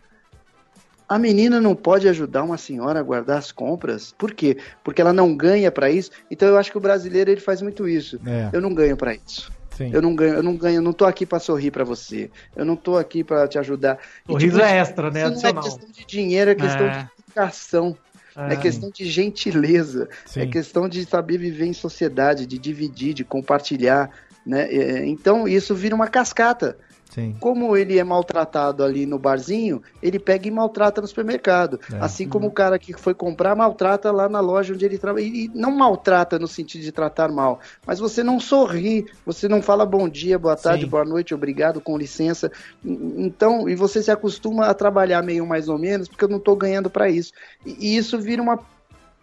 [1.08, 4.12] A menina não pode ajudar uma senhora a guardar as compras.
[4.18, 4.58] Por quê?
[4.84, 6.10] Porque ela não ganha pra isso.
[6.32, 8.20] Então eu acho que o brasileiro ele faz muito isso.
[8.26, 8.50] É.
[8.52, 9.52] Eu não ganho pra isso.
[9.76, 9.92] Sim.
[9.94, 12.32] Eu não ganho, eu não ganho, eu não tô aqui pra sorrir pra você.
[12.56, 14.00] Eu não tô aqui pra te ajudar.
[14.28, 15.30] E, Sorriso tipo, é extra, né?
[15.30, 16.92] não é questão de dinheiro, é questão É.
[16.92, 17.98] de educação.
[18.38, 20.42] É, questão de gentileza, Sim.
[20.42, 24.10] é questão de saber viver em sociedade, de dividir, de compartilhar,
[24.46, 24.68] né?
[24.74, 26.78] É, Então isso vira uma cascata.
[27.16, 27.36] Sim.
[27.40, 31.80] Como ele é maltratado ali no barzinho, ele pega e maltrata no supermercado.
[31.94, 31.98] É.
[32.02, 35.24] Assim como o cara que foi comprar maltrata lá na loja onde ele trabalha.
[35.24, 39.86] E não maltrata no sentido de tratar mal, mas você não sorri, você não fala
[39.86, 40.90] bom dia, boa tarde, Sim.
[40.90, 42.52] boa noite, obrigado, com licença.
[42.84, 46.58] Então, e você se acostuma a trabalhar meio mais ou menos, porque eu não estou
[46.58, 47.32] ganhando para isso.
[47.66, 48.60] E e isso vira uma,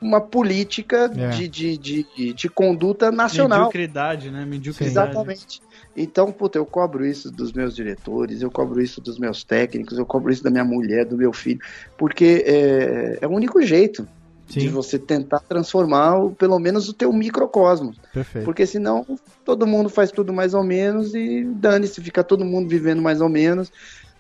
[0.00, 1.30] uma política É.
[1.30, 3.58] de, de, de, de conduta nacional.
[3.58, 4.44] Mediocridade, né?
[4.44, 5.10] Mediocridade.
[5.10, 5.60] Exatamente.
[5.96, 10.06] Então, puta, eu cobro isso dos meus diretores, eu cobro isso dos meus técnicos, eu
[10.06, 11.60] cobro isso da minha mulher, do meu filho,
[11.98, 14.08] porque é, é o único jeito
[14.48, 14.68] de Sim.
[14.68, 17.98] você tentar transformar o- pelo menos o teu microcosmos.
[18.12, 18.44] Perfeito.
[18.44, 19.06] Porque senão
[19.44, 23.28] todo mundo faz tudo mais ou menos e dane-se, fica todo mundo vivendo mais ou
[23.28, 23.70] menos.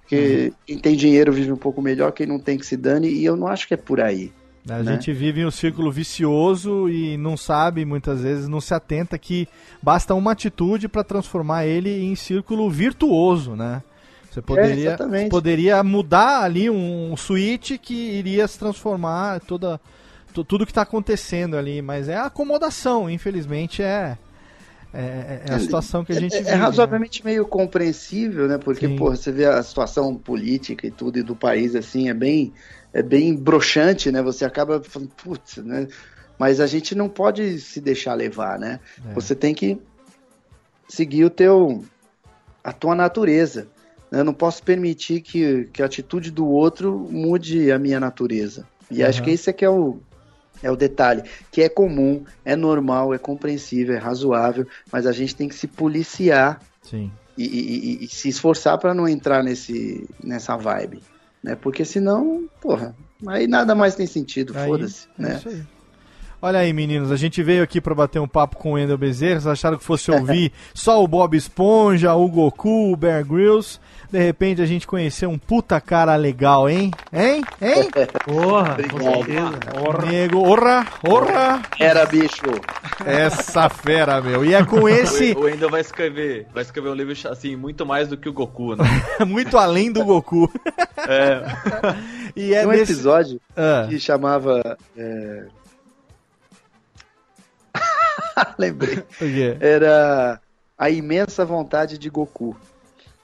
[0.00, 0.16] Porque
[0.48, 0.54] Uhum.
[0.66, 3.36] quem tem dinheiro vive um pouco melhor, quem não tem que se dane, e eu
[3.36, 4.32] não acho que é por aí.
[4.68, 4.92] A né?
[4.92, 9.48] gente vive em um círculo vicioso e não sabe, muitas vezes, não se atenta que
[9.82, 13.82] basta uma atitude para transformar ele em círculo virtuoso, né?
[14.30, 15.28] Você poderia, exatamente.
[15.30, 19.80] poderia mudar ali um switch que iria se transformar toda,
[20.32, 24.16] tu- tudo que está acontecendo ali, mas é acomodação, infelizmente é,
[24.94, 26.50] é, é a situação que a gente É, vive.
[26.50, 26.58] é né?
[26.58, 28.58] razoavelmente meio compreensível, né?
[28.58, 28.96] Porque, Sim.
[28.96, 32.52] pô, você vê a situação política e tudo e do país, assim, é bem,
[32.92, 34.22] é bem broxante, né?
[34.22, 35.86] Você acaba falando, putz, né?
[36.38, 38.80] Mas a gente não pode se deixar levar, né?
[39.10, 39.12] É.
[39.14, 39.78] Você tem que
[40.88, 41.84] seguir o teu,
[42.62, 43.68] a tua natureza.
[44.10, 44.20] né?
[44.20, 48.66] Eu não posso permitir que, que a atitude do outro mude a minha natureza.
[48.90, 49.24] E acho Aham.
[49.24, 49.98] que esse é que é o,
[50.62, 55.34] é o detalhe, que é comum, é normal, é compreensível, é razoável, mas a gente
[55.34, 57.10] tem que se policiar Sim.
[57.38, 61.00] e, e- e- e se esforçar para não entrar nesse, nessa vibe,
[61.42, 61.56] né?
[61.56, 62.94] Porque senão, porra,
[63.26, 65.66] aí nada mais tem sentido, foda-se, é né?
[66.44, 69.34] Olha aí, meninos, a gente veio aqui pra bater um papo com o Wendel Bezerra.
[69.40, 73.78] Vocês acharam que fosse ouvir só o Bob Esponja, o Goku, o Bear Grylls?
[74.10, 76.90] De repente a gente conheceu um puta cara legal, hein?
[77.12, 77.44] Hein?
[77.62, 77.88] Hein?
[78.26, 80.06] Porra, Obrigado.
[80.06, 81.62] Nego, orra, orra!
[81.78, 82.42] Era bicho.
[83.06, 84.44] Essa fera, meu.
[84.44, 88.08] E é com esse, O Wendel vai escrever, vai escrever um livro assim, muito mais
[88.08, 88.84] do que o Goku, né?
[89.24, 90.50] muito além do Goku.
[91.08, 91.42] É.
[92.34, 92.92] E é Tem um desse...
[92.94, 94.76] episódio Ah, que chamava.
[94.96, 95.44] é,
[98.58, 99.02] Lembrei.
[99.60, 100.40] Era
[100.78, 102.56] a imensa vontade de Goku.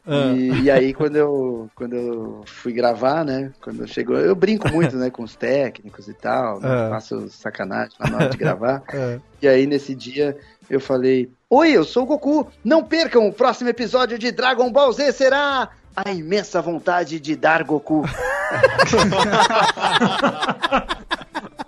[0.07, 0.33] Ah.
[0.35, 3.53] E, e aí quando eu quando eu fui gravar, né?
[3.61, 6.89] Quando eu chegou, eu brinco muito, né, com os técnicos e tal, Ah.
[6.91, 8.83] faço sacanagem na hora de gravar.
[8.89, 9.19] Ah.
[9.43, 10.35] E aí nesse dia
[10.71, 12.51] eu falei: "Oi, eu sou o Goku.
[12.65, 17.63] Não percam o próximo episódio de Dragon Ball Z será a imensa vontade de dar
[17.65, 18.03] Goku".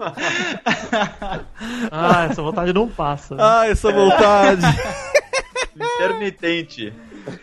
[1.90, 3.36] Ah, essa vontade não passa.
[3.38, 4.62] Ah, essa vontade.
[5.96, 6.92] Intermitente.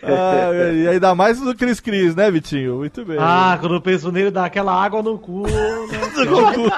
[0.02, 2.76] Ah, e ainda mais do Cris Cris, né, Vitinho?
[2.76, 3.16] Muito bem.
[3.18, 5.42] Ah, quando eu penso nele, dá aquela água no cu.
[5.46, 5.52] né?
[6.14, 6.70] Do Goku.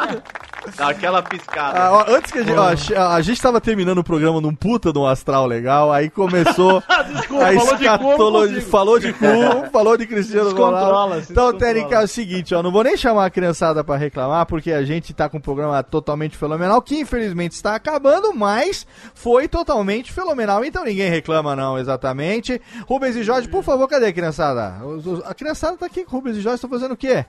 [0.78, 1.78] Aquela piscada.
[1.78, 2.94] Ah, ó, antes que a gente.
[2.94, 6.82] ó, a- gente tava terminando o programa num puta de um astral legal, aí começou.
[7.12, 8.62] Desculpa, a escatologia.
[8.62, 9.24] Falou de cu,
[9.72, 11.22] falou de Cristiano Ronaldo.
[11.30, 11.52] Então.
[11.56, 12.62] Técnica, é o seguinte, ó.
[12.62, 15.82] Não vou nem chamar a criançada pra reclamar, porque a gente tá com um programa
[15.82, 20.64] totalmente fenomenal, que infelizmente está acabando, mas foi totalmente fenomenal.
[20.64, 22.60] Então ninguém reclama, não, exatamente.
[22.86, 24.76] Rubens e Jorge, por favor, cadê a criançada?
[25.24, 27.24] A criançada tá aqui com o Rubens e Jorge, estão fazendo o quê?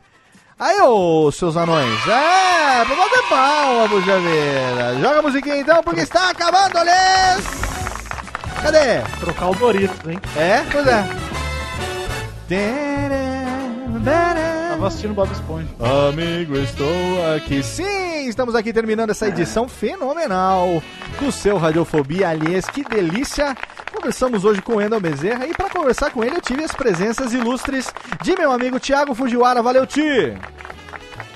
[0.62, 2.08] Aí, ô, seus anões.
[2.08, 4.96] É, pra bater palma, puxa vida.
[5.02, 7.44] Joga a musiquinha então, porque está acabando, les.
[8.62, 9.02] Cadê?
[9.20, 10.22] Trocar o Doritos, hein?
[10.38, 10.64] É?
[10.72, 11.04] Pois é.
[14.82, 15.68] Tava assistindo Bob Esponja.
[16.10, 17.62] Amigo, estou aqui.
[17.62, 20.82] Sim, estamos aqui terminando essa edição fenomenal
[21.20, 22.30] do seu Radiofobia.
[22.30, 23.56] Aliás, que delícia!
[23.94, 27.32] Conversamos hoje com o Endel Bezerra e para conversar com ele eu tive as presenças
[27.32, 27.94] ilustres
[28.24, 29.62] de meu amigo Thiago Fujiwara.
[29.62, 30.34] Valeu, Ti!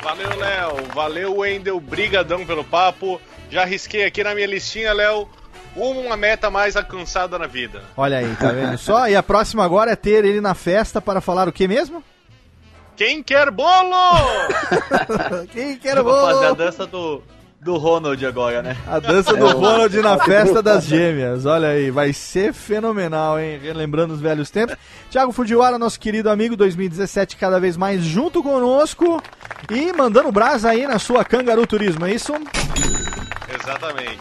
[0.01, 0.83] Valeu, Léo.
[0.95, 1.79] Valeu, Wendel.
[1.79, 3.21] Brigadão pelo papo.
[3.51, 5.29] Já risquei aqui na minha listinha, Léo,
[5.75, 7.83] uma meta mais alcançada na vida.
[7.95, 9.07] Olha aí, tá vendo só?
[9.07, 12.03] E a próxima agora é ter ele na festa para falar o que mesmo?
[12.95, 13.93] Quem quer bolo?
[15.51, 16.55] Quem quer Eu vou fazer a bolo?
[16.55, 17.21] dança do.
[17.59, 18.77] do Ronald agora, né?
[18.87, 21.45] A dança do Ronald na festa das gêmeas.
[21.45, 23.59] Olha aí, vai ser fenomenal, hein?
[23.61, 24.77] Relembrando os velhos tempos.
[25.09, 29.21] Thiago Fujiwara, nosso querido amigo 2017, cada vez mais junto conosco
[29.69, 32.33] e mandando brasa aí na sua Cangaru Turismo, é isso?
[33.61, 34.19] Exatamente.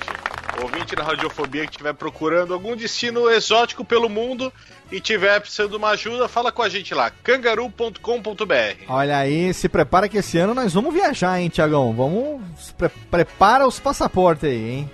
[0.62, 4.52] Ouvinte da Radiofobia que estiver procurando algum destino exótico pelo mundo
[4.90, 8.84] e tiver precisando de uma ajuda, fala com a gente lá, cangaru.com.br.
[8.88, 11.92] Olha aí, se prepara que esse ano nós vamos viajar, hein, Tiagão?
[11.92, 12.72] Vamos.
[12.76, 14.90] Pre prepara os passaportes aí, hein?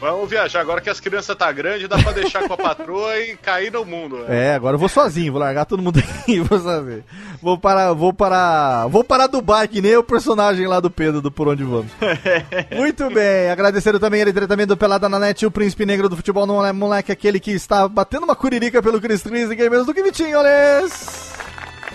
[0.00, 3.36] Vamos viajar, agora que as crianças tá grande, dá pra deixar com a patroa e
[3.36, 4.18] cair no mundo.
[4.18, 4.50] Né?
[4.50, 7.04] É, agora eu vou sozinho, vou largar todo mundo aí, vou saber.
[7.40, 11.30] Vou para, vou para, vou para Dubai, que nem o personagem lá do Pedro, do
[11.30, 11.90] Por Onde Vamos.
[12.74, 16.46] Muito bem, agradecendo também ele diretamente do Pelada na Net, o príncipe negro do futebol,
[16.46, 19.94] não é moleque, aquele que está batendo uma curirica pelo Chris Cris, ninguém menos do
[19.94, 21.43] que Vitinho, olês!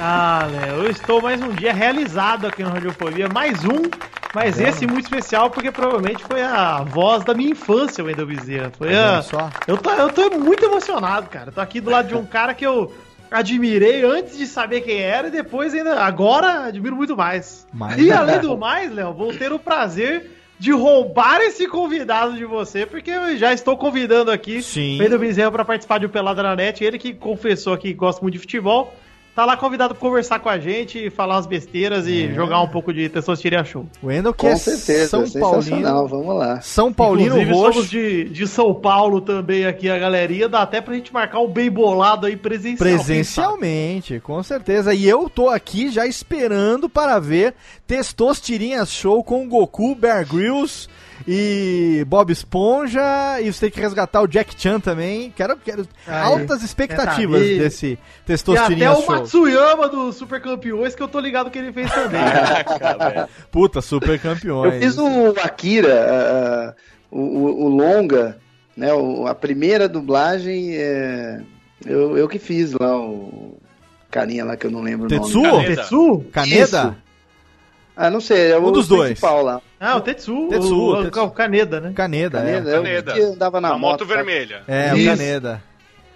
[0.01, 3.81] Ah, Léo, eu estou mais um dia realizado aqui no Radiofobia, mais um,
[4.33, 8.71] mas esse muito especial porque provavelmente foi a voz da minha infância, o Wendel Bezerra.
[8.77, 9.21] Foi a...
[9.21, 9.49] só?
[9.67, 11.51] Eu tô, eu tô muito emocionado, cara.
[11.51, 12.93] Tô aqui do lado de um cara que eu
[13.29, 17.67] admirei antes de saber quem era e depois ainda, agora admiro muito mais.
[17.73, 22.45] Mas- E além do mais, Léo, vou ter o prazer de roubar esse convidado de
[22.45, 24.95] você, porque eu já estou convidando aqui Sim.
[24.95, 27.93] o Pedro Bezerra para participar de um Pelada na Net, ele que confessou aqui que
[27.95, 28.93] gosta muito de futebol.
[29.35, 32.09] Tá lá convidado pra conversar com a gente, falar umas besteiras É.
[32.09, 33.85] e jogar um pouco de Testosteria Show.
[34.03, 35.39] O Wendel que Com é certeza, São.
[35.41, 36.07] Paulino.
[36.09, 36.59] Vamos lá.
[36.59, 37.73] São Paulino Inclusive, roxo.
[37.73, 40.49] somos de, de São Paulo também aqui, a galeria.
[40.49, 42.77] Dá até pra gente marcar um bem bolado aí presencial.
[42.97, 44.93] Presencialmente, com certeza.
[44.93, 47.53] E eu tô aqui já esperando para ver
[47.87, 50.89] Testosterinhas Show com Goku, Bear Grylls
[51.27, 53.39] e Bob Esponja.
[53.41, 55.31] E você tem que resgatar o Jack Chan também.
[55.35, 57.63] Quero, quero altas expectativas é, tá.
[57.63, 59.15] desse E até Testosterinhas o Show.
[59.15, 62.21] Matsuyama do Super Campeões, que eu tô ligado que ele fez também.
[63.51, 64.73] Puta, super campeões.
[64.75, 66.73] Eu fiz o Akira, ah,
[67.11, 68.37] o, o- o longa,
[68.75, 68.93] né?
[68.93, 71.41] o- a primeira dublagem, é,
[71.85, 73.57] eu, eu que fiz lá, o
[74.11, 75.43] carinha lá que eu não lembro Tetsuo?
[75.43, 75.75] o nome.
[75.75, 76.25] Tetsu?
[76.31, 76.97] Caneda?
[78.01, 79.19] Ah, não sei, é o Um dos dois.
[79.21, 79.61] lá.
[79.77, 80.47] Ah, o Tetsu.
[80.49, 81.21] Tetsu, o, o- Tetsu.
[81.21, 81.91] o Caneda, né?
[81.93, 82.73] Caneda, Caneda, é.
[82.77, 83.13] eu Kaneda.
[83.13, 84.13] que andava na A moto tá?
[84.15, 84.61] vermelha.
[84.69, 85.09] É, o Isso.
[85.09, 85.61] Caneda.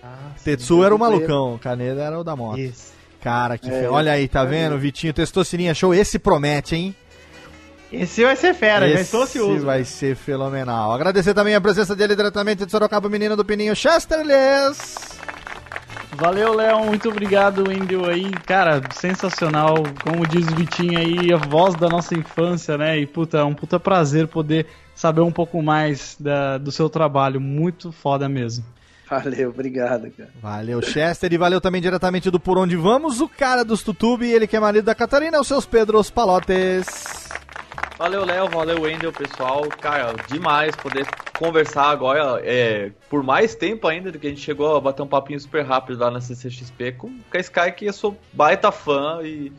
[0.02, 2.58] Ah, Tetsu era o malucão, Caneda era o da moto.
[2.58, 2.94] Isso.
[3.22, 3.88] Cara, que É, fe...
[3.88, 5.12] Olha aí, tá vendo, Vitinho?
[5.14, 6.96] Testosterinha Show, esse promete, hein?
[7.92, 9.66] Esse vai ser fera, já Esse estou ansioso.
[9.66, 10.94] vai ser fenomenal.
[10.94, 14.96] Agradecer também a presença dele diretamente de Sorocaba, menino do Pininho, Chesterless.
[16.16, 16.86] Valeu, Léo.
[16.86, 18.32] Muito obrigado, Wendel aí.
[18.46, 19.76] Cara, sensacional.
[20.04, 22.98] Como diz o Vitinho aí, a voz da nossa infância, né?
[23.00, 27.42] E puta, é um puta prazer poder saber um pouco mais da- do seu trabalho.
[27.42, 28.64] Muito foda mesmo.
[29.10, 30.30] Valeu, obrigado, cara.
[30.42, 31.32] Valeu, Chester.
[31.34, 34.60] E valeu também diretamente do Por Onde Vamos, o cara dos Tutube, ele que é
[34.60, 37.30] marido da Catarina, os seus Pedros Palotes.
[37.98, 39.72] Valeu, Léo, valeu, Wendel, pessoal.
[39.72, 44.76] Cara, demais poder conversar agora, é, por mais tempo ainda, do que a gente chegou
[44.76, 47.94] a bater um papinho super rápido lá na CCXP com, com a Sky, que eu
[47.94, 49.52] sou baita fã e,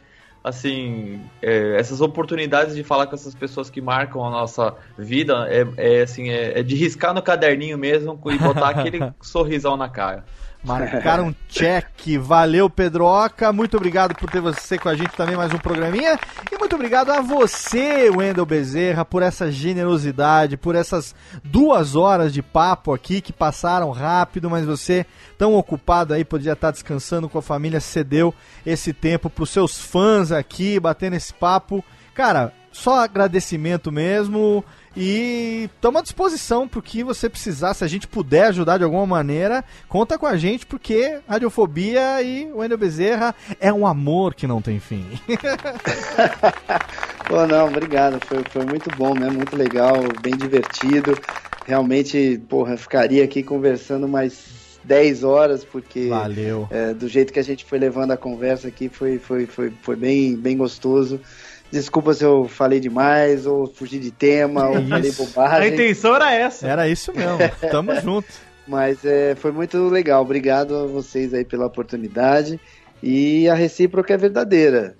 [0.42, 5.66] assim, é, essas oportunidades de falar com essas pessoas que marcam a nossa vida é,
[5.76, 10.24] é, assim, é, é de riscar no caderninho mesmo e botar aquele sorrisão na cara.
[10.64, 12.18] Marcaram check.
[12.18, 13.52] Valeu, Pedroca.
[13.52, 16.18] Muito obrigado por ter você com a gente também, mais um programinha.
[16.50, 21.14] E muito obrigado a você, Wendel Bezerra, por essa generosidade, por essas
[21.44, 25.04] duas horas de papo aqui que passaram rápido, mas você,
[25.36, 28.34] tão ocupado aí, podia estar descansando com a família, cedeu
[28.64, 31.84] esse tempo pros seus fãs aqui, batendo esse papo.
[32.14, 34.64] Cara, só agradecimento mesmo.
[34.96, 37.74] E estamos à disposição pro que você precisar.
[37.74, 42.50] Se a gente puder ajudar de alguma maneira, conta com a gente, porque Radiofobia e
[42.52, 45.04] o Wendel Bezerra é um amor que não tem fim.
[47.26, 48.20] Pô, não, obrigado.
[48.24, 49.28] Foi, foi muito bom, né?
[49.30, 51.18] Muito legal, bem divertido.
[51.66, 56.68] Realmente, porra, ficaria aqui conversando mais 10 horas, porque Valeu.
[56.70, 59.96] é, do jeito que a gente foi levando a conversa aqui foi, foi, foi, foi
[59.96, 61.20] bem, bem gostoso.
[61.70, 65.22] Desculpa se eu falei demais, ou fugi de tema, ou Que falei isso.
[65.22, 65.74] A bobagem.
[65.74, 66.66] intenção era essa.
[66.66, 67.38] Era isso mesmo.
[67.70, 68.28] Tamo junto.
[68.66, 70.22] Mas é, foi muito legal.
[70.22, 72.60] Obrigado a vocês aí pela oportunidade.
[73.02, 74.94] E a recíproca é verdadeira.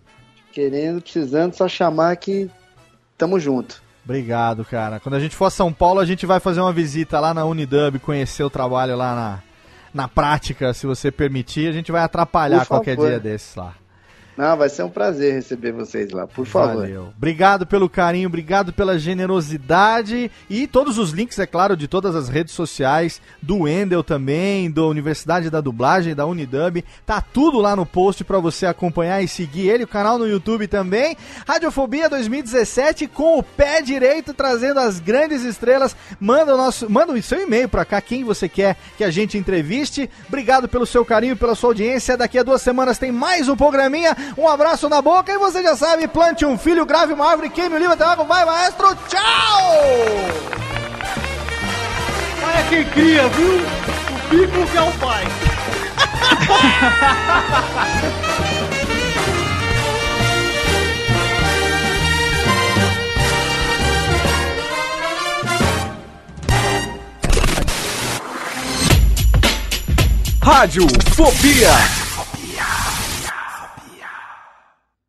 [0.53, 2.51] Querendo, precisando, só chamar que
[3.16, 3.82] tamo junto.
[4.05, 5.01] Obrigado, cara.
[5.01, 7.45] Quando a gente for a São Paulo, a gente vai fazer uma visita lá na
[7.45, 9.43] Unidub, conhecer o trabalho lá na,
[10.03, 11.69] na prática, se você permitir.
[11.69, 13.74] A gente vai atrapalhar qualquer dia desses lá.
[14.36, 16.77] Não, vai ser um prazer receber vocês lá, por favor.
[16.77, 17.12] Valeu.
[17.16, 22.28] Obrigado pelo carinho, obrigado pela generosidade e todos os links, é claro, de todas as
[22.28, 27.86] redes sociais, do Wendel também, da Universidade da Dublagem, da Unidub, tá tudo lá no
[27.86, 31.16] post para você acompanhar e seguir ele, o canal no YouTube também.
[31.47, 35.97] Radiofobia 2017 com o pé direito trazendo as grandes estrelas.
[36.19, 39.39] Manda o nosso, manda o seu e-mail para cá quem você quer que a gente
[39.39, 40.11] entreviste.
[40.27, 42.16] Obrigado pelo seu carinho, pela sua audiência.
[42.16, 44.16] Daqui a duas semanas tem mais um programinha.
[44.37, 47.77] Um abraço na boca e você já sabe, plante um filho, grave uma árvore, queime
[47.77, 48.25] o livro até logo.
[48.25, 48.97] Vai, maestro.
[49.09, 49.23] Tchau!
[52.43, 53.55] Olha quem cria, viu?
[53.55, 55.25] O bico que é o pai.
[70.43, 72.03] Rádio Fobia.